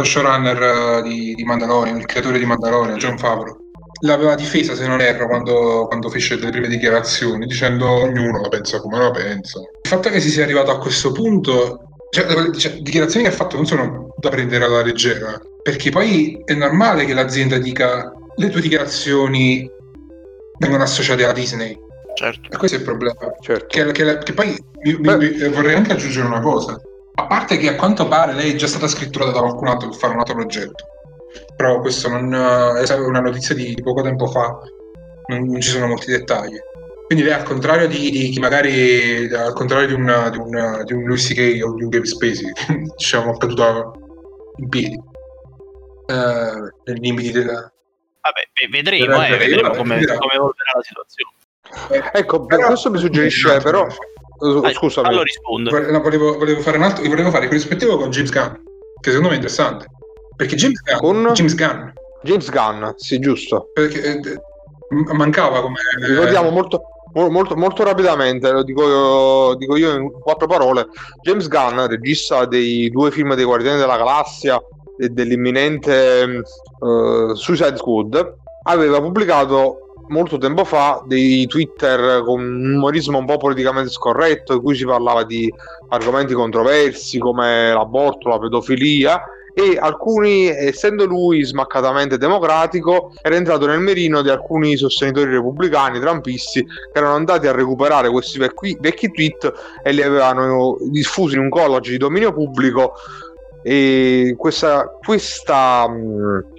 showrunner 0.04 1.02
di, 1.02 1.34
di 1.34 1.44
Mandalorian, 1.44 1.98
il 1.98 2.06
creatore 2.06 2.38
di 2.38 2.44
Mandalorian, 2.44 2.98
John 2.98 3.18
Favro 3.18 3.67
l'aveva 4.00 4.34
difesa 4.34 4.74
se 4.74 4.86
non 4.86 5.00
erro 5.00 5.26
quando, 5.26 5.86
quando, 5.86 6.08
fece 6.08 6.36
le 6.36 6.50
prime 6.50 6.68
dichiarazioni 6.68 7.46
dicendo 7.46 7.88
ognuno 7.88 8.40
la 8.40 8.48
pensa 8.48 8.80
come 8.80 8.98
la 8.98 9.10
pensa. 9.10 9.60
Il 9.60 9.88
fatto 9.88 10.10
che 10.10 10.20
si 10.20 10.30
sia 10.30 10.44
arrivato 10.44 10.70
a 10.70 10.78
questo 10.78 11.12
punto 11.12 11.80
cioè, 12.10 12.50
cioè, 12.52 12.78
dichiarazioni 12.80 13.26
che 13.26 13.32
ha 13.32 13.36
fatto 13.36 13.56
non 13.56 13.66
sono 13.66 14.14
da 14.16 14.30
prendere 14.30 14.64
alla 14.64 14.82
leggera 14.82 15.38
perché 15.62 15.90
poi 15.90 16.40
è 16.44 16.54
normale 16.54 17.04
che 17.04 17.12
l'azienda 17.12 17.58
dica 17.58 18.10
le 18.36 18.48
tue 18.48 18.60
dichiarazioni 18.60 19.70
vengono 20.58 20.82
associate 20.82 21.24
alla 21.24 21.32
Disney. 21.32 21.76
Certo. 22.14 22.50
e 22.50 22.56
questo 22.56 22.76
è 22.76 22.80
il 22.80 22.84
problema. 22.84 23.14
Certo. 23.40 23.66
che, 23.68 23.92
che, 23.92 24.18
che, 24.18 24.32
poi 24.32 24.56
mi, 24.82 24.96
mi, 24.98 25.48
vorrei 25.50 25.74
anche 25.74 25.92
aggiungere 25.92 26.26
una 26.26 26.40
cosa. 26.40 26.80
A 27.14 27.26
parte 27.26 27.58
che 27.58 27.68
a 27.68 27.76
quanto 27.76 28.08
pare 28.08 28.32
lei 28.32 28.52
è 28.52 28.56
già 28.56 28.66
stata 28.66 28.88
scritturata 28.88 29.32
da 29.32 29.40
qualcun 29.40 29.68
altro 29.68 29.88
per 29.88 29.98
fare 29.98 30.14
un 30.14 30.20
altro 30.20 30.34
progetto 30.34 30.84
però 31.56 31.80
questo 31.80 32.08
non, 32.08 32.32
è 32.34 32.94
una 32.94 33.20
notizia 33.20 33.54
di, 33.54 33.74
di 33.74 33.82
poco 33.82 34.02
tempo 34.02 34.26
fa, 34.26 34.58
non, 35.26 35.46
non, 35.46 35.60
ci 35.60 35.70
sono 35.70 35.86
molti 35.86 36.10
dettagli. 36.10 36.56
Quindi 37.06 37.24
lei, 37.24 37.34
al 37.34 37.44
contrario 37.44 37.88
di, 37.88 38.10
di 38.10 38.28
chi 38.28 38.38
magari, 38.38 39.32
al 39.32 39.54
contrario 39.54 39.86
di, 39.86 39.94
una, 39.94 40.28
di, 40.28 40.38
una, 40.38 40.82
di 40.82 40.92
un 40.92 41.04
Louis 41.04 41.26
C.K. 41.26 41.62
o 41.64 41.74
di 41.74 41.84
un 41.84 41.88
Gabe 41.88 42.06
Spacey, 42.06 42.52
diciamo, 42.96 43.36
caduta 43.36 43.90
in 44.56 44.68
piedi, 44.68 45.00
eh, 46.06 46.72
nei 46.84 47.00
limiti 47.00 47.32
della... 47.32 47.72
Vabbè, 48.20 48.68
vedremo, 48.70 49.24
eh, 49.24 49.36
vedremo 49.36 49.70
come, 49.70 50.04
come 50.04 50.32
evolverà 50.34 50.72
la 50.74 50.82
situazione. 50.82 52.10
Ecco, 52.12 52.44
però, 52.44 52.66
questo 52.66 52.90
mi 52.90 52.98
suggerisce, 52.98 53.58
però... 53.60 53.86
Dai, 54.60 54.72
scusami. 54.72 55.08
Allora 55.08 55.22
rispondo. 55.24 55.90
No, 55.90 56.00
volevo, 56.00 56.38
volevo, 56.38 56.60
fare 56.60 56.76
un 56.76 56.84
altro, 56.84 57.04
volevo 57.08 57.30
fare 57.30 57.46
corrispettivo 57.46 57.96
con 57.96 58.10
James 58.10 58.30
Gunn, 58.30 58.52
che 59.00 59.10
secondo 59.10 59.28
me 59.28 59.34
è 59.34 59.36
interessante. 59.36 59.86
Perché 60.38 60.54
James 60.54 60.80
Gunn, 60.82 61.24
con 61.24 61.32
James 61.32 61.56
Gunn. 61.56 61.88
James 62.22 62.48
Gunn, 62.48 62.90
sì, 62.94 63.18
giusto. 63.18 63.70
Perché 63.72 64.20
eh, 64.20 64.40
mancava 65.14 65.60
come... 65.60 65.74
Ricordiamo 66.00 66.50
molto, 66.50 66.80
molto, 67.12 67.56
molto 67.56 67.82
rapidamente, 67.82 68.48
lo 68.52 68.62
dico 68.62 68.86
io, 68.86 69.54
dico 69.56 69.74
io 69.74 69.96
in 69.96 70.12
quattro 70.12 70.46
parole. 70.46 70.86
James 71.22 71.48
Gunn, 71.48 71.86
regista 71.86 72.44
dei 72.44 72.88
due 72.88 73.10
film 73.10 73.34
dei 73.34 73.44
Guardiani 73.44 73.80
della 73.80 73.96
Galassia 73.96 74.62
e 74.96 75.08
dell'imminente 75.08 76.42
uh, 76.78 77.34
Suicide 77.34 77.76
Squad, 77.76 78.34
aveva 78.62 79.00
pubblicato 79.00 79.94
molto 80.06 80.38
tempo 80.38 80.64
fa 80.64 81.02
dei 81.04 81.48
Twitter 81.48 82.22
con 82.22 82.40
un 82.40 82.74
umorismo 82.76 83.18
un 83.18 83.26
po' 83.26 83.38
politicamente 83.38 83.90
scorretto, 83.90 84.52
in 84.52 84.62
cui 84.62 84.76
si 84.76 84.84
parlava 84.84 85.24
di 85.24 85.52
argomenti 85.88 86.32
controversi 86.32 87.18
come 87.18 87.72
l'aborto, 87.72 88.28
la 88.28 88.38
pedofilia 88.38 89.20
e 89.54 89.76
alcuni, 89.78 90.46
essendo 90.46 91.04
lui 91.04 91.44
smaccatamente 91.44 92.18
democratico, 92.18 93.12
era 93.22 93.36
entrato 93.36 93.66
nel 93.66 93.80
mirino 93.80 94.22
di 94.22 94.28
alcuni 94.28 94.76
sostenitori 94.76 95.30
repubblicani, 95.30 96.00
trampisti, 96.00 96.64
che 96.64 96.98
erano 96.98 97.14
andati 97.14 97.46
a 97.46 97.52
recuperare 97.52 98.10
questi 98.10 98.38
vecchi, 98.38 98.76
vecchi 98.80 99.10
tweet 99.10 99.52
e 99.82 99.92
li 99.92 100.02
avevano 100.02 100.76
diffusi 100.90 101.34
in 101.34 101.40
un 101.40 101.48
college 101.48 101.90
di 101.90 101.96
dominio 101.98 102.32
pubblico 102.32 102.94
e 103.70 104.34
questa, 104.38 104.96
questa, 104.98 105.86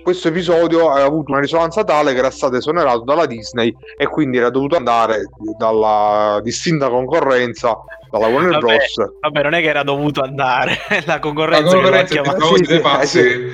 questo 0.04 0.28
episodio 0.28 0.92
ha 0.92 1.04
avuto 1.04 1.32
una 1.32 1.40
risonanza 1.40 1.84
tale 1.84 2.14
che 2.14 2.20
era 2.20 2.30
stato 2.30 2.58
esonerato 2.58 3.00
dalla 3.00 3.26
Disney 3.26 3.76
e 3.98 4.06
quindi 4.06 4.38
era 4.38 4.52
dovuto 4.52 4.76
andare 4.76 5.24
dalla 5.58 6.40
distinta 6.44 6.88
concorrenza 6.88 7.76
dalla 8.12 8.28
Warner 8.28 8.60
vabbè, 8.60 8.76
Bros. 8.76 9.14
Vabbè, 9.22 9.42
non 9.42 9.54
è 9.56 9.62
che 9.62 9.70
era 9.70 9.82
dovuto 9.82 10.22
andare, 10.22 10.78
la 11.08 11.18
concorrenza, 11.18 11.64
la 11.64 11.82
concorrenza 11.82 12.22
che 12.22 12.38
lo 12.38 12.56
sì, 12.56 12.66
sì, 12.66 13.08
sì. 13.08 13.52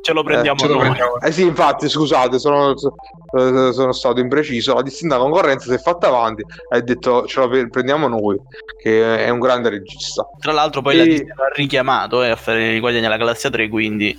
Ce 0.00 0.12
lo 0.12 0.22
prendiamo 0.22 0.58
eh, 0.58 0.66
ce 0.66 0.68
noi. 0.68 0.98
Lo 0.98 1.20
Eh 1.20 1.32
sì, 1.32 1.42
infatti, 1.42 1.88
scusate, 1.88 2.38
sono, 2.38 2.72
eh, 2.72 3.72
sono, 3.72 3.92
stato 3.92 4.20
impreciso. 4.20 4.74
La 4.74 4.82
distinta 4.82 5.18
concorrenza 5.18 5.68
si 5.68 5.74
è 5.74 5.78
fatta 5.78 6.08
avanti 6.08 6.42
e 6.42 6.76
ha 6.76 6.80
detto 6.80 7.26
ce 7.26 7.40
lo 7.40 7.48
prendiamo 7.68 8.08
noi, 8.08 8.38
che 8.80 9.24
è 9.24 9.28
un 9.28 9.38
grande 9.38 9.68
regista. 9.68 10.26
Tra 10.38 10.52
l'altro, 10.52 10.80
poi 10.82 10.94
e... 10.94 10.98
la 10.98 11.04
Disney 11.04 11.30
ha 11.30 11.52
richiamato 11.54 12.22
eh, 12.22 12.30
a 12.30 12.36
fare 12.36 12.74
i 12.74 12.80
Guardiani 12.80 13.06
alla 13.06 13.16
Galassia 13.16 13.50
3, 13.50 13.68
quindi. 13.68 14.18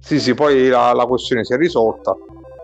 Sì, 0.00 0.18
sì, 0.18 0.34
poi 0.34 0.68
la, 0.68 0.92
la 0.92 1.04
questione 1.04 1.44
si 1.44 1.52
è 1.52 1.56
risolta. 1.56 2.16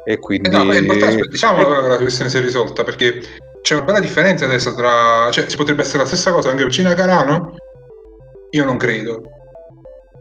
E 0.05 0.19
quindi. 0.19 0.49
Eh 0.49 0.53
no, 0.53 0.71
è 0.71 0.79
importante, 0.79 1.27
diciamo 1.29 1.65
che 1.65 1.89
la 1.89 1.97
questione 1.97 2.31
si 2.31 2.39
è 2.39 2.41
risolta 2.41 2.85
perché 2.85 3.21
c'è 3.61 3.75
una 3.75 3.85
bella 3.85 3.99
differenza 3.99 4.45
adesso 4.45 4.73
tra... 4.77 5.29
cioè 5.33 5.49
si 5.49 5.57
potrebbe 5.57 5.83
essere 5.83 5.99
la 5.99 6.07
stessa 6.07 6.31
cosa 6.31 6.51
anche 6.51 6.63
per 6.63 6.73
Cina 6.73 6.95
Carano? 6.95 7.57
Io 8.51 8.65
non 8.65 8.77
credo. 8.77 9.36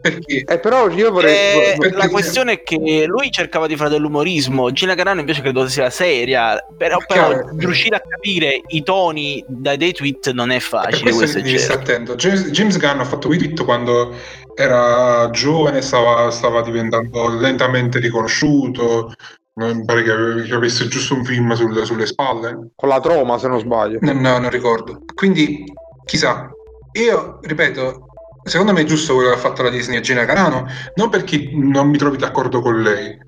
Perché? 0.00 0.44
Eh, 0.44 0.58
però 0.58 0.88
io 0.88 1.10
vorrei... 1.10 1.74
Eh, 1.74 1.90
la 1.92 2.08
questione 2.08 2.52
è 2.52 2.62
che 2.62 3.04
lui 3.06 3.30
cercava 3.30 3.66
di 3.66 3.76
fare 3.76 3.90
dell'umorismo, 3.90 4.70
Gina 4.70 4.94
Carano 4.94 5.20
invece 5.20 5.40
credo 5.40 5.68
sia 5.68 5.90
seria, 5.90 6.64
però, 6.76 6.98
però 7.06 7.50
riuscire 7.56 7.96
a 7.96 8.02
capire 8.06 8.60
i 8.68 8.82
toni 8.82 9.44
dai 9.46 9.76
dei 9.76 9.92
tweet 9.92 10.30
non 10.32 10.50
è 10.50 10.60
facile. 10.60 11.00
questo 11.00 11.18
Questo 11.18 11.38
è 11.38 11.42
devi 11.42 11.58
stare 11.58 11.78
certo. 11.78 11.92
attento. 11.92 12.14
James, 12.14 12.50
James 12.50 12.78
Gunn 12.78 13.00
ha 13.00 13.04
fatto 13.04 13.26
quei 13.28 13.38
tweet 13.38 13.64
quando 13.64 14.14
era 14.54 15.28
giovane, 15.30 15.82
stava, 15.82 16.30
stava 16.30 16.62
diventando 16.62 17.28
lentamente 17.28 17.98
riconosciuto. 17.98 19.12
Mi 19.54 19.84
pare 19.86 20.02
che, 20.02 20.42
che 20.46 20.54
avesse 20.54 20.86
giusto 20.88 21.14
un 21.14 21.24
film 21.24 21.52
sul- 21.54 21.84
sulle 21.84 22.06
spalle. 22.06 22.72
Con 22.74 22.88
la 22.90 23.00
troma, 23.00 23.38
se 23.38 23.48
non 23.48 23.58
sbaglio. 23.58 23.98
No, 24.02 24.12
no, 24.12 24.38
non 24.38 24.50
ricordo. 24.50 25.02
Quindi, 25.14 25.64
chissà. 26.04 26.50
Io, 26.92 27.38
ripeto, 27.42 28.05
secondo 28.46 28.72
me 28.72 28.82
è 28.82 28.84
giusto 28.84 29.14
quello 29.14 29.30
che 29.30 29.34
ha 29.34 29.38
fatto 29.40 29.62
la 29.62 29.70
Disney 29.70 29.98
a 29.98 30.00
Gina 30.00 30.24
Carano, 30.24 30.66
non 30.94 31.10
perché 31.10 31.50
non 31.52 31.88
mi 31.88 31.98
trovi 31.98 32.16
d'accordo 32.16 32.60
con 32.60 32.80
lei, 32.80 33.18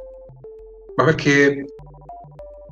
ma 0.96 1.04
perché 1.04 1.64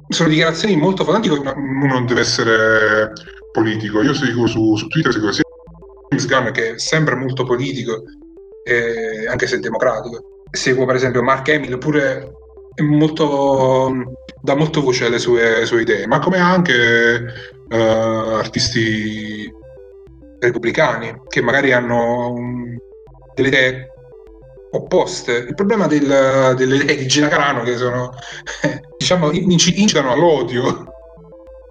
sono 0.09 0.28
dichiarazioni 0.28 0.76
molto 0.76 1.05
fondanti. 1.05 1.28
Uno 1.28 1.53
non 1.86 2.07
deve 2.07 2.20
essere 2.20 3.12
politico. 3.53 4.03
Io 4.03 4.14
seguo 4.14 4.47
su, 4.47 4.76
su 4.76 4.86
Twitter, 4.86 5.12
seguo 5.12 5.32
sia 5.32 5.42
James 6.09 6.26
Gunn, 6.26 6.53
che 6.53 6.74
è 6.74 6.78
sempre 6.78 7.16
molto 7.16 7.44
politico, 7.44 8.05
eh, 8.64 9.26
anche 9.28 9.47
se 9.47 9.59
democratico. 9.59 10.44
Seguo 10.51 10.86
per 10.86 10.94
esempio 10.94 11.22
Mark 11.22 11.49
Hamill, 11.49 11.78
pure 11.78 12.32
molto, 12.82 13.92
dà 14.40 14.55
molto 14.55 14.82
voce 14.82 15.07
alle 15.07 15.18
sue, 15.18 15.66
sue 15.66 15.82
idee, 15.82 16.07
ma 16.07 16.20
come 16.20 16.38
anche 16.38 17.24
eh, 17.68 17.76
artisti 17.76 19.53
repubblicani 20.39 21.22
che 21.28 21.41
magari 21.43 21.72
hanno 21.72 22.30
um, 22.32 22.76
delle 23.34 23.49
idee 23.49 23.91
opposte. 24.72 25.32
Il 25.49 25.55
problema 25.55 25.87
del- 25.87 26.55
delle 26.57 26.76
idee 26.76 26.97
di 26.97 27.07
Gina 27.07 27.28
Carano 27.28 27.62
che 27.62 27.76
sono, 27.76 28.12
diciamo, 28.99 29.30
inci- 29.32 29.80
incitano 29.80 30.12
all'odio. 30.12 30.93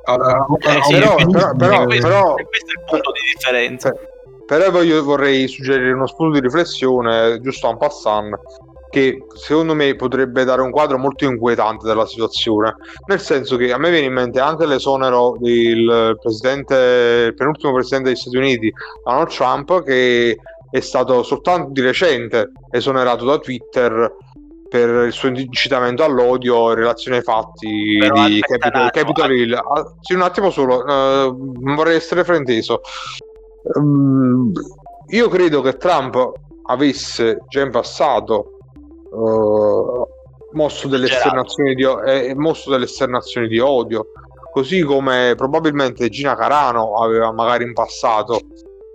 Alla- 0.05 0.45
Eh, 0.59 0.70
a- 0.78 0.84
sì, 0.84 0.93
a 0.95 0.97
un 0.97 1.03
però- 1.03 1.16
questo, 1.16 1.53
però- 1.57 2.34
questo 2.36 2.68
è 2.68 2.80
il 2.80 2.84
punto 2.88 3.11
di 3.11 3.20
differenza. 3.36 3.89
Eh, 3.91 4.13
Però 4.45 4.70
voglio- 4.70 5.03
vorrei 5.03 5.47
suggerire 5.47 5.91
uno 5.91 6.05
spunto 6.05 6.34
di 6.39 6.45
riflessione, 6.45 7.39
giusto 7.41 7.68
en 7.70 7.78
passant, 7.78 8.36
che 8.95 9.25
secondo 9.33 9.75
me 9.75 9.93
potrebbe 9.95 10.45
dare 10.45 10.61
un 10.61 10.71
quadro 10.71 10.97
molto 10.97 11.25
inquietante 11.25 11.85
della 11.85 12.05
situazione, 12.05 12.77
nel 13.07 13.19
senso 13.19 13.57
che 13.57 13.73
a 13.73 13.77
me 13.77 13.91
viene 13.91 14.05
in 14.05 14.13
mente 14.13 14.39
anche 14.39 14.65
l'esonero 14.65 15.35
del 15.37 16.17
presidente, 16.21 17.33
penultimo 17.35 17.73
presidente 17.73 18.07
degli 18.07 18.17
Stati 18.17 18.37
Uniti, 18.37 18.73
Donald 19.03 19.27
Trump, 19.27 19.83
che 19.83 20.39
è 20.71 20.79
stato 20.79 21.23
soltanto 21.23 21.71
di 21.71 21.81
recente 21.81 22.53
esonerato 22.71 23.25
da 23.25 23.37
Twitter 23.37 24.15
per 24.69 25.07
il 25.07 25.11
suo 25.11 25.27
incitamento 25.27 26.05
all'odio 26.05 26.69
in 26.69 26.75
relazione 26.75 27.17
ai 27.17 27.23
fatti 27.23 27.97
Però 27.99 28.25
di 28.25 28.39
Capitol, 28.39 28.91
Capitol 28.91 29.31
Hill. 29.33 29.53
Ah, 29.55 29.93
sì, 29.99 30.13
un 30.13 30.21
attimo 30.21 30.51
solo, 30.51 30.85
eh, 30.85 31.35
non 31.59 31.75
vorrei 31.75 31.97
essere 31.97 32.23
frainteso. 32.23 32.79
Mm, 33.77 34.53
io 35.07 35.27
credo 35.27 35.59
che 35.59 35.75
Trump 35.75 36.31
avesse 36.67 37.39
già 37.49 37.61
in 37.61 37.71
passato 37.71 38.54
eh, 39.16 40.07
mosso, 40.51 40.88
delle 40.88 41.07
di, 41.76 41.84
eh, 42.05 42.34
mosso 42.36 42.70
delle 42.70 42.86
esternazioni 42.86 43.47
di 43.47 43.59
odio, 43.59 44.07
così 44.51 44.82
come 44.82 45.34
probabilmente 45.36 46.09
Gina 46.09 46.36
Carano 46.36 46.95
aveva 46.95 47.32
magari 47.32 47.63
in 47.63 47.74
passato 47.74 48.39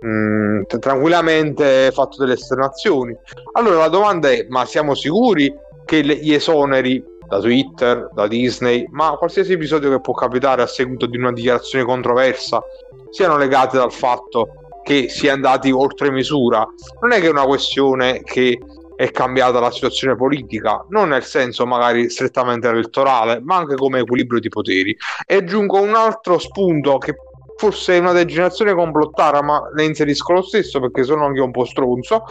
mm, 0.05 0.63
t- 0.63 0.79
tranquillamente 0.79 1.91
fatto 1.91 2.17
delle 2.17 2.33
esternazioni. 2.33 3.15
Allora 3.53 3.77
la 3.77 3.89
domanda 3.89 4.29
è: 4.29 4.45
ma 4.49 4.65
siamo 4.65 4.95
sicuri 4.95 5.53
che 5.85 6.01
le- 6.01 6.17
gli 6.17 6.33
esoneri 6.33 7.03
da 7.27 7.39
Twitter, 7.39 8.09
da 8.13 8.27
Disney, 8.27 8.85
ma 8.91 9.15
qualsiasi 9.17 9.53
episodio 9.53 9.89
che 9.89 10.01
può 10.01 10.13
capitare 10.13 10.61
a 10.61 10.67
seguito 10.67 11.05
di 11.05 11.17
una 11.17 11.31
dichiarazione 11.31 11.85
controversa 11.85 12.61
siano 13.09 13.37
legate 13.37 13.77
dal 13.77 13.91
fatto 13.93 14.49
che 14.83 15.07
si 15.09 15.27
è 15.27 15.29
andati 15.29 15.71
oltre 15.71 16.11
misura. 16.11 16.65
Non 16.99 17.11
è 17.11 17.19
che 17.19 17.27
è 17.27 17.31
una 17.31 17.45
questione 17.45 18.21
che 18.23 18.59
è 19.01 19.09
cambiata 19.09 19.59
la 19.59 19.71
situazione 19.71 20.15
politica, 20.15 20.85
non 20.89 21.09
nel 21.09 21.23
senso 21.23 21.65
magari 21.65 22.07
strettamente 22.11 22.67
elettorale, 22.67 23.39
ma 23.41 23.55
anche 23.55 23.73
come 23.73 24.01
equilibrio 24.01 24.39
di 24.39 24.49
poteri. 24.49 24.95
E 25.25 25.37
aggiungo 25.37 25.81
un 25.81 25.95
altro 25.95 26.37
spunto 26.37 26.99
che 26.99 27.15
forse 27.57 27.95
è 27.95 27.99
una 27.99 28.11
degenerazione 28.11 28.75
complottara, 28.75 29.41
ma 29.41 29.59
ne 29.73 29.85
inserisco 29.85 30.33
lo 30.33 30.43
stesso 30.43 30.79
perché 30.79 31.01
sono 31.01 31.25
anche 31.25 31.41
un 31.41 31.49
po' 31.49 31.65
stronzo, 31.65 32.25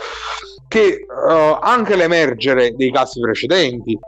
che 0.69 0.87
eh, 0.87 1.59
anche 1.61 1.97
l'emergere 1.97 2.73
dei 2.77 2.93
casi 2.93 3.19
precedenti 3.19 3.99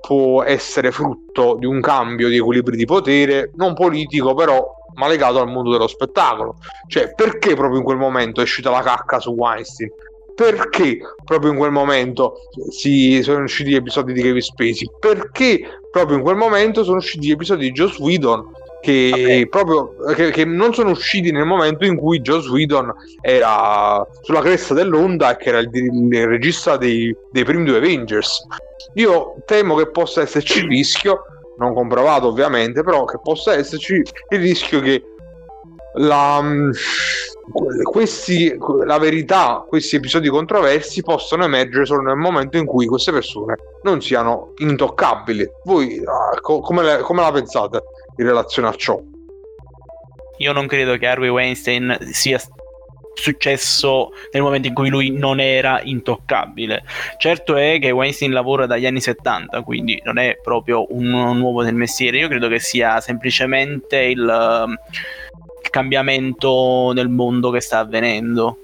può 0.00 0.42
essere 0.42 0.92
frutto 0.92 1.56
di 1.58 1.66
un 1.66 1.82
cambio 1.82 2.28
di 2.28 2.38
equilibri 2.38 2.78
di 2.78 2.86
potere, 2.86 3.50
non 3.56 3.74
politico 3.74 4.32
però, 4.32 4.74
ma 4.94 5.06
legato 5.06 5.38
al 5.38 5.48
mondo 5.48 5.70
dello 5.70 5.86
spettacolo. 5.86 6.56
Cioè, 6.88 7.12
perché 7.14 7.54
proprio 7.54 7.76
in 7.76 7.84
quel 7.84 7.98
momento 7.98 8.40
è 8.40 8.44
uscita 8.44 8.70
la 8.70 8.80
cacca 8.80 9.20
su 9.20 9.32
Weinstein? 9.32 9.90
Perché 10.36 10.98
proprio 11.24 11.50
in 11.50 11.56
quel 11.56 11.70
momento 11.70 12.40
si 12.68 13.22
sono 13.22 13.44
usciti 13.44 13.70
gli 13.70 13.76
episodi 13.76 14.12
di 14.12 14.20
Kevin 14.20 14.42
Spacey? 14.42 14.86
Perché 15.00 15.80
proprio 15.90 16.18
in 16.18 16.22
quel 16.22 16.36
momento 16.36 16.84
sono 16.84 16.98
usciti 16.98 17.28
gli 17.28 17.30
episodi 17.30 17.64
di 17.64 17.72
Joss 17.72 17.98
Whedon 17.98 18.44
che, 18.82 19.46
proprio, 19.50 19.96
che, 20.14 20.30
che 20.30 20.44
non 20.44 20.72
sono 20.72 20.90
usciti 20.90 21.32
nel 21.32 21.46
momento 21.46 21.84
in 21.84 21.96
cui 21.96 22.20
Joss 22.20 22.48
Whedon 22.48 22.92
era 23.20 24.06
sulla 24.20 24.40
cresta 24.42 24.74
dell'onda 24.74 25.32
e 25.32 25.42
che 25.42 25.48
era 25.48 25.58
il, 25.58 25.70
il 25.72 26.26
regista 26.26 26.76
dei, 26.76 27.16
dei 27.32 27.44
primi 27.44 27.64
due 27.64 27.78
Avengers. 27.78 28.46
Io 28.94 29.36
temo 29.44 29.74
che 29.74 29.90
possa 29.90 30.20
esserci 30.20 30.58
il 30.58 30.68
rischio, 30.68 31.22
non 31.58 31.74
comprovato 31.74 32.28
ovviamente, 32.28 32.82
però 32.82 33.04
che 33.04 33.18
possa 33.22 33.54
esserci 33.54 33.94
il 33.94 34.38
rischio 34.38 34.80
che 34.80 35.02
la, 35.94 36.40
mm, 36.42 36.70
questi, 37.82 38.56
la 38.84 38.98
verità, 38.98 39.64
questi 39.66 39.96
episodi 39.96 40.28
controversi 40.28 41.02
possano 41.02 41.44
emergere 41.44 41.86
solo 41.86 42.02
nel 42.02 42.16
momento 42.16 42.56
in 42.56 42.66
cui 42.66 42.86
queste 42.86 43.12
persone 43.12 43.56
non 43.82 44.02
siano 44.02 44.52
intoccabili. 44.56 45.48
Voi 45.64 46.02
ah, 46.04 46.40
co- 46.40 46.60
come, 46.60 46.82
le- 46.82 46.98
come 47.00 47.22
la 47.22 47.30
pensate 47.30 47.82
in 48.16 48.26
relazione 48.26 48.68
a 48.68 48.74
ciò? 48.74 49.00
Io 50.38 50.52
non 50.52 50.66
credo 50.66 50.96
che 50.96 51.06
Harvey 51.06 51.28
Weinstein 51.28 51.96
sia 52.10 52.38
successo 53.14 54.10
nel 54.32 54.42
momento 54.42 54.68
in 54.68 54.74
cui 54.74 54.90
lui 54.90 55.10
non 55.10 55.40
era 55.40 55.80
intoccabile. 55.82 56.84
Certo 57.16 57.56
è 57.56 57.78
che 57.80 57.90
Weinstein 57.90 58.32
lavora 58.32 58.66
dagli 58.66 58.86
anni 58.86 59.00
70, 59.00 59.62
quindi 59.62 60.00
non 60.04 60.18
è 60.18 60.38
proprio 60.42 60.84
un 60.94 61.08
nuovo 61.38 61.62
del 61.62 61.74
mestiere. 61.74 62.18
Io 62.18 62.28
credo 62.28 62.48
che 62.48 62.58
sia 62.58 63.00
semplicemente 63.00 63.96
il 63.98 64.76
cambiamento 65.76 66.92
nel 66.94 67.10
mondo 67.10 67.50
che 67.50 67.60
sta 67.60 67.80
avvenendo. 67.80 68.60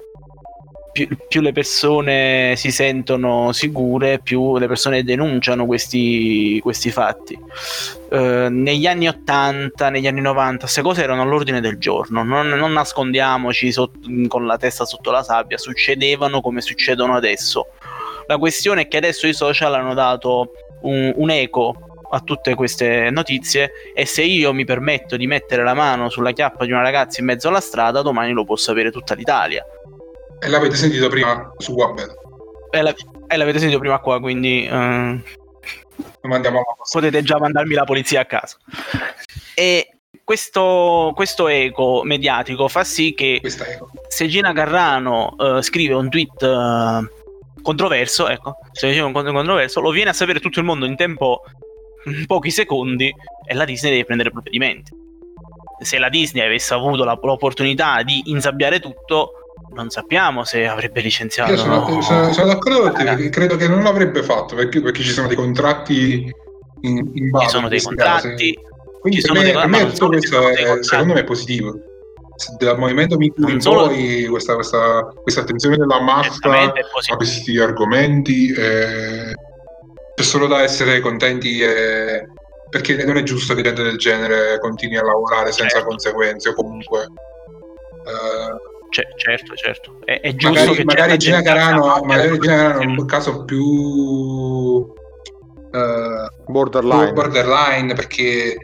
Più, 0.92 1.08
più 1.28 1.40
le 1.42 1.52
persone 1.52 2.54
si 2.56 2.70
sentono 2.70 3.52
sicure, 3.52 4.18
più 4.18 4.56
le 4.56 4.66
persone 4.66 5.04
denunciano 5.04 5.66
questi, 5.66 6.58
questi 6.62 6.90
fatti. 6.90 7.38
Eh, 8.10 8.48
negli 8.50 8.86
anni 8.86 9.08
80, 9.08 9.90
negli 9.90 10.06
anni 10.06 10.22
90, 10.22 10.60
queste 10.60 10.80
cose 10.80 11.02
erano 11.02 11.20
all'ordine 11.20 11.60
del 11.60 11.76
giorno. 11.78 12.22
Non, 12.22 12.48
non 12.48 12.72
nascondiamoci 12.72 13.72
sotto- 13.72 14.08
con 14.28 14.46
la 14.46 14.56
testa 14.56 14.86
sotto 14.86 15.10
la 15.10 15.22
sabbia, 15.22 15.58
succedevano 15.58 16.40
come 16.40 16.62
succedono 16.62 17.14
adesso. 17.14 17.66
La 18.26 18.38
questione 18.38 18.82
è 18.82 18.88
che 18.88 18.96
adesso 18.98 19.26
i 19.26 19.34
social 19.34 19.74
hanno 19.74 19.92
dato 19.92 20.52
un, 20.82 21.12
un 21.14 21.30
eco 21.30 21.91
a 22.14 22.20
tutte 22.20 22.54
queste 22.54 23.08
notizie 23.10 23.72
e 23.94 24.04
se 24.04 24.22
io 24.22 24.52
mi 24.52 24.66
permetto 24.66 25.16
di 25.16 25.26
mettere 25.26 25.64
la 25.64 25.72
mano 25.72 26.10
sulla 26.10 26.32
chiappa 26.32 26.66
di 26.66 26.72
una 26.72 26.82
ragazza 26.82 27.20
in 27.20 27.26
mezzo 27.26 27.48
alla 27.48 27.60
strada, 27.60 28.02
domani 28.02 28.32
lo 28.32 28.44
può 28.44 28.54
sapere 28.56 28.90
tutta 28.90 29.14
l'Italia. 29.14 29.64
E 30.38 30.48
l'avete 30.48 30.74
sentito 30.74 31.08
prima 31.08 31.52
su 31.56 31.72
Wabbel. 31.72 32.14
E, 32.70 32.82
la- 32.82 32.94
e 33.28 33.36
l'avete 33.36 33.58
sentito 33.58 33.78
prima 33.78 33.98
qua, 34.00 34.20
quindi 34.20 34.66
eh, 34.66 35.22
potete 36.90 37.22
già 37.22 37.38
mandarmi 37.38 37.74
la 37.74 37.84
polizia 37.84 38.20
a 38.20 38.24
casa. 38.26 38.58
E 39.54 39.88
questo, 40.22 41.12
questo 41.14 41.48
eco 41.48 42.02
mediatico 42.04 42.68
fa 42.68 42.84
sì 42.84 43.14
che 43.14 43.40
se 44.08 44.28
Gina 44.28 44.52
Carrano 44.52 45.34
eh, 45.38 45.62
scrive 45.62 45.94
un 45.94 46.10
tweet 46.10 46.42
eh, 46.42 47.10
controverso, 47.62 48.28
ecco, 48.28 48.56
se 48.72 48.88
dice 48.88 49.00
un 49.00 49.12
cont- 49.12 49.32
controverso, 49.32 49.80
lo 49.80 49.90
viene 49.90 50.10
a 50.10 50.14
sapere 50.14 50.40
tutto 50.40 50.58
il 50.58 50.66
mondo 50.66 50.84
in 50.84 50.96
tempo 50.96 51.42
pochi 52.26 52.50
secondi 52.50 53.12
e 53.46 53.54
la 53.54 53.64
Disney 53.64 53.92
deve 53.92 54.04
prendere 54.04 54.30
provvedimenti. 54.30 54.90
Se 55.82 55.98
la 55.98 56.08
Disney 56.08 56.44
avesse 56.44 56.74
avuto 56.74 57.04
la- 57.04 57.18
l'opportunità 57.20 58.02
di 58.02 58.22
insabbiare 58.26 58.78
tutto, 58.80 59.32
non 59.74 59.90
sappiamo 59.90 60.44
se 60.44 60.66
avrebbe 60.66 61.00
licenziato. 61.00 61.50
Io 61.50 61.56
sono, 61.58 61.88
no. 61.88 62.00
sono- 62.02 62.32
sono 62.32 62.46
d'accordo 62.46 62.80
con 62.82 62.94
te, 62.94 63.04
perché 63.04 63.28
credo 63.30 63.56
che 63.56 63.68
non 63.68 63.82
l'avrebbe 63.82 64.22
fatto 64.22 64.54
perché, 64.54 64.80
perché 64.80 65.02
ci 65.02 65.10
sono 65.10 65.26
dei 65.26 65.36
contratti 65.36 66.30
in, 66.82 67.10
in 67.14 67.30
base. 67.30 67.44
Ci 67.46 67.50
sono 67.50 67.68
dei 67.68 67.80
contratti. 67.80 68.28
casi. 68.28 68.58
Quindi 69.00 69.20
ci 69.20 69.26
sono 69.26 69.40
me, 69.40 69.52
dei- 69.52 69.66
me 69.66 69.90
tutto 69.90 70.08
questo 70.08 70.48
è, 70.48 70.78
secondo 70.82 71.14
me 71.14 71.20
è 71.20 71.24
positivo. 71.24 71.74
dal 72.58 72.78
movimento 72.78 73.16
Mi 73.16 73.32
in 73.48 73.60
solo... 73.60 73.86
poi 73.86 74.26
questa, 74.26 74.54
questa, 74.54 75.12
questa, 75.22 75.40
attenzione 75.40 75.76
della 75.76 76.00
massa 76.00 76.38
a 77.12 77.16
questi 77.16 77.58
argomenti 77.58 78.52
eh, 78.52 79.32
c'è 80.22 80.28
solo 80.28 80.46
da 80.46 80.62
essere 80.62 81.00
contenti 81.00 81.60
e... 81.60 82.28
perché 82.70 83.04
non 83.04 83.16
è 83.16 83.22
giusto 83.24 83.54
che 83.54 83.62
gente 83.62 83.82
del 83.82 83.98
genere 83.98 84.58
continui 84.60 84.96
a 84.96 85.02
lavorare 85.04 85.50
senza 85.52 85.76
certo. 85.76 85.88
conseguenze 85.88 86.48
o 86.50 86.54
comunque 86.54 87.08
eh, 88.06 88.70
C- 88.88 89.08
certo, 89.16 89.54
certo. 89.54 89.96
È, 90.04 90.20
è 90.20 90.34
giusto 90.34 90.58
magari, 90.58 90.76
che 90.76 90.84
magari 90.84 91.16
Gina 91.16 91.40
Carano, 91.40 92.02
magari 92.04 92.38
Gina 92.38 92.56
Carano 92.56 92.80
è 92.80 92.84
un 92.84 93.04
caso 93.06 93.44
più 93.44 93.64
uh, 93.64 94.92
borderline. 96.46 97.12
borderline 97.14 97.94
perché 97.94 98.54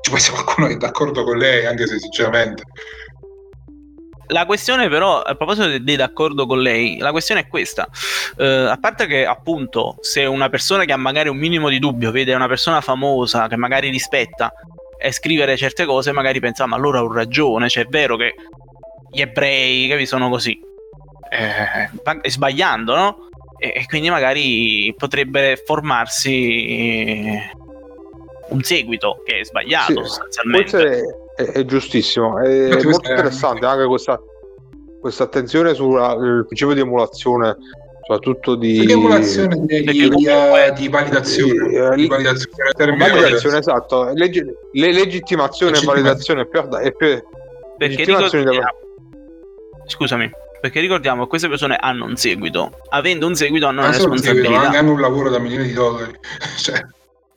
ci 0.00 0.08
può 0.08 0.16
essere 0.16 0.36
qualcuno 0.36 0.68
che 0.68 0.72
è 0.72 0.76
d'accordo 0.78 1.22
con 1.22 1.36
lei, 1.36 1.66
anche 1.66 1.86
se 1.86 1.98
sinceramente. 1.98 2.62
La 4.28 4.46
questione 4.46 4.88
però, 4.88 5.22
a 5.22 5.34
proposito 5.34 5.78
di 5.78 5.96
d'accordo 5.96 6.46
con 6.46 6.60
lei, 6.60 6.98
la 6.98 7.10
questione 7.10 7.42
è 7.42 7.48
questa. 7.48 7.88
Uh, 8.36 8.68
a 8.68 8.78
parte 8.80 9.06
che 9.06 9.24
appunto 9.24 9.96
se 10.00 10.24
una 10.24 10.48
persona 10.48 10.84
che 10.84 10.92
ha 10.92 10.96
magari 10.96 11.28
un 11.28 11.36
minimo 11.36 11.68
di 11.68 11.78
dubbio 11.78 12.10
vede 12.10 12.34
una 12.34 12.48
persona 12.48 12.80
famosa 12.80 13.48
che 13.48 13.56
magari 13.56 13.88
rispetta 13.90 14.52
e 14.98 15.12
scrivere 15.12 15.56
certe 15.56 15.84
cose, 15.84 16.12
magari 16.12 16.40
pensa, 16.40 16.66
ma 16.66 16.76
allora 16.76 17.02
ho 17.02 17.12
ragione, 17.12 17.68
cioè 17.68 17.84
è 17.84 17.88
vero 17.88 18.16
che 18.16 18.34
gli 19.10 19.20
ebrei, 19.20 19.88
che 19.88 20.06
sono 20.06 20.28
così, 20.28 20.58
eh, 21.30 21.88
sbagliando, 22.28 22.94
no? 22.94 23.28
E, 23.58 23.72
e, 23.76 23.86
quindi 23.86 24.10
magari 24.10 24.94
potrebbe 24.96 25.60
formarsi 25.64 27.40
un 28.50 28.62
seguito 28.62 29.22
che 29.24 29.40
è 29.40 29.44
sbagliato 29.44 30.04
sì, 30.04 30.08
sostanzialmente. 30.08 31.27
È, 31.38 31.52
è, 31.52 31.64
giustissimo, 31.64 32.40
è 32.40 32.82
molto 32.82 33.08
interessante 33.08 33.64
anche 33.64 33.86
questa, 33.86 34.20
questa 35.00 35.22
attenzione 35.22 35.72
sul 35.72 36.44
principio 36.46 36.74
di 36.74 36.80
emulazione 36.80 37.56
soprattutto 38.02 38.56
di, 38.56 38.86
di 38.86 38.92
emulazione 38.92 39.54
di, 39.66 39.82
di, 39.82 40.08
di, 40.08 40.26
uh, 40.26 40.72
di 40.74 40.88
validazione, 40.88 41.92
eh, 41.92 41.94
di, 41.94 42.06
validazione, 42.08 42.96
validazione 42.96 43.58
esatto, 43.58 44.10
Leggi, 44.14 44.42
le, 44.72 44.92
legittimazione 44.92 45.78
e 45.78 45.84
validazione 45.84 46.48
più, 46.48 46.66
è 46.68 46.92
più 46.92 47.22
perché 47.76 48.04
ricordiamo, 48.04 48.66
Scusami, 49.86 50.30
perché 50.60 50.80
ricordiamo 50.80 51.22
che 51.22 51.28
queste 51.28 51.48
persone 51.48 51.76
hanno 51.76 52.04
un 52.04 52.16
seguito. 52.16 52.72
Avendo 52.88 53.26
un 53.26 53.34
seguito 53.34 53.66
hanno 53.66 53.80
una 53.80 53.90
responsabilità. 53.90 54.48
Seguito, 54.48 54.76
hanno 54.76 54.92
un 54.92 55.00
lavoro 55.00 55.30
da 55.30 55.38
milioni 55.38 55.66
di 55.66 55.72
dollari. 55.72 56.12
cioè. 56.58 56.84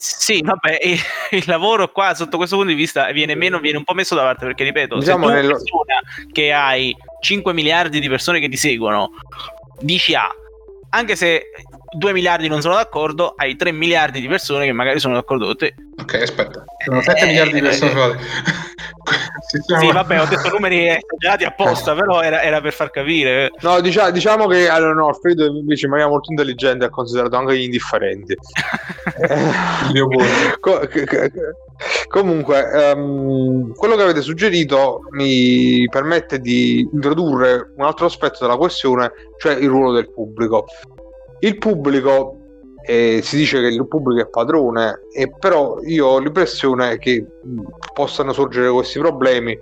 Sì, 0.03 0.41
vabbè, 0.41 0.79
il 1.29 1.43
lavoro 1.45 1.91
qua 1.91 2.15
sotto 2.15 2.37
questo 2.37 2.55
punto 2.55 2.71
di 2.71 2.77
vista 2.77 3.11
viene, 3.11 3.35
meno, 3.35 3.59
viene 3.59 3.77
un 3.77 3.83
po' 3.83 3.93
messo 3.93 4.15
da 4.15 4.23
parte 4.23 4.47
perché, 4.47 4.63
ripeto, 4.63 4.97
diciamo 4.97 5.27
se 5.27 5.33
tu 5.33 5.39
nello... 5.39 5.57
che 6.31 6.51
hai 6.51 6.95
5 7.19 7.53
miliardi 7.53 7.99
di 7.99 8.09
persone 8.09 8.39
che 8.39 8.49
ti 8.49 8.57
seguono, 8.57 9.11
dici 9.79 10.15
A, 10.15 10.27
anche 10.89 11.15
se 11.15 11.51
2 11.95 12.13
miliardi 12.13 12.47
non 12.47 12.61
sono 12.61 12.73
d'accordo, 12.73 13.35
hai 13.37 13.55
3 13.55 13.71
miliardi 13.73 14.19
di 14.19 14.27
persone 14.27 14.65
che 14.65 14.71
magari 14.71 14.99
sono 14.99 15.13
d'accordo 15.13 15.45
con 15.45 15.57
te. 15.57 15.75
Ok, 15.99 16.15
aspetta, 16.15 16.65
sono 16.83 16.99
7 16.99 17.19
eh, 17.19 17.25
miliardi 17.27 17.53
di 17.53 17.61
persone. 17.61 17.91
Eh, 17.91 18.17
sì, 19.39 19.91
vabbè, 19.91 20.21
ho 20.21 20.25
detto 20.25 20.49
numeri 20.49 20.87
esagerati 20.87 21.43
apposta, 21.43 21.95
però 21.95 22.21
era, 22.21 22.41
era, 22.41 22.61
per 22.61 22.73
far 22.73 22.89
capire. 22.89 23.51
No, 23.61 23.79
diciamo, 23.81 24.11
diciamo 24.11 24.47
che 24.47 24.67
allora, 24.67 24.93
no, 24.93 25.07
Alfredo 25.07 25.45
invece 25.45 25.85
in 25.85 25.91
maniera 25.91 26.09
molto 26.09 26.31
intelligente 26.31 26.85
ha 26.85 26.89
considerato 26.89 27.35
anche 27.35 27.57
gli 27.57 27.63
indifferenti. 27.63 28.35
Co- 30.59 30.87
comunque, 32.07 32.93
um, 32.93 33.73
quello 33.73 33.95
che 33.95 34.03
avete 34.03 34.21
suggerito 34.21 35.01
mi 35.11 35.87
permette 35.89 36.39
di 36.39 36.87
introdurre 36.91 37.73
un 37.75 37.83
altro 37.83 38.05
aspetto 38.05 38.37
della 38.41 38.57
questione, 38.57 39.11
cioè 39.39 39.53
il 39.53 39.69
ruolo 39.69 39.93
del 39.93 40.11
pubblico. 40.11 40.65
Il 41.39 41.57
pubblico 41.57 42.40
eh, 42.85 43.21
si 43.23 43.37
dice 43.37 43.59
che 43.59 43.67
il 43.67 43.87
pubblico 43.87 44.21
è 44.21 44.29
padrone, 44.29 45.01
e 45.13 45.31
però 45.37 45.79
io 45.83 46.07
ho 46.07 46.19
l'impressione 46.19 46.97
che 46.97 47.25
possano 47.93 48.33
sorgere 48.33 48.69
questi 48.69 48.99
problemi 48.99 49.57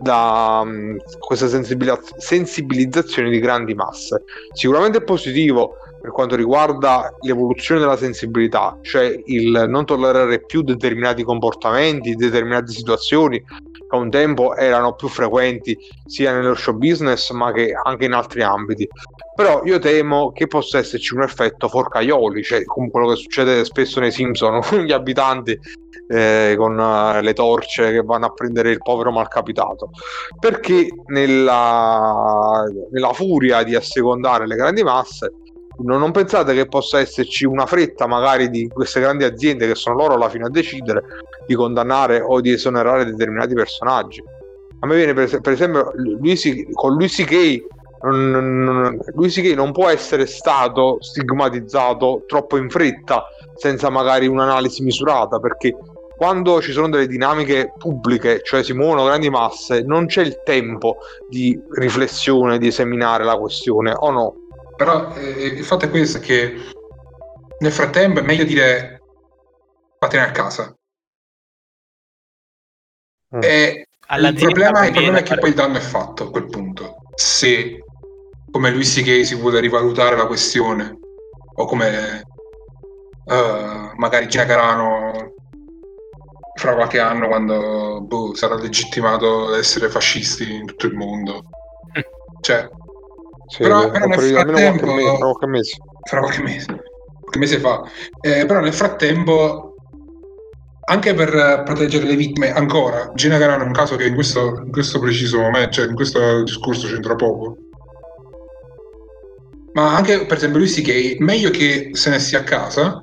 da 0.00 0.60
um, 0.62 0.96
questa 1.18 1.48
sensibilizzazione 1.48 3.30
di 3.30 3.38
grandi 3.38 3.74
masse. 3.74 4.24
Sicuramente 4.52 4.98
è 4.98 5.02
positivo 5.02 5.76
per 6.00 6.12
quanto 6.12 6.36
riguarda 6.36 7.14
l'evoluzione 7.20 7.80
della 7.80 7.96
sensibilità, 7.96 8.78
cioè 8.82 9.18
il 9.24 9.64
non 9.68 9.86
tollerare 9.86 10.44
più 10.44 10.62
determinati 10.62 11.22
comportamenti, 11.22 12.14
determinate 12.14 12.72
situazioni 12.72 13.42
che 13.42 13.96
un 13.96 14.10
tempo 14.10 14.54
erano 14.54 14.94
più 14.94 15.08
frequenti 15.08 15.74
sia 16.04 16.34
nello 16.34 16.54
show 16.54 16.74
business 16.74 17.30
ma 17.30 17.52
che 17.52 17.72
anche 17.72 18.04
in 18.04 18.12
altri 18.12 18.42
ambiti. 18.42 18.86
Però 19.34 19.62
io 19.64 19.78
temo 19.78 20.30
che 20.32 20.46
possa 20.46 20.78
esserci 20.78 21.14
un 21.14 21.22
effetto 21.22 21.68
forcaioli, 21.68 22.42
cioè 22.42 22.64
come 22.64 22.90
quello 22.90 23.08
che 23.08 23.16
succede 23.16 23.64
spesso 23.64 23.98
nei 23.98 24.12
Simpson, 24.12 24.60
gli 24.84 24.92
abitanti 24.92 25.58
eh, 26.06 26.54
con 26.56 26.78
uh, 26.78 27.20
le 27.20 27.32
torce 27.32 27.90
che 27.90 28.02
vanno 28.02 28.26
a 28.26 28.32
prendere 28.32 28.70
il 28.70 28.78
povero 28.78 29.10
malcapitato. 29.10 29.90
Perché 30.38 30.88
nella, 31.06 32.64
nella 32.90 33.12
furia 33.12 33.62
di 33.62 33.74
assecondare 33.74 34.46
le 34.46 34.54
grandi 34.54 34.82
masse 34.82 35.32
non, 35.78 36.12
pensate 36.12 36.54
che 36.54 36.66
possa 36.66 37.00
esserci 37.00 37.44
una 37.44 37.66
fretta 37.66 38.06
magari 38.06 38.48
di 38.48 38.68
queste 38.68 39.00
grandi 39.00 39.24
aziende 39.24 39.66
che 39.66 39.74
sono 39.74 39.96
loro 39.96 40.14
alla 40.14 40.28
fine 40.28 40.44
a 40.44 40.50
decidere 40.50 41.02
di 41.46 41.54
condannare 41.54 42.20
o 42.20 42.40
di 42.40 42.52
esonerare 42.52 43.04
determinati 43.04 43.54
personaggi? 43.54 44.22
A 44.80 44.86
me 44.86 44.96
viene 44.96 45.14
per, 45.14 45.52
esempio 45.52 45.90
Luisi, 45.94 46.68
con 46.72 46.94
Luisi 46.94 47.24
Kay 47.24 47.64
lui 48.10 49.30
sì 49.30 49.54
non 49.54 49.72
può 49.72 49.88
essere 49.88 50.26
stato 50.26 50.98
stigmatizzato 51.00 52.24
troppo 52.26 52.58
in 52.58 52.68
fretta 52.68 53.24
senza 53.56 53.88
magari 53.88 54.26
un'analisi 54.26 54.82
misurata 54.82 55.38
perché 55.38 55.74
quando 56.16 56.60
ci 56.62 56.72
sono 56.72 56.88
delle 56.88 57.06
dinamiche 57.06 57.72
pubbliche, 57.76 58.40
cioè 58.42 58.62
si 58.62 58.72
muovono 58.72 59.04
grandi 59.04 59.30
masse, 59.30 59.82
non 59.82 60.06
c'è 60.06 60.22
il 60.22 60.42
tempo 60.44 60.98
di 61.28 61.60
riflessione, 61.72 62.58
di 62.58 62.68
esaminare 62.68 63.24
la 63.24 63.36
questione, 63.36 63.92
o 63.96 64.10
no? 64.10 64.34
Però 64.76 65.12
eh, 65.14 65.46
il 65.46 65.64
fatto 65.64 65.86
è 65.86 65.90
questo, 65.90 66.20
che 66.20 66.54
nel 67.58 67.72
frattempo 67.72 68.20
è 68.20 68.22
meglio 68.22 68.44
dire 68.44 69.02
fatene 69.98 70.24
a 70.24 70.30
casa. 70.30 70.74
Mm. 73.36 73.40
E 73.42 73.88
il 74.16 74.34
problema, 74.34 74.86
il 74.86 74.92
problema 74.92 75.18
è 75.18 75.22
che 75.22 75.36
poi 75.36 75.48
il 75.48 75.54
danno 75.54 75.78
è 75.78 75.80
fatto 75.80 76.24
a 76.24 76.30
quel 76.30 76.46
punto. 76.46 76.96
Se, 77.14 77.83
come 78.54 78.70
lui 78.70 78.84
si 78.84 79.34
vuole 79.34 79.58
rivalutare 79.58 80.16
la 80.16 80.26
questione, 80.26 80.96
o 81.56 81.66
come 81.66 82.22
uh, 83.24 83.96
magari 83.96 84.28
Gina 84.28 84.44
Carano 84.44 85.32
fra 86.54 86.76
qualche 86.76 87.00
anno 87.00 87.26
quando 87.26 88.02
boh, 88.02 88.32
sarà 88.36 88.54
legittimato 88.54 89.48
ad 89.48 89.58
essere 89.58 89.88
fascisti 89.88 90.54
in 90.54 90.66
tutto 90.66 90.86
il 90.86 90.94
mondo. 90.94 91.42
Cioè, 92.44 92.68
sì, 93.46 93.62
però, 93.62 93.90
però 93.90 94.06
nel 94.06 94.20
frattempo, 94.20 94.86
qualche, 94.86 95.16
qualche 95.18 95.46
mese. 95.46 95.76
Fra 96.02 96.20
qualche 96.20 96.42
mese, 96.42 96.66
qualche 96.66 97.38
mese 97.38 97.58
fa. 97.58 97.82
Eh, 98.20 98.44
però 98.46 98.60
nel 98.60 98.74
frattempo, 98.74 99.74
anche 100.84 101.14
per 101.14 101.62
proteggere 101.64 102.06
le 102.06 102.14
vittime, 102.14 102.52
ancora, 102.52 103.10
Gina 103.14 103.38
Carano 103.38 103.64
è 103.64 103.66
un 103.66 103.72
caso 103.72 103.96
che 103.96 104.06
in 104.06 104.14
questo, 104.14 104.60
in 104.62 104.70
questo 104.70 105.00
preciso 105.00 105.40
momento, 105.40 105.70
cioè 105.70 105.88
in 105.88 105.94
questo 105.96 106.44
discorso 106.44 106.86
c'entra 106.86 107.16
poco. 107.16 107.56
Ma 109.74 109.96
anche, 109.96 110.24
per 110.24 110.36
esempio, 110.36 110.58
lui 110.60 110.68
sì 110.68 110.82
che 110.82 111.16
meglio 111.20 111.50
che 111.50 111.90
se 111.92 112.10
ne 112.10 112.18
stia 112.18 112.40
a 112.40 112.44
casa 112.44 113.02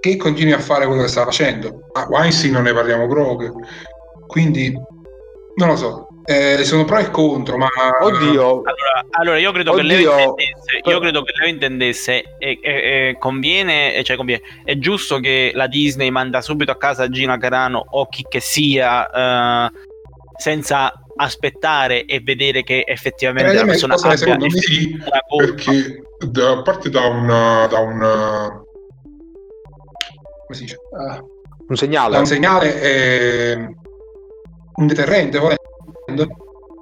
che 0.00 0.16
continui 0.16 0.52
a 0.52 0.60
fare 0.60 0.86
quello 0.86 1.02
che 1.02 1.08
sta 1.08 1.24
facendo. 1.24 1.88
A 1.92 2.06
Weinstein 2.08 2.52
non 2.52 2.62
ne 2.62 2.72
parliamo 2.72 3.08
proprio. 3.08 3.54
Quindi, 4.26 4.72
non 5.56 5.68
lo 5.68 5.76
so. 5.76 6.08
Eh, 6.24 6.64
sono 6.64 6.84
pro 6.84 6.98
e 6.98 7.10
contro, 7.10 7.56
ma 7.56 7.68
oddio. 8.00 8.42
Allora, 8.42 9.06
allora 9.10 9.38
io 9.38 9.52
credo 9.52 9.72
oddio. 9.72 9.82
che 9.82 9.88
lei 9.88 10.02
intendesse, 10.02 10.80
io 10.84 10.98
credo 11.00 11.22
che 11.22 11.32
lei 11.38 11.50
intendesse 11.50 12.24
e, 12.38 12.58
e, 12.60 12.70
e 12.70 13.16
conviene, 13.18 14.02
cioè 14.02 14.16
conviene, 14.16 14.42
è 14.64 14.76
giusto 14.78 15.20
che 15.20 15.52
la 15.54 15.68
Disney 15.68 16.10
manda 16.10 16.40
subito 16.40 16.72
a 16.72 16.76
casa 16.76 17.08
Gina 17.08 17.38
Carano 17.38 17.84
o 17.90 18.08
chi 18.08 18.24
che 18.28 18.40
sia 18.40 19.08
eh, 19.68 19.70
senza 20.36 20.92
aspettare 21.16 22.04
e 22.04 22.20
vedere 22.20 22.62
che 22.62 22.84
effettivamente 22.86 23.52
eh, 23.52 23.54
la 23.54 23.64
persona 23.64 23.94
abbia 23.94 24.16
secondo 24.16 24.44
me 24.44 24.50
sì, 24.50 24.98
perché 25.36 26.02
da, 26.28 26.62
parte 26.62 26.90
da 26.90 27.06
una, 27.06 27.66
da 27.66 27.78
una 27.78 28.62
come 30.46 30.58
si 30.58 30.62
dice? 30.62 30.76
Uh, 30.90 31.34
un 31.68 31.76
segnale 31.76 32.18
un 32.18 32.26
segnale 32.26 32.80
è 32.80 33.56
un 34.74 34.86
deterrente 34.86 35.38
volendo 35.38 36.28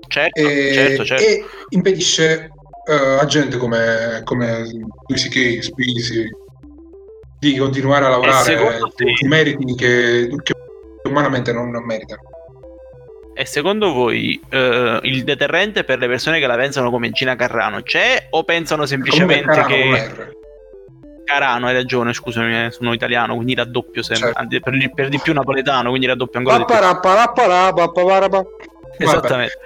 certo, 0.08 0.40
e, 0.40 0.72
certo, 0.72 1.04
certo. 1.04 1.22
e 1.22 1.44
impedisce 1.70 2.50
uh, 2.86 3.20
a 3.20 3.24
gente 3.26 3.56
come, 3.56 4.20
come 4.24 4.68
Lucy 5.08 5.28
Kay, 5.28 5.62
Spisi 5.62 6.28
di 7.38 7.56
continuare 7.56 8.06
a 8.06 8.08
lavorare 8.08 8.56
con 8.56 9.28
meriti 9.28 9.74
che, 9.74 10.28
che 10.42 10.52
umanamente 11.08 11.52
non, 11.52 11.70
non 11.70 11.84
meritano. 11.84 12.22
E 13.34 13.44
secondo 13.46 13.92
voi 13.92 14.40
eh, 14.48 15.00
il 15.02 15.24
deterrente 15.24 15.84
per 15.84 15.98
le 15.98 16.06
persone 16.06 16.38
che 16.38 16.46
la 16.46 16.56
pensano 16.56 16.90
come 16.90 17.10
Gina 17.10 17.34
Carrano 17.34 17.82
c'è 17.82 18.28
o 18.30 18.44
pensano 18.44 18.86
semplicemente 18.86 19.46
Carano 19.46 19.66
che... 19.66 20.32
Carano, 21.24 21.66
hai 21.68 21.72
ragione, 21.72 22.12
scusami, 22.12 22.66
eh, 22.66 22.70
sono 22.70 22.92
italiano, 22.92 23.34
quindi 23.34 23.54
raddoppio 23.54 24.02
sempre. 24.02 24.26
Certo. 24.26 24.40
Anzi, 24.42 24.60
per, 24.60 24.76
di- 24.76 24.90
per 24.92 25.08
di 25.08 25.18
più 25.18 25.32
napoletano, 25.32 25.88
quindi 25.88 26.06
raddoppio 26.06 26.38
ancora 26.38 26.58
di 26.58 26.64
più. 26.66 26.74
Esattamente. 28.98 29.58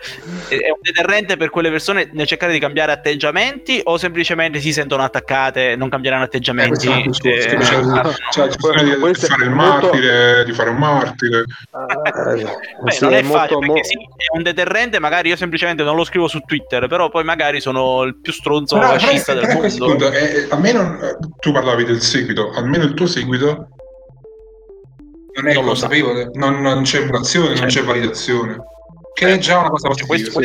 È 0.49 0.55
è 0.55 0.70
un 0.70 0.79
deterrente 0.81 1.37
per 1.37 1.51
quelle 1.51 1.70
persone 1.70 2.09
nel 2.12 2.26
cercare 2.26 2.53
di 2.53 2.59
cambiare 2.59 2.93
atteggiamenti 2.93 3.81
o 3.85 3.97
semplicemente 3.99 4.61
si 4.61 4.72
sentono 4.72 5.03
attaccate, 5.03 5.76
non 5.76 5.89
cambieranno 5.89 6.22
Eh, 6.22 6.26
atteggiamenti? 6.26 6.87
è 6.89 6.93
eh, 7.22 7.57
ah, 7.57 8.14
c'è 8.31 8.41
la 8.41 8.47
questione 8.49 8.85
di, 8.85 8.91
è 8.91 9.14
fare 9.14 9.45
il 9.45 9.51
molto- 9.51 9.87
martire, 9.89 10.45
di 10.45 10.53
fare 10.53 10.70
un 10.70 10.76
martire. 10.76 11.45
Beh, 12.83 12.91
Sì, 12.93 13.05
non 13.05 13.12
è, 13.14 13.18
è 13.18 13.22
molto- 13.22 13.39
facile 13.39 13.66
mo- 13.66 13.72
perché 13.74 13.85
sì, 13.89 13.95
è 13.95 14.37
un 14.37 14.43
deterrente, 14.43 14.99
magari 14.99 15.29
io 15.29 15.37
semplicemente 15.37 15.83
non 15.83 15.97
lo 15.97 16.05
scrivo 16.05 16.29
su 16.29 16.39
Twitter, 16.41 16.87
però 16.89 17.09
poi 17.11 17.24
magari 17.24 17.61
sono 17.61 18.03
il 18.05 18.18
più 18.20 18.33
stronzo 18.33 18.76
però, 18.79 18.89
fascista 18.91 19.35
del 19.35 19.49
mondo. 19.49 19.85
punto, 19.87 20.11
eh, 20.12 20.47
almeno 20.51 20.99
eh, 21.01 21.16
tu 21.39 21.53
parlavi 21.53 21.85
del 21.85 22.01
seguito, 22.01 22.51
almeno 22.53 22.85
il 22.85 22.95
tuo 22.95 23.07
seguito 23.07 23.68
non 25.35 25.47
è 25.49 25.55
Non 25.55 25.62
lo 25.62 25.68
consapevole, 25.70 26.31
non, 26.33 26.61
non 26.61 26.83
c'è 26.83 27.01
emulazione, 27.01 27.49
non 27.49 27.57
Certo. 27.57 27.74
c'è 27.74 27.85
validazione, 27.85 28.57
che 29.18 29.34
è 29.34 29.38
già 29.38 29.58
una 29.58 29.70
cosa 29.70 29.92
Cioè, 29.92 30.06
questo- 30.06 30.40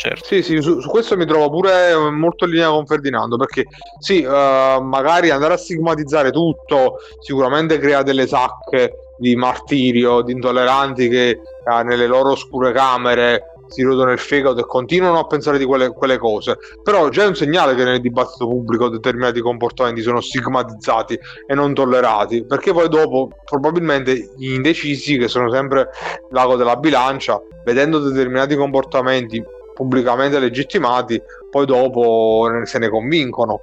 Certo. 0.00 0.24
Sì, 0.24 0.42
sì, 0.42 0.62
su, 0.62 0.80
su 0.80 0.88
questo 0.88 1.14
mi 1.14 1.26
trovo 1.26 1.50
pure 1.50 1.90
eh, 1.90 2.10
molto 2.10 2.46
in 2.46 2.52
linea 2.52 2.70
con 2.70 2.86
Ferdinando, 2.86 3.36
perché 3.36 3.66
sì, 3.98 4.22
eh, 4.22 4.78
magari 4.80 5.28
andare 5.28 5.52
a 5.52 5.56
stigmatizzare 5.58 6.30
tutto 6.30 6.94
sicuramente 7.20 7.78
crea 7.78 8.02
delle 8.02 8.26
sacche 8.26 8.94
di 9.18 9.36
martirio, 9.36 10.22
di 10.22 10.32
intolleranti 10.32 11.06
che 11.10 11.28
eh, 11.30 11.82
nelle 11.82 12.06
loro 12.06 12.30
oscure 12.30 12.72
camere 12.72 13.49
si 13.70 13.82
rodono 13.82 14.10
il 14.10 14.18
fegato 14.18 14.58
e 14.58 14.66
continuano 14.66 15.20
a 15.20 15.26
pensare 15.26 15.56
di 15.56 15.64
quelle, 15.64 15.88
quelle 15.90 16.18
cose. 16.18 16.58
Però 16.82 17.08
già 17.08 17.24
è 17.24 17.26
un 17.26 17.36
segnale 17.36 17.74
che 17.74 17.84
nel 17.84 18.00
dibattito 18.00 18.46
pubblico 18.46 18.88
determinati 18.88 19.40
comportamenti 19.40 20.02
sono 20.02 20.20
stigmatizzati 20.20 21.18
e 21.46 21.54
non 21.54 21.72
tollerati, 21.72 22.44
perché 22.44 22.72
poi 22.72 22.88
dopo 22.88 23.30
probabilmente 23.44 24.32
gli 24.36 24.52
indecisi, 24.52 25.16
che 25.16 25.28
sono 25.28 25.50
sempre 25.50 25.88
l'ago 26.30 26.56
della 26.56 26.76
bilancia, 26.76 27.40
vedendo 27.64 28.00
determinati 28.00 28.56
comportamenti 28.56 29.42
pubblicamente 29.72 30.38
legittimati, 30.38 31.22
poi 31.48 31.64
dopo 31.64 32.48
se 32.64 32.78
ne 32.78 32.88
convincono. 32.88 33.62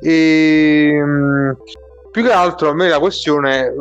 E, 0.00 1.00
mh, 1.02 1.56
più 2.10 2.22
che 2.22 2.32
altro 2.32 2.70
a 2.70 2.74
me 2.74 2.88
la 2.88 2.98
questione, 2.98 3.66
eh, 3.66 3.72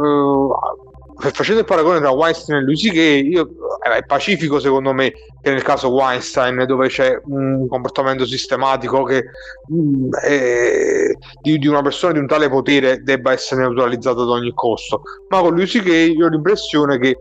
facendo 1.16 1.62
il 1.62 1.68
paragone 1.68 2.00
tra 2.00 2.10
Weinstein 2.12 2.60
e 2.60 2.62
Lucy 2.64 2.90
Gay, 2.92 3.28
io, 3.30 3.50
eh, 3.86 3.98
è 3.98 4.04
pacifico 4.06 4.60
secondo 4.60 4.94
me 4.94 5.12
che 5.42 5.52
nel 5.52 5.62
caso 5.62 5.90
Weinstein, 5.90 6.66
dove 6.66 6.88
c'è 6.88 7.20
un 7.26 7.68
comportamento 7.68 8.26
sistematico 8.26 9.04
che 9.04 9.24
mh, 9.68 10.10
è- 10.18 11.12
di, 11.42 11.58
di 11.58 11.68
una 11.68 11.82
persona 11.82 12.14
di 12.14 12.20
un 12.20 12.28
tale 12.28 12.50
potere 12.50 13.02
debba 13.04 13.32
essere 13.32 13.62
neutralizzato 13.62 14.22
ad 14.22 14.30
ogni 14.30 14.52
costo. 14.54 15.02
Ma 15.30 15.40
con 15.42 15.54
Lucy 15.56 15.82
Gay 15.82 16.16
io 16.16 16.26
ho 16.26 16.30
l'impressione 16.30 16.98
che 16.98 17.10
eh, 17.10 17.18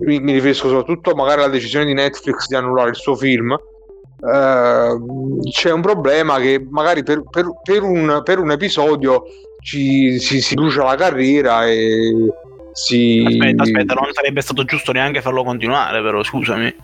mi 0.00 0.20
mi 0.20 0.32
riferisco 0.32 0.68
soprattutto 0.68 1.14
magari 1.14 1.42
alla 1.42 1.52
decisione 1.52 1.84
di 1.86 1.94
Netflix 1.94 2.46
di 2.46 2.54
annullare 2.54 2.90
il 2.90 2.96
suo 2.96 3.14
film 3.14 3.52
eh, 3.52 4.96
c'è 5.50 5.70
un 5.70 5.80
problema 5.80 6.38
che 6.38 6.64
magari 6.68 7.02
per, 7.02 7.22
per- 7.28 7.52
per 7.62 7.82
un, 7.82 8.20
per 8.24 8.38
un 8.38 8.50
episodio 8.50 9.24
ci, 9.60 10.18
si, 10.18 10.40
si 10.40 10.54
brucia 10.54 10.84
la 10.84 10.94
carriera 10.96 11.66
e 11.66 12.12
si 12.84 13.24
Aspetta, 13.26 13.62
aspetta, 13.64 13.94
non 13.94 14.12
sarebbe 14.12 14.40
stato 14.40 14.64
giusto 14.64 14.92
neanche 14.92 15.20
farlo 15.20 15.42
continuare, 15.42 16.00
però 16.00 16.22
scusami. 16.22 16.74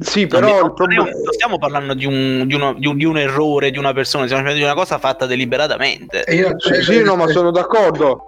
sì 0.00 0.26
però 0.28 0.60
non 0.60 0.74
problema 0.74 1.04
non 1.04 1.32
stiamo 1.32 1.58
parlando 1.58 1.94
di 1.94 2.04
un, 2.06 2.44
di 2.46 2.54
uno- 2.54 2.74
di 2.74 2.86
un- 2.86 2.96
di 2.96 3.04
un 3.04 3.18
errore 3.18 3.70
di 3.70 3.78
una 3.78 3.92
persona, 3.92 4.24
stiamo 4.26 4.42
parlando 4.42 4.64
di 4.66 4.70
una 4.72 4.80
cosa 4.80 4.98
fatta 4.98 5.26
deliberatamente. 5.26 6.24
Io, 6.28 6.54
sì, 6.58 6.82
sì, 6.82 7.02
no 7.02 7.16
ma 7.16 7.26
sono 7.28 7.50
d'accordo 7.50 8.22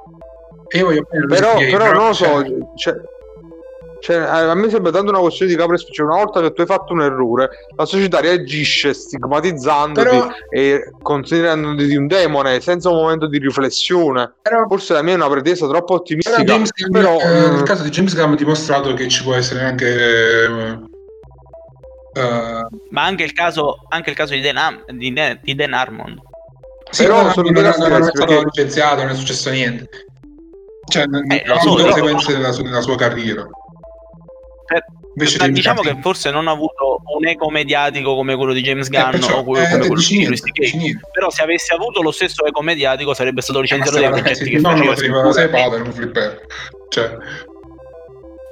io 0.72 0.84
voglio 0.86 1.04
però, 1.28 1.56
però 1.58 1.92
non 1.92 2.06
lo 2.08 2.12
so 2.12 2.44
cioè, 2.76 2.94
cioè, 4.00 4.16
cioè, 4.16 4.26
a 4.26 4.54
me 4.54 4.68
sembra 4.70 4.90
tanto 4.90 5.10
una 5.10 5.20
questione 5.20 5.50
di 5.52 5.56
capre 5.58 5.76
cioè 5.78 6.06
una 6.06 6.16
volta 6.16 6.40
che 6.40 6.52
tu 6.52 6.60
hai 6.62 6.66
fatto 6.66 6.92
un 6.92 7.02
errore 7.02 7.48
la 7.76 7.84
società 7.84 8.20
reagisce 8.20 8.92
stigmatizzandoti 8.94 10.08
però, 10.08 10.28
e 10.50 10.90
considerandoti 11.02 11.86
di 11.86 11.96
un 11.96 12.06
demone 12.06 12.60
senza 12.60 12.88
un 12.90 12.96
momento 12.96 13.26
di 13.28 13.38
riflessione 13.38 14.32
però, 14.42 14.66
forse 14.68 14.92
la 14.94 15.02
mia 15.02 15.12
è 15.12 15.16
una 15.16 15.28
pretesa 15.28 15.66
troppo 15.68 15.84
però 15.86 15.98
ottimistica 16.00 16.42
James 16.42 16.70
Gunn, 16.72 16.92
però, 16.92 17.18
eh, 17.20 17.50
mm, 17.50 17.56
il 17.56 17.62
caso 17.62 17.82
di 17.82 17.90
James 17.90 18.14
Gunn 18.16 18.32
ha 18.32 18.36
dimostrato 18.36 18.94
che 18.94 19.08
ci 19.08 19.22
può 19.22 19.34
essere 19.34 19.62
anche 19.62 19.86
eh, 19.86 20.78
eh, 22.12 22.66
Ma 22.90 23.04
anche 23.04 23.22
il 23.24 23.32
caso, 23.32 23.76
anche 23.88 24.10
il 24.10 24.16
caso 24.16 24.34
di, 24.34 24.40
Dan, 24.40 24.56
Am- 24.56 24.84
di, 24.88 25.12
di 25.42 25.54
Dan 25.54 25.72
Harmon. 25.74 26.18
Sì, 26.90 27.04
Però 27.04 27.22
no, 27.22 27.30
sono 27.30 27.50
non, 27.50 27.62
non- 27.62 27.74
non 27.88 28.02
è 28.02 28.02
stato 28.02 28.24
perché- 28.24 28.44
licenziato, 28.44 29.02
non 29.02 29.10
è 29.10 29.14
successo 29.14 29.50
niente. 29.50 29.88
Cioè, 30.88 31.02
Eh, 31.04 31.06
non 31.06 31.22
lo 31.46 31.54
ha 31.54 31.60
so, 31.60 31.68
avuto 31.68 31.82
però- 31.84 32.06
conseguenze 32.10 32.62
nella 32.62 32.80
sua 32.80 32.96
carriera. 32.96 33.46
Per- 34.70 34.84
Invece 35.16 35.38
James 35.38 35.54
diciamo 35.54 35.80
che 35.82 35.98
forse 36.00 36.30
non 36.30 36.46
ha 36.46 36.52
avuto 36.52 37.00
un 37.18 37.26
eco 37.26 37.50
mediatico 37.50 38.14
come 38.14 38.36
quello 38.36 38.52
di 38.52 38.62
James 38.62 38.86
Eh, 38.86 38.90
Gunn 38.90 39.10
perciò, 39.10 39.38
o 39.38 39.44
quello, 39.44 39.64
eh, 39.64 39.68
come 39.70 39.86
quello 39.88 39.94
di 40.00 40.28
dici 40.52 40.76
niente. 40.76 41.00
Però 41.12 41.28
se 41.30 41.42
avesse 41.42 41.74
avuto 41.74 42.00
lo 42.00 42.12
stesso 42.12 42.44
eco 42.46 42.62
mediatico 42.62 43.12
sarebbe 43.12 43.40
stato 43.42 43.58
licenziato 43.60 43.96
Eh, 43.98 44.00
dai 44.02 44.08
sì, 44.08 44.20
progetti 44.22 44.44
sì, 44.44 44.50
che 44.50 44.58
no, 44.60 44.70
non 44.76 44.86
lo 45.24 45.32
sei 45.32 45.48
padre, 45.48 45.80
un 45.82 45.92
flipper. 45.92 46.40
Cioè, 46.88 47.16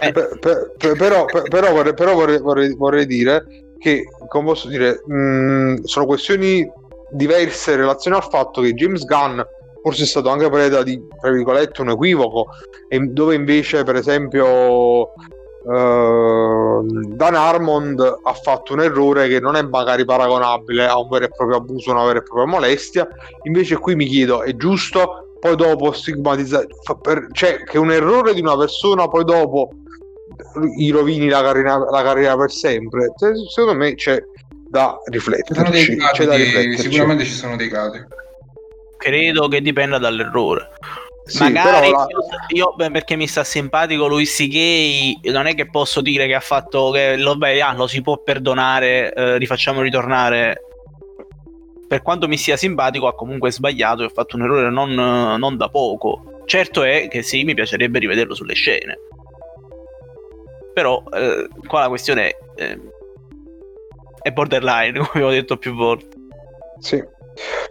Eh, 0.01 0.13
per- 0.13 0.39
per- 0.41 0.73
per- 0.77 0.97
però, 0.97 1.25
per- 1.27 1.49
però 1.49 1.73
vorrei, 1.73 1.95
però 1.95 2.15
vorrei- 2.15 2.39
vorrei- 2.41 2.75
vorrei 2.75 3.07
dire 3.07 3.45
che 3.79 4.05
come 4.29 4.47
posso 4.47 4.67
dire 4.69 5.01
mh, 5.07 5.83
sono 5.85 6.07
questioni 6.07 6.69
diverse 7.13 7.73
in 7.73 7.79
relazione 7.79 8.17
al 8.17 8.25
fatto 8.29 8.61
che 8.61 8.75
James 8.75 9.05
Gunn 9.05 9.41
forse 9.83 10.03
è 10.03 10.07
stato 10.07 10.29
anche 10.29 10.51
preda 10.51 10.83
di 10.83 11.01
tra 11.21 11.31
virgolette 11.31 11.81
un 11.83 11.91
equivoco 11.91 12.49
e 12.89 12.99
dove 12.99 13.35
invece 13.37 13.85
per 13.85 13.95
esempio 13.95 15.13
eh, 15.71 16.81
Dan 17.15 17.35
Harmond 17.35 18.01
ha 18.23 18.33
fatto 18.33 18.73
un 18.73 18.81
errore 18.81 19.29
che 19.29 19.39
non 19.39 19.55
è 19.55 19.63
magari 19.63 20.05
paragonabile 20.05 20.87
a 20.87 20.99
un 20.99 21.09
vero 21.09 21.27
e 21.27 21.29
proprio 21.29 21.59
abuso, 21.59 21.91
una 21.91 22.05
vera 22.05 22.21
e 22.21 22.23
propria 22.23 22.47
molestia. 22.47 23.07
Invece, 23.43 23.77
qui 23.77 23.95
mi 23.95 24.07
chiedo: 24.07 24.43
è 24.43 24.57
giusto 24.57 25.35
poi 25.39 25.57
dopo 25.57 25.93
stigmatizzare? 25.93 26.69
cioè, 27.33 27.63
che 27.65 27.79
un 27.79 27.93
errore 27.93 28.33
di 28.33 28.41
una 28.41 28.57
persona 28.57 29.09
poi 29.09 29.25
dopo 29.25 29.71
gli 30.77 30.91
rovini 30.91 31.29
la 31.29 31.43
carriera, 31.43 31.79
la 31.79 32.03
carriera 32.03 32.37
per 32.37 32.51
sempre? 32.51 33.13
Cioè, 33.19 33.33
secondo 33.51 33.79
me 33.79 33.95
c'è 33.95 34.23
da 34.71 34.99
rifletterci. 35.11 35.97
C'è 36.13 36.27
di- 36.27 36.37
rifletterci. 36.37 36.83
sicuramente 36.83 37.25
ci 37.25 37.33
sono 37.33 37.57
dei 37.57 37.69
casi. 37.69 38.03
credo 38.97 39.49
che 39.49 39.61
dipenda 39.61 39.99
dall'errore. 39.99 40.71
Sì, 41.29 41.43
Magari 41.43 41.91
la- 41.91 42.07
io, 42.09 42.75
io, 42.75 42.91
perché 42.91 43.15
mi 43.15 43.27
sta 43.27 43.45
simpatico 43.45 44.07
Luis 44.07 44.39
Gay, 44.49 45.21
non 45.25 45.45
è 45.45 45.55
che 45.55 45.69
posso 45.69 46.01
dire 46.01 46.27
che 46.27 46.35
ha 46.35 46.41
fatto 46.41 46.91
che 46.91 47.19
lo, 47.19 47.37
beh, 47.37 47.61
ah, 47.61 47.75
lo 47.75 47.87
si 47.87 48.01
può 48.01 48.17
perdonare, 48.17 49.13
eh, 49.13 49.37
rifacciamo 49.37 49.83
ritornare. 49.83 50.63
Per 51.87 52.01
quanto 52.01 52.29
mi 52.29 52.39
sia 52.39 52.57
simpatico, 52.57 53.09
ha 53.09 53.15
comunque 53.15 53.53
sbagliato 53.53 54.03
e 54.03 54.07
ha 54.07 54.11
fatto 54.11 54.37
un 54.37 54.43
errore 54.43 54.71
non, 54.71 54.95
non 54.95 55.57
da 55.59 55.69
poco. 55.69 56.41
Certo 56.47 56.83
è 56.83 57.09
che 57.09 57.21
sì, 57.23 57.45
mi 57.45 57.53
piacerebbe 57.53 57.99
rivederlo 57.99 58.35
sulle 58.35 58.55
scene. 58.55 58.99
Però 60.73 61.03
eh, 61.13 61.47
qua 61.67 61.81
la 61.81 61.89
questione 61.89 62.29
è, 62.29 62.37
eh, 62.57 62.81
è 64.23 64.31
borderline, 64.33 64.99
come 65.13 65.25
ho 65.25 65.31
detto 65.31 65.59
più 65.59 65.75
volte. 65.75 66.17
Sì. 66.79 67.05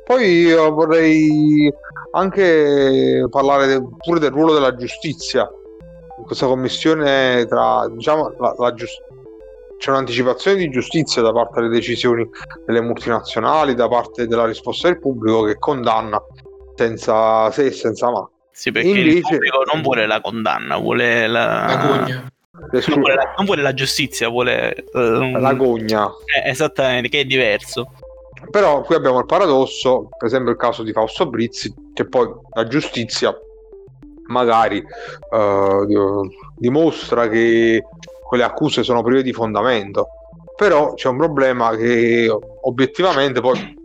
Poi 0.06 0.42
io 0.42 0.72
vorrei 0.72 1.74
anche 2.12 3.26
parlare 3.30 3.68
de- 3.68 3.82
pure 3.98 4.20
del 4.20 4.32
ruolo 4.32 4.54
della 4.54 4.76
giustizia 4.76 5.48
in 6.18 6.24
questa 6.24 6.48
commissione 6.48 7.46
tra 7.48 7.88
diciamo 7.90 8.34
la, 8.40 8.56
la 8.58 8.74
gius- 8.74 9.02
c'è 9.78 9.92
un'anticipazione 9.92 10.58
di 10.58 10.70
giustizia 10.70 11.22
da 11.22 11.32
parte 11.32 11.62
delle 11.62 11.74
decisioni 11.74 12.28
delle 12.66 12.82
multinazionali, 12.82 13.76
da 13.76 13.88
parte 13.88 14.26
della 14.26 14.46
risposta 14.46 14.88
del 14.88 15.00
pubblico 15.00 15.44
che 15.44 15.58
condanna 15.60 16.20
senza 16.76 17.52
se 17.52 17.66
e 17.68 17.72
senza 17.72 18.10
ma. 18.10 18.28
Sì, 18.52 18.72
perché 18.72 18.88
il 18.90 18.98
Invece- 19.08 19.22
pubblico 19.22 19.62
non 19.72 19.84
vuole 19.84 20.08
la 20.08 20.20
condanna, 20.20 20.78
vuole 20.78 21.28
la, 21.28 21.66
La 21.68 21.76
gogna. 21.76 22.32
non, 22.72 23.00
vuole 23.00 23.14
la, 23.16 23.34
non 23.38 23.46
vuole 23.46 23.62
la 23.62 23.74
giustizia, 23.76 24.30
vuole 24.30 24.74
eh, 24.74 24.86
un- 25.00 25.40
La 25.40 25.54
gogna. 25.54 26.08
eh, 26.44 26.50
esattamente, 26.50 27.08
che 27.10 27.20
è 27.20 27.26
diverso. 27.26 27.92
Però 28.50 28.82
qui 28.82 28.96
abbiamo 28.96 29.20
il 29.20 29.26
paradosso, 29.26 30.10
per 30.18 30.28
esempio 30.28 30.52
il 30.52 30.58
caso 30.58 30.84
di 30.84 30.92
Fausto 30.92 31.28
Brizzi, 31.28 31.74
che 31.94 32.08
poi 32.08 32.30
la 32.54 32.68
giustizia 32.68 33.36
magari 34.28 34.78
eh, 34.78 35.84
di- 35.88 35.98
dimostra 36.56 37.28
che 37.28 37.84
quelle 38.28 38.44
accuse 38.44 38.84
sono 38.84 39.02
prive 39.02 39.24
di 39.24 39.34
fondamento, 39.34 40.08
però 40.56 40.94
c'è 40.94 41.08
un 41.08 41.18
problema 41.18 41.76
che 41.76 42.30
obiettivamente 42.62 43.40
poi 43.42 43.76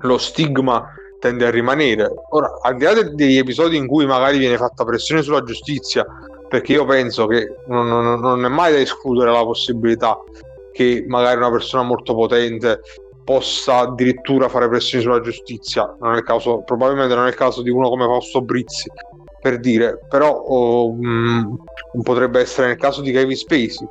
lo 0.00 0.18
stigma 0.18 0.92
tende 1.20 1.46
a 1.46 1.50
rimanere. 1.50 2.10
Ora, 2.30 2.58
al 2.62 2.76
di 2.76 2.84
là 2.84 2.94
de- 2.94 3.14
degli 3.14 3.36
episodi 3.36 3.76
in 3.76 3.86
cui 3.86 4.06
magari 4.06 4.38
viene 4.38 4.56
fatta 4.56 4.84
pressione 4.84 5.22
sulla 5.22 5.42
giustizia 5.42 6.04
perché 6.48 6.72
io 6.72 6.84
penso 6.84 7.26
che 7.26 7.54
non, 7.68 7.86
non, 7.86 8.20
non 8.20 8.44
è 8.44 8.48
mai 8.48 8.72
da 8.72 8.78
escludere 8.78 9.30
la 9.30 9.44
possibilità 9.44 10.18
che 10.72 11.04
magari 11.06 11.36
una 11.36 11.50
persona 11.50 11.82
molto 11.82 12.14
potente 12.14 12.80
possa 13.24 13.78
addirittura 13.78 14.48
fare 14.48 14.68
pressioni 14.68 15.02
sulla 15.02 15.20
giustizia. 15.20 15.94
Non 16.00 16.14
è 16.14 16.18
il 16.18 16.24
caso, 16.24 16.62
probabilmente 16.62 17.14
non 17.14 17.26
è 17.26 17.28
il 17.28 17.34
caso 17.34 17.62
di 17.62 17.70
uno 17.70 17.88
come 17.88 18.04
Fausto 18.04 18.42
Brizzi, 18.42 18.90
per 19.40 19.58
dire, 19.58 19.98
però 20.08 20.30
oh, 20.30 20.92
mh, 20.92 21.58
mm, 21.96 22.00
potrebbe 22.02 22.40
essere 22.40 22.68
nel 22.68 22.76
caso 22.76 23.00
di 23.00 23.12
Kevin 23.12 23.36
Spacey. 23.36 23.88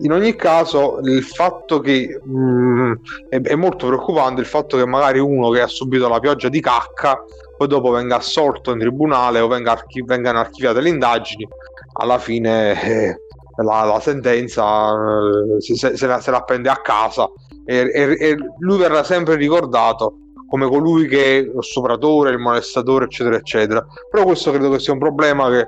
In 0.00 0.12
ogni 0.12 0.36
caso, 0.36 1.00
il 1.02 1.22
fatto 1.22 1.80
che 1.80 2.20
mh, 2.22 2.38
mm, 2.38 2.92
è, 3.28 3.40
è, 3.40 3.54
molto 3.54 3.86
preoccupante 3.86 4.40
il 4.42 4.46
fatto 4.46 4.76
che 4.76 4.86
magari 4.86 5.18
uno 5.18 5.50
che 5.50 5.62
ha 5.62 5.66
subito 5.66 6.08
la 6.08 6.20
pioggia 6.20 6.48
di 6.48 6.60
cacca 6.60 7.24
poi 7.56 7.68
dopo 7.68 7.90
venga 7.90 8.16
assolto 8.16 8.72
in 8.72 8.78
tribunale 8.78 9.40
o 9.40 9.48
venga 9.48 9.72
archi- 9.72 10.04
vengano 10.04 10.38
archiviate 10.38 10.80
le 10.80 10.90
indagini, 10.90 11.48
alla 11.94 12.18
fine 12.18 12.82
eh, 12.82 13.20
la, 13.62 13.84
la, 13.84 14.00
sentenza 14.00 14.92
eh, 14.92 15.60
se, 15.60 15.96
se, 15.96 16.06
la, 16.06 16.20
se, 16.20 16.30
la, 16.30 16.42
prende 16.42 16.68
a 16.68 16.80
casa 16.82 17.30
e, 17.66 17.90
e, 17.92 18.16
e, 18.18 18.36
lui 18.58 18.78
verrà 18.78 19.02
sempre 19.02 19.34
ricordato 19.34 20.18
come 20.48 20.68
colui 20.68 21.08
che 21.08 21.38
è 21.38 21.42
lo 21.42 21.60
stupratore, 21.60 22.30
il 22.30 22.38
molestatore, 22.38 23.06
eccetera, 23.06 23.36
eccetera. 23.36 23.84
Però 24.10 24.24
questo 24.24 24.52
credo 24.52 24.70
che 24.70 24.78
sia 24.78 24.92
un 24.92 25.00
problema 25.00 25.50
che 25.50 25.66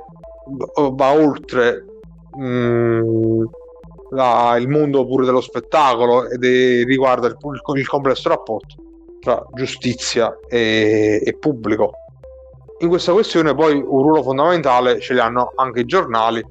va 0.93 1.13
oltre 1.13 1.85
mh, 2.37 2.45
mm, 2.45 3.45
la, 4.11 4.57
il 4.59 4.69
mondo 4.69 5.05
pure 5.05 5.25
dello 5.25 5.41
spettacolo 5.41 6.29
ed 6.29 6.45
è, 6.45 6.85
riguarda 6.85 7.27
il, 7.27 7.37
il, 7.75 7.87
complesso 7.89 8.29
rapporto 8.29 8.77
tra 9.21 9.45
giustizia 9.55 10.39
e, 10.49 11.21
e 11.25 11.37
pubblico. 11.37 11.93
In 12.79 12.89
questa 12.89 13.13
questione 13.13 13.55
poi 13.55 13.75
un 13.75 14.03
ruolo 14.03 14.23
fondamentale 14.23 15.01
ce 15.01 15.15
li 15.15 15.19
hanno 15.19 15.53
anche 15.57 15.81
i 15.81 15.85
giornali 15.85 16.45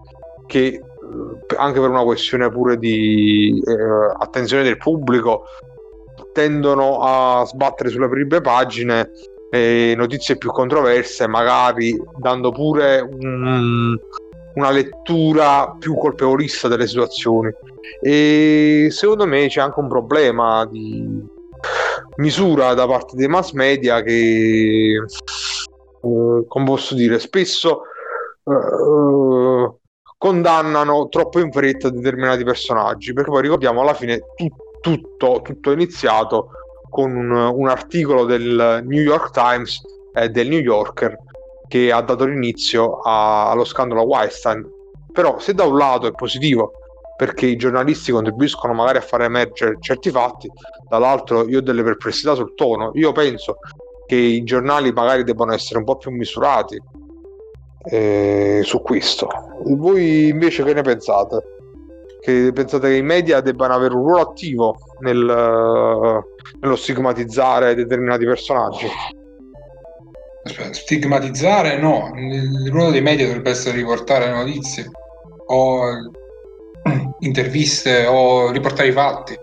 che 0.45 0.81
anche 1.57 1.79
per 1.79 1.89
una 1.89 2.03
questione 2.03 2.49
pure 2.49 2.77
di 2.77 3.61
eh, 3.65 4.13
attenzione 4.17 4.63
del 4.63 4.77
pubblico, 4.77 5.43
tendono 6.33 6.99
a 7.01 7.45
sbattere 7.45 7.89
sulle 7.89 8.09
prime 8.09 8.41
pagine 8.41 9.11
eh, 9.49 9.93
notizie 9.95 10.37
più 10.37 10.51
controverse, 10.51 11.27
magari 11.27 11.95
dando 12.17 12.51
pure 12.51 12.99
un, 12.99 13.97
una 14.55 14.71
lettura 14.71 15.75
più 15.79 15.95
colpevolista 15.95 16.67
delle 16.67 16.87
situazioni. 16.87 17.51
E 18.01 18.87
secondo 18.91 19.25
me 19.25 19.47
c'è 19.47 19.61
anche 19.61 19.79
un 19.79 19.87
problema 19.87 20.65
di 20.65 21.25
misura 22.17 22.73
da 22.73 22.85
parte 22.87 23.15
dei 23.15 23.27
mass 23.27 23.51
media 23.51 24.01
che, 24.01 24.93
eh, 24.93 26.45
come 26.47 26.65
posso 26.65 26.95
dire, 26.95 27.19
spesso 27.19 27.81
eh, 28.43 29.71
condannano 30.17 31.07
troppo 31.09 31.39
in 31.39 31.51
fretta 31.51 31.89
determinati 31.89 32.43
personaggi, 32.43 33.13
perché 33.13 33.29
poi 33.29 33.41
ricordiamo 33.43 33.81
alla 33.81 33.93
fine 33.93 34.19
tu, 34.35 34.47
tutto, 34.81 35.41
tutto 35.43 35.69
è 35.69 35.73
iniziato 35.73 36.49
con 36.89 37.15
un, 37.15 37.31
un, 37.31 37.67
articolo 37.67 38.25
del 38.25 38.83
New 38.85 39.01
York 39.01 39.31
Times 39.31 39.81
e 40.13 40.29
del 40.29 40.47
New 40.47 40.59
Yorker 40.59 41.15
che 41.67 41.91
ha 41.91 42.01
dato 42.01 42.25
l'inizio 42.25 42.99
a, 43.01 43.51
allo 43.51 43.65
scandalo 43.65 44.03
Weinstein. 44.03 44.65
Però 45.11 45.37
se 45.39 45.53
da 45.53 45.65
un 45.65 45.77
lato 45.77 46.07
è 46.07 46.11
positivo 46.11 46.71
perché 47.15 47.47
i 47.47 47.55
giornalisti 47.55 48.11
contribuiscono 48.11 48.73
magari 48.73 48.99
a 48.99 49.01
far 49.01 49.23
emergere 49.23 49.77
certi 49.79 50.11
fatti, 50.11 50.49
dall'altro 50.87 51.47
io 51.47 51.59
ho 51.59 51.61
delle 51.61 51.83
perplessità 51.83 52.35
sul 52.35 52.53
tono. 52.55 52.91
Io 52.93 53.11
penso 53.11 53.57
che 54.05 54.15
i 54.15 54.43
giornali 54.43 54.91
magari 54.91 55.23
debbano 55.23 55.53
essere 55.53 55.79
un 55.79 55.85
po' 55.85 55.97
più 55.97 56.11
misurati 56.11 56.81
eh, 57.89 58.61
su 58.63 58.81
questo. 58.81 59.27
Voi 59.63 60.27
invece 60.29 60.63
che 60.63 60.73
ne 60.73 60.81
pensate? 60.81 61.43
Che 62.19 62.51
pensate 62.53 62.89
che 62.89 62.95
i 62.95 63.03
media 63.03 63.41
debbano 63.41 63.73
avere 63.73 63.93
un 63.93 64.01
ruolo 64.01 64.21
attivo 64.21 64.77
nel, 64.99 66.23
nello 66.59 66.75
stigmatizzare 66.75 67.75
determinati 67.75 68.25
personaggi? 68.25 68.87
stigmatizzare 70.71 71.77
no, 71.77 72.13
il 72.15 72.69
ruolo 72.71 72.91
dei 72.91 73.01
media 73.01 73.25
dovrebbe 73.25 73.49
essere 73.49 73.75
riportare 73.75 74.29
notizie 74.29 74.89
o 75.47 76.11
interviste 77.19 78.05
o 78.05 78.51
riportare 78.51 78.89
i 78.89 78.93
fatti. 78.93 79.37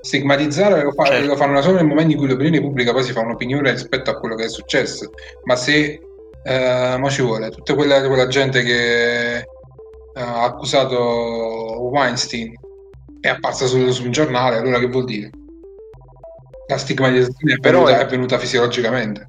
Stigmatizzare 0.00 0.84
lo, 0.84 0.92
fa, 0.92 1.04
certo. 1.06 1.26
lo 1.26 1.36
fanno 1.36 1.60
solo 1.62 1.76
nel 1.76 1.86
momento 1.86 2.12
in 2.12 2.18
cui 2.18 2.28
l'opinione 2.28 2.60
pubblica 2.60 2.92
poi 2.92 3.02
si 3.02 3.12
fa 3.12 3.22
un'opinione 3.22 3.72
rispetto 3.72 4.10
a 4.10 4.18
quello 4.18 4.36
che 4.36 4.44
è 4.44 4.48
successo. 4.48 5.10
Ma 5.44 5.56
se 5.56 6.00
eh, 6.46 6.96
ma 6.96 7.10
ci 7.10 7.22
vuole 7.22 7.50
tutta 7.50 7.74
quella, 7.74 8.06
quella 8.06 8.28
gente 8.28 8.62
che 8.62 9.38
eh, 9.38 9.44
ha 10.14 10.44
accusato 10.44 10.96
Weinstein 11.90 12.54
è 13.20 13.28
apparsa 13.28 13.66
su, 13.66 13.90
su, 13.90 14.04
un 14.04 14.12
giornale, 14.12 14.58
allora 14.58 14.78
che 14.78 14.86
vuol 14.86 15.04
dire? 15.04 15.30
La 16.68 16.78
stigmatizzazione 16.78 17.54
è 17.54 17.56
venuta, 17.58 17.98
è... 17.98 18.04
è 18.04 18.06
venuta 18.06 18.38
fisiologicamente. 18.38 19.28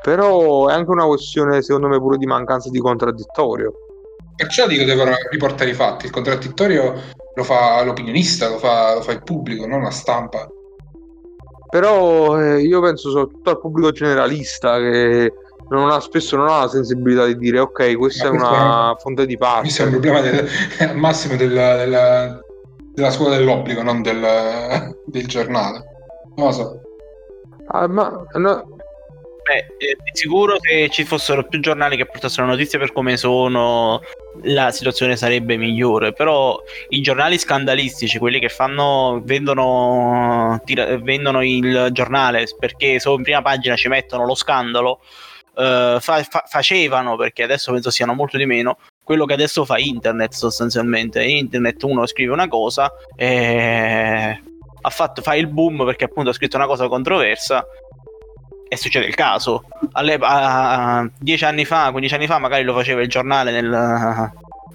Però 0.00 0.68
è 0.68 0.72
anche 0.72 0.90
una 0.90 1.04
questione, 1.04 1.60
secondo 1.60 1.88
me, 1.88 1.98
pure 1.98 2.16
di 2.16 2.26
mancanza 2.26 2.70
di 2.70 2.78
contraddittorio. 2.78 3.72
Perciò 4.34 4.66
dico 4.66 4.84
devono 4.84 5.12
riportare 5.30 5.70
i 5.70 5.74
fatti. 5.74 6.06
Il 6.06 6.12
contraddittorio 6.12 6.94
lo 7.34 7.44
fa 7.44 7.82
l'opinionista, 7.84 8.48
lo 8.48 8.58
fa, 8.58 8.94
lo 8.94 9.02
fa 9.02 9.12
il 9.12 9.22
pubblico, 9.22 9.66
non 9.66 9.82
la 9.82 9.90
stampa 9.90 10.48
però 11.72 12.38
eh, 12.38 12.60
io 12.60 12.82
penso 12.82 13.08
soprattutto 13.08 13.48
al 13.48 13.58
pubblico 13.58 13.92
generalista 13.92 14.76
che 14.76 15.32
non 15.70 15.88
ha, 15.88 16.00
spesso 16.00 16.36
non 16.36 16.48
ha 16.48 16.60
la 16.60 16.68
sensibilità 16.68 17.24
di 17.24 17.38
dire 17.38 17.60
ok 17.60 17.96
questa 17.96 18.30
Ma 18.30 18.36
è 18.36 18.38
una 18.38 18.92
è, 18.92 19.00
fonte 19.00 19.24
di 19.24 19.38
parte 19.38 19.62
questo 19.62 19.80
è 19.80 19.84
un 19.86 19.90
problema 19.92 20.20
del, 20.20 20.46
al 20.80 20.96
massimo 21.00 21.34
del, 21.34 21.48
del, 21.48 22.44
della 22.92 23.10
scuola 23.10 23.38
dell'obbligo 23.38 23.80
non 23.82 24.02
del, 24.02 24.94
del 25.06 25.26
giornale. 25.26 25.82
Non 26.36 26.48
lo 26.48 26.52
so. 26.52 26.80
Ah, 27.68 27.88
ma 27.88 28.22
no, 28.34 28.76
Beh, 29.52 29.66
eh, 29.76 29.96
di 30.02 30.10
sicuro 30.12 30.56
se 30.58 30.88
ci 30.88 31.04
fossero 31.04 31.44
più 31.44 31.60
giornali 31.60 31.98
che 31.98 32.06
portassero 32.06 32.46
notizie 32.46 32.78
per 32.78 32.90
come 32.90 33.18
sono, 33.18 34.00
la 34.44 34.70
situazione 34.70 35.14
sarebbe 35.14 35.58
migliore. 35.58 36.14
Però 36.14 36.58
i 36.88 37.02
giornali 37.02 37.38
scandalistici, 37.38 38.18
quelli 38.18 38.40
che 38.40 38.48
fanno, 38.48 39.20
vendono, 39.22 40.58
tira, 40.64 40.96
vendono 40.96 41.44
il 41.44 41.88
giornale 41.92 42.46
perché 42.58 42.98
solo 42.98 43.16
in 43.18 43.24
prima 43.24 43.42
pagina 43.42 43.76
ci 43.76 43.88
mettono 43.88 44.24
lo 44.24 44.34
scandalo, 44.34 45.00
eh, 45.54 45.98
fa, 46.00 46.22
fa, 46.22 46.44
facevano, 46.48 47.16
perché 47.16 47.42
adesso 47.42 47.72
penso 47.72 47.90
siano 47.90 48.14
molto 48.14 48.38
di 48.38 48.46
meno, 48.46 48.78
quello 49.04 49.26
che 49.26 49.34
adesso 49.34 49.66
fa 49.66 49.76
internet 49.76 50.32
sostanzialmente. 50.32 51.22
Internet 51.22 51.82
uno 51.82 52.06
scrive 52.06 52.32
una 52.32 52.48
cosa 52.48 52.90
e 53.14 54.40
ha 54.84 54.90
fatto, 54.90 55.20
fa 55.20 55.34
il 55.34 55.46
boom 55.46 55.84
perché 55.84 56.04
appunto 56.04 56.30
ha 56.30 56.32
scritto 56.32 56.56
una 56.56 56.66
cosa 56.66 56.88
controversa 56.88 57.64
e 58.72 58.76
succede 58.78 59.04
il 59.04 59.14
caso. 59.14 59.64
Alle, 59.92 60.16
a, 60.18 61.06
dieci 61.18 61.44
anni 61.44 61.66
fa, 61.66 61.90
15 61.90 62.14
anni 62.14 62.26
fa, 62.26 62.38
magari 62.38 62.64
lo 62.64 62.72
faceva 62.72 63.02
il 63.02 63.08
giornale 63.08 63.50
nel, 63.50 63.68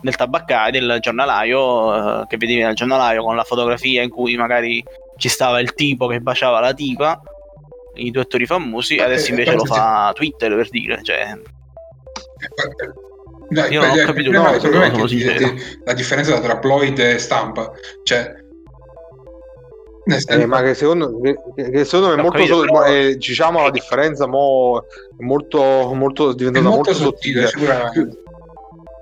nel 0.02 0.16
tabaccaio, 0.16 0.72
del 0.72 0.98
giornalaio, 1.02 2.22
eh, 2.22 2.28
che 2.28 2.38
vedevi 2.38 2.62
nel 2.62 2.76
giornalaio 2.76 3.24
con 3.24 3.36
la 3.36 3.44
fotografia 3.44 4.04
in 4.04 4.12
cui 4.12 4.36
magari 4.36 4.86
ci 5.18 5.30
stava 5.30 5.60
il 5.60 5.74
tipo 5.74 6.06
che 6.06 6.20
baciava 6.20 6.60
la 6.60 6.76
tipa, 6.76 7.20
i 7.96 8.12
due 8.12 8.22
attori 8.22 8.46
famosi, 8.46 8.98
adesso 8.98 9.32
invece 9.32 9.56
lo 9.56 9.66
fa 9.66 10.12
Twitter 10.14 10.56
per 10.56 10.70
dire. 10.70 11.00
Cioè... 11.02 11.40
Dai, 13.50 13.72
Io 13.72 13.82
non 13.82 13.90
ho 13.90 14.06
capito 14.06 14.30
no, 14.30 14.44
no, 14.44 15.08
la 15.86 15.94
differenza 15.94 16.40
tra 16.40 16.60
Ploid 16.60 17.00
e 17.00 17.18
stampa. 17.18 17.72
Cioè, 18.04 18.46
eh, 20.28 20.46
ma 20.46 20.62
che 20.62 20.74
secondo, 20.74 21.20
che, 21.22 21.38
che 21.56 21.86
secondo 21.86 22.14
me 22.14 22.20
è 22.20 22.24
molto 22.24 22.46
so, 22.46 22.62
però... 22.62 22.86
eh, 22.86 23.16
diciamo 23.18 23.62
la 23.62 23.72
differenza 23.72 24.28
mo, 24.28 24.86
è 25.18 25.24
molto, 25.24 25.92
molto 25.94 26.34
diventata 26.34 26.66
molto, 26.68 26.92
molto 26.92 26.94
sottile, 26.94 27.48
sottile. 27.48 27.92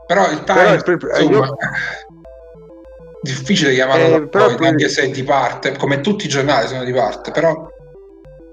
però 0.08 0.30
il 0.32 0.44
time 0.44 0.82
però, 0.82 1.18
insomma, 1.18 1.46
io... 1.46 1.58
difficile 3.22 3.74
chiamarlo 3.74 4.16
eh, 4.16 4.28
però, 4.28 4.56
poi, 4.56 4.68
anche 4.68 4.88
se 4.88 5.04
è 5.04 5.10
di 5.10 5.24
parte 5.24 5.76
come 5.78 6.02
tutti 6.02 6.26
i 6.26 6.30
giornali 6.30 6.68
sono 6.68 6.84
di 6.84 6.94
parte 6.94 7.32
però 7.32 7.68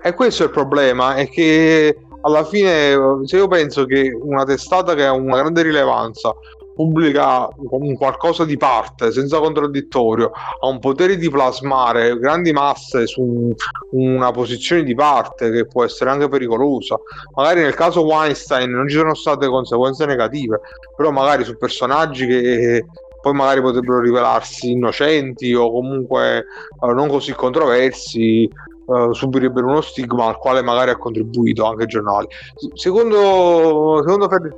e 0.03 0.15
questo 0.15 0.43
è 0.43 0.47
il 0.47 0.53
problema 0.53 1.15
è 1.15 1.29
che 1.29 1.97
alla 2.23 2.45
fine 2.45 2.97
se 3.25 3.37
io 3.37 3.49
penso 3.49 3.85
che 3.85 4.11
una 4.19 4.45
testata 4.45 4.95
che 4.95 5.05
ha 5.05 5.13
una 5.13 5.37
grande 5.37 5.63
rilevanza 5.63 6.35
pubblica 6.75 7.49
un 7.57 7.95
qualcosa 7.95 8.45
di 8.45 8.57
parte 8.57 9.13
senza 9.13 9.39
contraddittorio 9.39 10.31
ha 10.61 10.67
un 10.67 10.79
potere 10.79 11.17
di 11.17 11.29
plasmare 11.31 12.19
grandi 12.19 12.53
masse 12.53 13.07
su 13.07 13.55
una 13.91 14.31
posizione 14.31 14.83
di 14.83 14.95
parte 14.95 15.51
che 15.51 15.67
può 15.67 15.85
essere 15.85 16.11
anche 16.11 16.29
pericolosa. 16.29 16.99
Magari 17.35 17.61
nel 17.61 17.75
caso 17.75 18.05
Weinstein 18.05 18.71
non 18.71 18.89
ci 18.89 18.97
sono 18.97 19.15
state 19.15 19.47
conseguenze 19.49 20.07
negative 20.07 20.61
però 20.97 21.11
magari 21.11 21.45
su 21.45 21.57
personaggi 21.57 22.27
che 22.27 22.87
poi 23.21 23.33
magari 23.33 23.61
potrebbero 23.61 24.01
rivelarsi 24.01 24.73
innocenti 24.73 25.55
o 25.55 25.71
comunque 25.71 26.39
eh, 26.39 26.93
non 26.93 27.09
così 27.09 27.33
controversi 27.33 28.45
eh, 28.45 29.09
subirebbero 29.13 29.69
uno 29.69 29.81
stigma 29.81 30.27
al 30.27 30.39
quale 30.39 30.61
magari 30.61 30.91
ha 30.91 30.97
contribuito 30.97 31.65
anche 31.65 31.85
i 31.85 31.87
giornali. 31.87 32.27
Secondo, 32.75 34.03
secondo 34.05 34.29
Fer- 34.29 34.55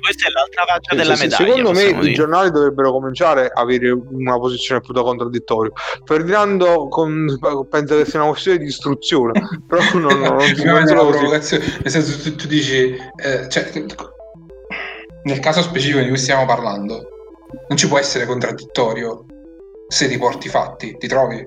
questa 0.00 0.28
è 0.28 0.30
l'altra 0.30 0.64
faccia 0.66 0.94
della 0.94 1.16
sì, 1.16 1.22
medaglia. 1.24 1.44
Secondo 1.46 1.68
me 1.70 1.74
possiamo 1.74 1.98
i 1.98 2.04
dire. 2.04 2.14
giornali 2.14 2.50
dovrebbero 2.50 2.92
cominciare 2.92 3.46
a 3.52 3.60
avere 3.60 3.90
una 3.90 4.38
posizione 4.38 4.80
più 4.80 4.92
da 4.92 5.02
contraddittorio. 5.02 5.72
Ferdinando 6.04 6.88
con- 6.88 7.38
pensa 7.68 7.96
che 7.96 8.04
sia 8.04 8.20
una 8.20 8.30
questione 8.30 8.58
di 8.58 8.66
istruzione, 8.66 9.32
però 9.66 9.82
non, 9.94 10.02
non, 10.02 10.20
non 10.20 10.40
si 10.40 10.54
pensa 10.62 10.92
una 11.00 11.04
provocazione, 11.10 11.64
nel 11.82 11.90
senso 11.90 12.22
tu, 12.22 12.36
tu 12.36 12.46
dici, 12.46 12.96
eh, 13.16 13.48
cioè, 13.48 13.70
nel 15.24 15.38
caso 15.40 15.62
specifico 15.62 16.00
di 16.00 16.08
cui 16.08 16.18
stiamo 16.18 16.46
parlando, 16.46 17.08
non 17.68 17.76
ci 17.76 17.88
può 17.88 17.98
essere 17.98 18.26
contraddittorio 18.26 19.24
se 19.88 20.06
riporti 20.06 20.46
i 20.46 20.50
fatti, 20.50 20.96
ti 20.98 21.08
trovi? 21.08 21.46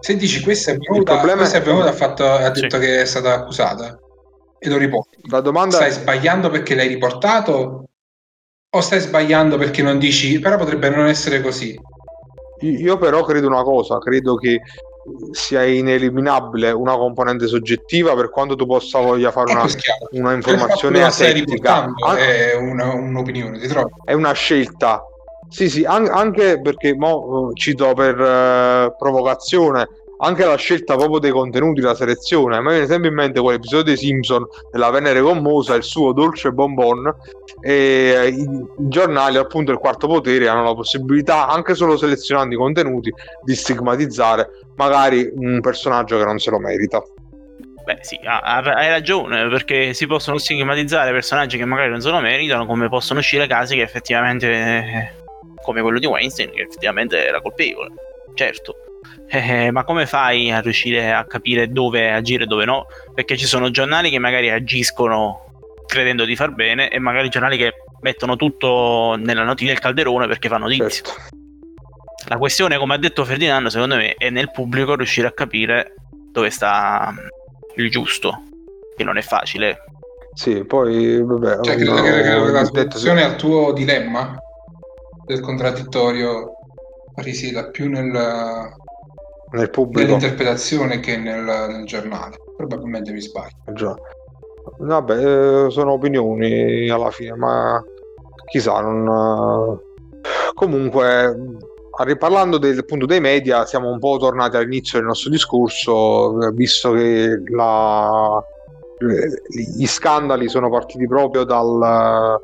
Se 0.00 0.16
dici 0.16 0.42
questa 0.42 0.72
è 0.72 0.76
venuta, 0.76 1.14
problema 1.14 1.38
questa 1.38 1.58
è 1.58 1.60
è- 1.60 1.64
venuta 1.64 1.88
ha, 1.88 1.92
fatto- 1.92 2.24
ha 2.24 2.54
Sì. 2.54 2.60
detto 2.62 2.78
che 2.78 3.00
è 3.00 3.04
stata 3.04 3.34
accusata 3.34 3.98
e 4.58 4.68
lo 4.68 4.76
riporti, 4.78 5.18
La 5.28 5.40
domanda 5.40 5.76
stai 5.76 5.90
sbagliando 5.90 6.50
perché 6.50 6.74
l'hai 6.74 6.88
riportato 6.88 7.84
o 8.68 8.80
stai 8.80 9.00
sbagliando 9.00 9.56
perché 9.56 9.82
non 9.82 9.98
dici, 9.98 10.38
però 10.38 10.56
potrebbe 10.56 10.88
non 10.90 11.06
essere 11.06 11.40
così? 11.40 11.78
Io 12.60 12.96
però 12.98 13.22
credo 13.24 13.46
una 13.48 13.62
cosa, 13.62 13.98
credo 13.98 14.34
che 14.36 14.60
sia 15.30 15.64
ineliminabile 15.64 16.72
una 16.72 16.96
componente 16.96 17.46
soggettiva 17.46 18.14
per 18.14 18.30
quanto 18.30 18.56
tu 18.56 18.66
possa 18.66 18.98
voglia 18.98 19.30
fare 19.30 19.50
È 19.50 19.54
una, 19.54 19.66
una 20.10 20.32
informazione 20.32 21.04
asettica. 21.04 21.84
An- 21.84 22.16
è 22.16 22.54
una- 22.56 22.92
un'opinione, 22.92 23.58
ti 23.58 23.68
trovi? 23.68 23.90
è 24.04 24.12
una 24.14 24.32
scelta. 24.32 25.04
Sì, 25.48 25.70
sì, 25.70 25.84
an- 25.84 26.08
anche 26.08 26.60
perché 26.60 26.94
mo, 26.96 27.50
eh, 27.50 27.54
cito 27.54 27.92
per 27.94 28.20
eh, 28.20 28.94
provocazione 28.98 29.86
anche 30.18 30.44
la 30.44 30.56
scelta 30.56 30.96
proprio 30.96 31.18
dei 31.18 31.30
contenuti, 31.30 31.80
la 31.80 31.94
selezione. 31.94 32.56
A 32.56 32.60
me 32.60 32.72
viene 32.72 32.86
sempre 32.86 33.08
in 33.08 33.14
mente 33.14 33.40
quell'episodio 33.40 33.84
dei 33.84 33.96
Simpson 33.96 34.46
della 34.70 34.90
Venere 34.90 35.20
Commosa, 35.20 35.74
il 35.74 35.82
suo 35.82 36.12
dolce 36.12 36.52
bonbon. 36.52 37.14
E 37.60 38.34
i, 38.36 38.46
giornali, 38.76 39.36
appunto, 39.36 39.72
il 39.72 39.78
quarto 39.78 40.06
potere 40.06 40.48
hanno 40.48 40.62
la 40.62 40.74
possibilità, 40.74 41.48
anche 41.48 41.74
solo 41.74 41.96
selezionando 41.96 42.54
i 42.54 42.58
contenuti, 42.58 43.12
di 43.42 43.54
stigmatizzare 43.54 44.48
magari 44.76 45.28
un 45.34 45.60
personaggio 45.60 46.18
che 46.18 46.24
non 46.24 46.38
se 46.38 46.50
lo 46.50 46.58
merita. 46.58 47.02
Beh, 47.84 47.98
sì, 48.00 48.18
ha- 48.24 48.40
ha- 48.40 48.74
hai 48.74 48.88
ragione, 48.88 49.48
perché 49.48 49.94
si 49.94 50.06
possono 50.08 50.38
stigmatizzare 50.38 51.12
personaggi 51.12 51.56
che 51.56 51.64
magari 51.64 51.90
non 51.90 52.00
se 52.00 52.10
lo 52.10 52.20
meritano, 52.20 52.66
come 52.66 52.88
possono 52.88 53.20
uscire 53.20 53.46
casi 53.46 53.76
che 53.76 53.82
effettivamente, 53.82 55.14
come 55.62 55.82
quello 55.82 56.00
di 56.00 56.06
Weinstein, 56.06 56.50
che 56.50 56.62
effettivamente 56.62 57.24
era 57.24 57.40
colpevole, 57.40 57.92
certo. 58.34 58.85
Eh, 59.28 59.70
ma 59.70 59.84
come 59.84 60.06
fai 60.06 60.50
a 60.52 60.60
riuscire 60.60 61.12
a 61.12 61.24
capire 61.24 61.68
dove 61.68 62.12
agire 62.12 62.44
e 62.44 62.46
dove 62.46 62.64
no? 62.64 62.86
Perché 63.14 63.36
ci 63.36 63.46
sono 63.46 63.70
giornali 63.70 64.10
che 64.10 64.18
magari 64.18 64.50
agiscono 64.50 65.44
credendo 65.86 66.24
di 66.24 66.36
far 66.36 66.52
bene 66.52 66.88
e 66.88 66.98
magari 66.98 67.28
giornali 67.28 67.56
che 67.56 67.74
mettono 68.00 68.36
tutto 68.36 69.16
nella 69.18 69.44
noticia 69.44 69.72
del 69.72 69.80
calderone 69.80 70.26
perché 70.26 70.48
fanno 70.48 70.64
notizie. 70.64 70.90
Certo. 70.90 71.12
La 72.28 72.38
questione, 72.38 72.76
come 72.76 72.94
ha 72.94 72.98
detto 72.98 73.24
Ferdinando, 73.24 73.70
secondo 73.70 73.96
me 73.96 74.14
è 74.14 74.30
nel 74.30 74.50
pubblico 74.50 74.96
riuscire 74.96 75.28
a 75.28 75.32
capire 75.32 75.94
dove 76.32 76.50
sta 76.50 77.14
il 77.76 77.90
giusto, 77.90 78.42
che 78.96 79.04
non 79.04 79.16
è 79.16 79.22
facile. 79.22 79.78
Sì, 80.34 80.64
poi 80.64 81.22
vabbè, 81.22 81.60
Cioè, 81.62 81.76
credo, 81.76 81.94
credo 81.94 82.44
che 82.44 82.50
la 82.50 82.64
soluzione 82.64 83.22
al 83.22 83.36
tuo 83.36 83.72
dilemma 83.72 84.36
del 85.24 85.40
contraddittorio 85.40 86.52
risieda 87.16 87.68
più 87.70 87.88
nel- 87.88 88.74
nel 89.52 89.70
pubblico. 89.70 90.04
nell'interpretazione 90.04 91.00
che 91.00 91.16
nel, 91.16 91.44
nel 91.44 91.84
giornale. 91.84 92.36
Probabilmente 92.56 93.12
mi 93.12 93.20
sbaglio. 93.20 93.54
Già. 93.74 93.94
Vabbè, 94.78 95.66
eh, 95.66 95.70
sono 95.70 95.92
opinioni 95.92 96.88
alla 96.90 97.10
fine, 97.10 97.34
ma 97.36 97.82
chissà, 98.46 98.80
non... 98.80 99.78
Comunque, 100.54 101.24
a- 101.98 102.04
riparlando 102.04 102.58
del, 102.58 102.78
appunto 102.78 103.06
dei 103.06 103.20
media, 103.20 103.64
siamo 103.64 103.90
un 103.90 103.98
po' 103.98 104.16
tornati 104.16 104.56
all'inizio 104.56 104.98
del 104.98 105.06
nostro 105.06 105.30
discorso, 105.30 106.40
eh, 106.42 106.52
visto 106.52 106.92
che 106.92 107.42
la- 107.52 108.42
eh, 108.98 109.76
gli 109.76 109.86
scandali 109.86 110.48
sono 110.48 110.70
partiti 110.70 111.06
proprio 111.06 111.44
dal... 111.44 112.40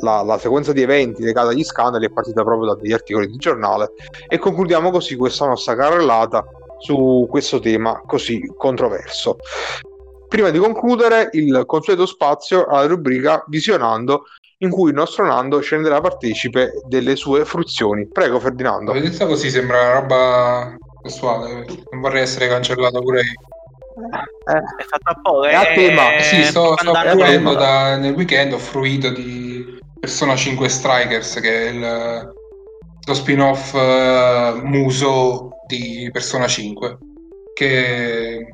La, 0.00 0.22
la 0.22 0.38
sequenza 0.38 0.72
di 0.72 0.82
eventi 0.82 1.22
legata 1.22 1.48
agli 1.48 1.64
scandali 1.64 2.06
è 2.06 2.10
partita 2.10 2.42
proprio 2.42 2.68
da 2.68 2.80
degli 2.80 2.92
articoli 2.92 3.26
di 3.26 3.36
giornale 3.36 3.92
e 4.26 4.38
concludiamo 4.38 4.90
così 4.90 5.14
questa 5.14 5.46
nostra 5.46 5.74
carrellata 5.74 6.44
su 6.78 7.26
questo 7.28 7.58
tema 7.58 8.02
così 8.06 8.40
controverso. 8.56 9.36
Prima 10.28 10.50
di 10.50 10.58
concludere, 10.58 11.30
il 11.32 11.64
consueto 11.66 12.06
spazio 12.06 12.66
alla 12.66 12.86
rubrica 12.86 13.44
Visionando, 13.48 14.24
in 14.58 14.70
cui 14.70 14.90
il 14.90 14.94
nostro 14.94 15.24
Nando 15.24 15.62
ci 15.62 15.74
renderà 15.74 16.00
partecipe 16.00 16.82
delle 16.86 17.16
sue 17.16 17.44
fruizioni. 17.44 18.06
Prego, 18.08 18.38
Ferdinando. 18.38 18.92
Detto 18.92 19.26
così, 19.26 19.50
sembra 19.50 19.80
una 19.80 19.92
roba 20.00 20.76
sessuale. 21.02 21.64
Non 21.90 22.00
vorrei 22.00 22.22
essere 22.22 22.48
cancellato 22.48 23.00
pure 23.00 23.20
io. 23.20 23.57
Eh, 23.98 24.58
È 24.78 24.84
fatto 24.84 25.10
apposta. 25.10 25.48
È 25.50 25.54
a 25.54 25.74
tema. 25.74 26.14
è- 26.14 26.20
sì, 26.22 26.42
sto, 26.44 26.76
sto 26.76 26.92
con- 26.92 27.54
da, 27.56 27.96
nel 27.96 28.14
weekend, 28.14 28.52
ho 28.52 28.58
fruito 28.58 29.10
di 29.10 29.76
Persona 29.98 30.36
5 30.36 30.68
Strikers, 30.68 31.40
che 31.40 31.66
è 31.66 31.70
il- 31.70 32.32
lo 33.06 33.14
spin-off 33.14 33.74
eh, 33.74 34.52
muso 34.62 35.50
di 35.66 36.08
Persona 36.12 36.46
5, 36.46 36.98
che 37.54 38.46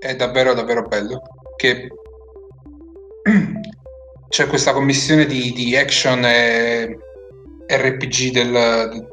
è 0.00 0.16
davvero 0.16 0.54
davvero 0.54 0.82
bello. 0.82 1.22
Che 1.56 1.88
c'è 4.28 4.46
questa 4.46 4.72
commissione 4.72 5.26
di, 5.26 5.52
di 5.52 5.76
action 5.76 6.24
e 6.24 6.96
RPG 7.68 8.32
del, 8.32 9.06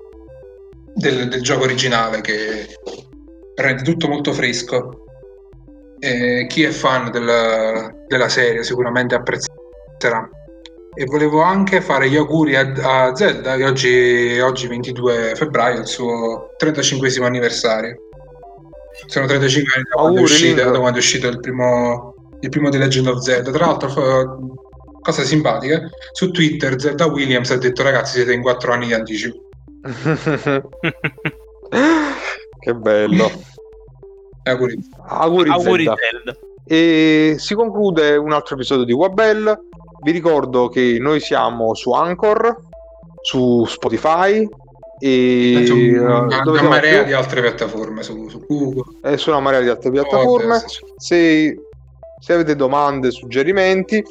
del- 0.95 1.27
del 1.27 1.41
gioco 1.41 1.63
originale 1.63 2.21
che 2.21 2.67
rende 3.55 3.83
tutto 3.83 4.07
molto 4.07 4.31
fresco. 4.33 5.03
E 5.99 6.45
chi 6.47 6.63
è 6.63 6.69
fan 6.69 7.11
della, 7.11 7.93
della 8.07 8.29
serie 8.29 8.63
sicuramente 8.63 9.15
apprezzerà. 9.15 10.29
E 10.95 11.05
volevo 11.05 11.41
anche 11.41 11.81
fare 11.81 12.09
gli 12.09 12.15
auguri 12.15 12.55
a, 12.55 12.71
a 13.07 13.15
Zelda, 13.15 13.55
che 13.55 13.65
oggi, 13.65 14.39
oggi 14.39 14.67
22 14.67 15.33
febbraio 15.35 15.77
è 15.77 15.79
il 15.81 15.87
suo 15.87 16.51
35 16.57 17.25
anniversario. 17.25 17.95
Sono 19.05 19.27
35 19.27 19.73
anni 19.75 19.85
da 19.89 19.95
quando, 20.01 20.19
è 20.19 20.23
uscito, 20.23 20.63
da 20.63 20.79
quando 20.79 20.97
è 20.97 21.01
uscito 21.01 21.27
il 21.27 21.39
primo, 21.39 22.13
il 22.39 22.49
primo 22.49 22.69
The 22.69 22.77
Legend 22.77 23.07
of 23.07 23.19
Zelda. 23.19 23.51
Tra 23.51 23.65
l'altro, 23.65 24.57
cosa 25.01 25.23
simpatica, 25.23 25.89
su 26.11 26.31
Twitter 26.31 26.79
Zelda 26.79 27.05
Williams 27.07 27.51
ha 27.51 27.57
detto 27.57 27.83
ragazzi 27.83 28.17
siete 28.17 28.33
in 28.33 28.41
4 28.41 28.73
anni 28.73 28.87
di 28.87 28.93
anticipo. 28.93 29.37
che 32.59 32.73
bello. 32.73 33.31
Auguri. 34.49 34.77
Auguri, 35.07 35.49
Auguri 35.49 35.83
Zelda. 35.85 35.95
Zelda. 36.11 36.35
E 36.65 37.35
si 37.37 37.55
conclude 37.55 38.15
un 38.17 38.31
altro 38.31 38.55
episodio 38.55 38.83
di 38.85 38.93
Wabel. 38.93 39.59
Vi 40.03 40.11
ricordo 40.11 40.69
che 40.69 40.97
noi 40.99 41.19
siamo 41.19 41.73
su 41.73 41.91
Anchor, 41.91 42.55
su 43.21 43.65
Spotify 43.65 44.47
e 45.01 45.63
Su 45.65 45.75
eh, 45.75 45.97
una, 45.99 46.43
marea 46.61 46.99
più? 46.99 47.05
di 47.07 47.13
altre 47.13 47.41
piattaforme, 47.41 48.03
su, 48.03 48.27
su 48.29 48.43
Google. 48.47 48.83
e 49.03 49.17
su 49.17 49.29
una 49.29 49.39
marea 49.39 49.61
di 49.61 49.69
altre 49.69 49.91
piattaforme. 49.91 50.57
Podcast. 50.59 50.83
Se, 50.97 51.57
se 52.19 52.33
avete 52.33 52.55
domande, 52.55 53.11
suggerimenti, 53.11 54.03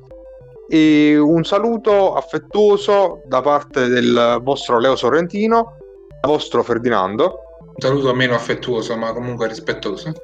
e 0.68 1.18
un 1.18 1.44
saluto 1.44 2.16
affettuoso 2.16 3.22
da 3.26 3.42
parte 3.42 3.88
del 3.88 4.40
vostro 4.42 4.80
Leo 4.80 4.96
Sorrentino, 4.96 5.78
dal 6.22 6.32
vostro 6.32 6.64
Ferdinando 6.64 7.42
Un 7.78 7.82
saluto 7.82 8.14
meno 8.14 8.36
affettuoso, 8.36 8.96
ma 8.98 9.14
comunque 9.14 9.48
rispettoso. 9.48 10.12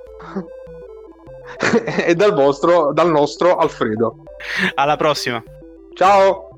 e 2.05 2.15
dal 2.15 2.33
vostro, 2.33 2.91
dal 2.93 3.09
nostro 3.09 3.57
Alfredo. 3.57 4.23
Alla 4.73 4.95
prossima. 4.95 5.43
Ciao! 5.93 6.52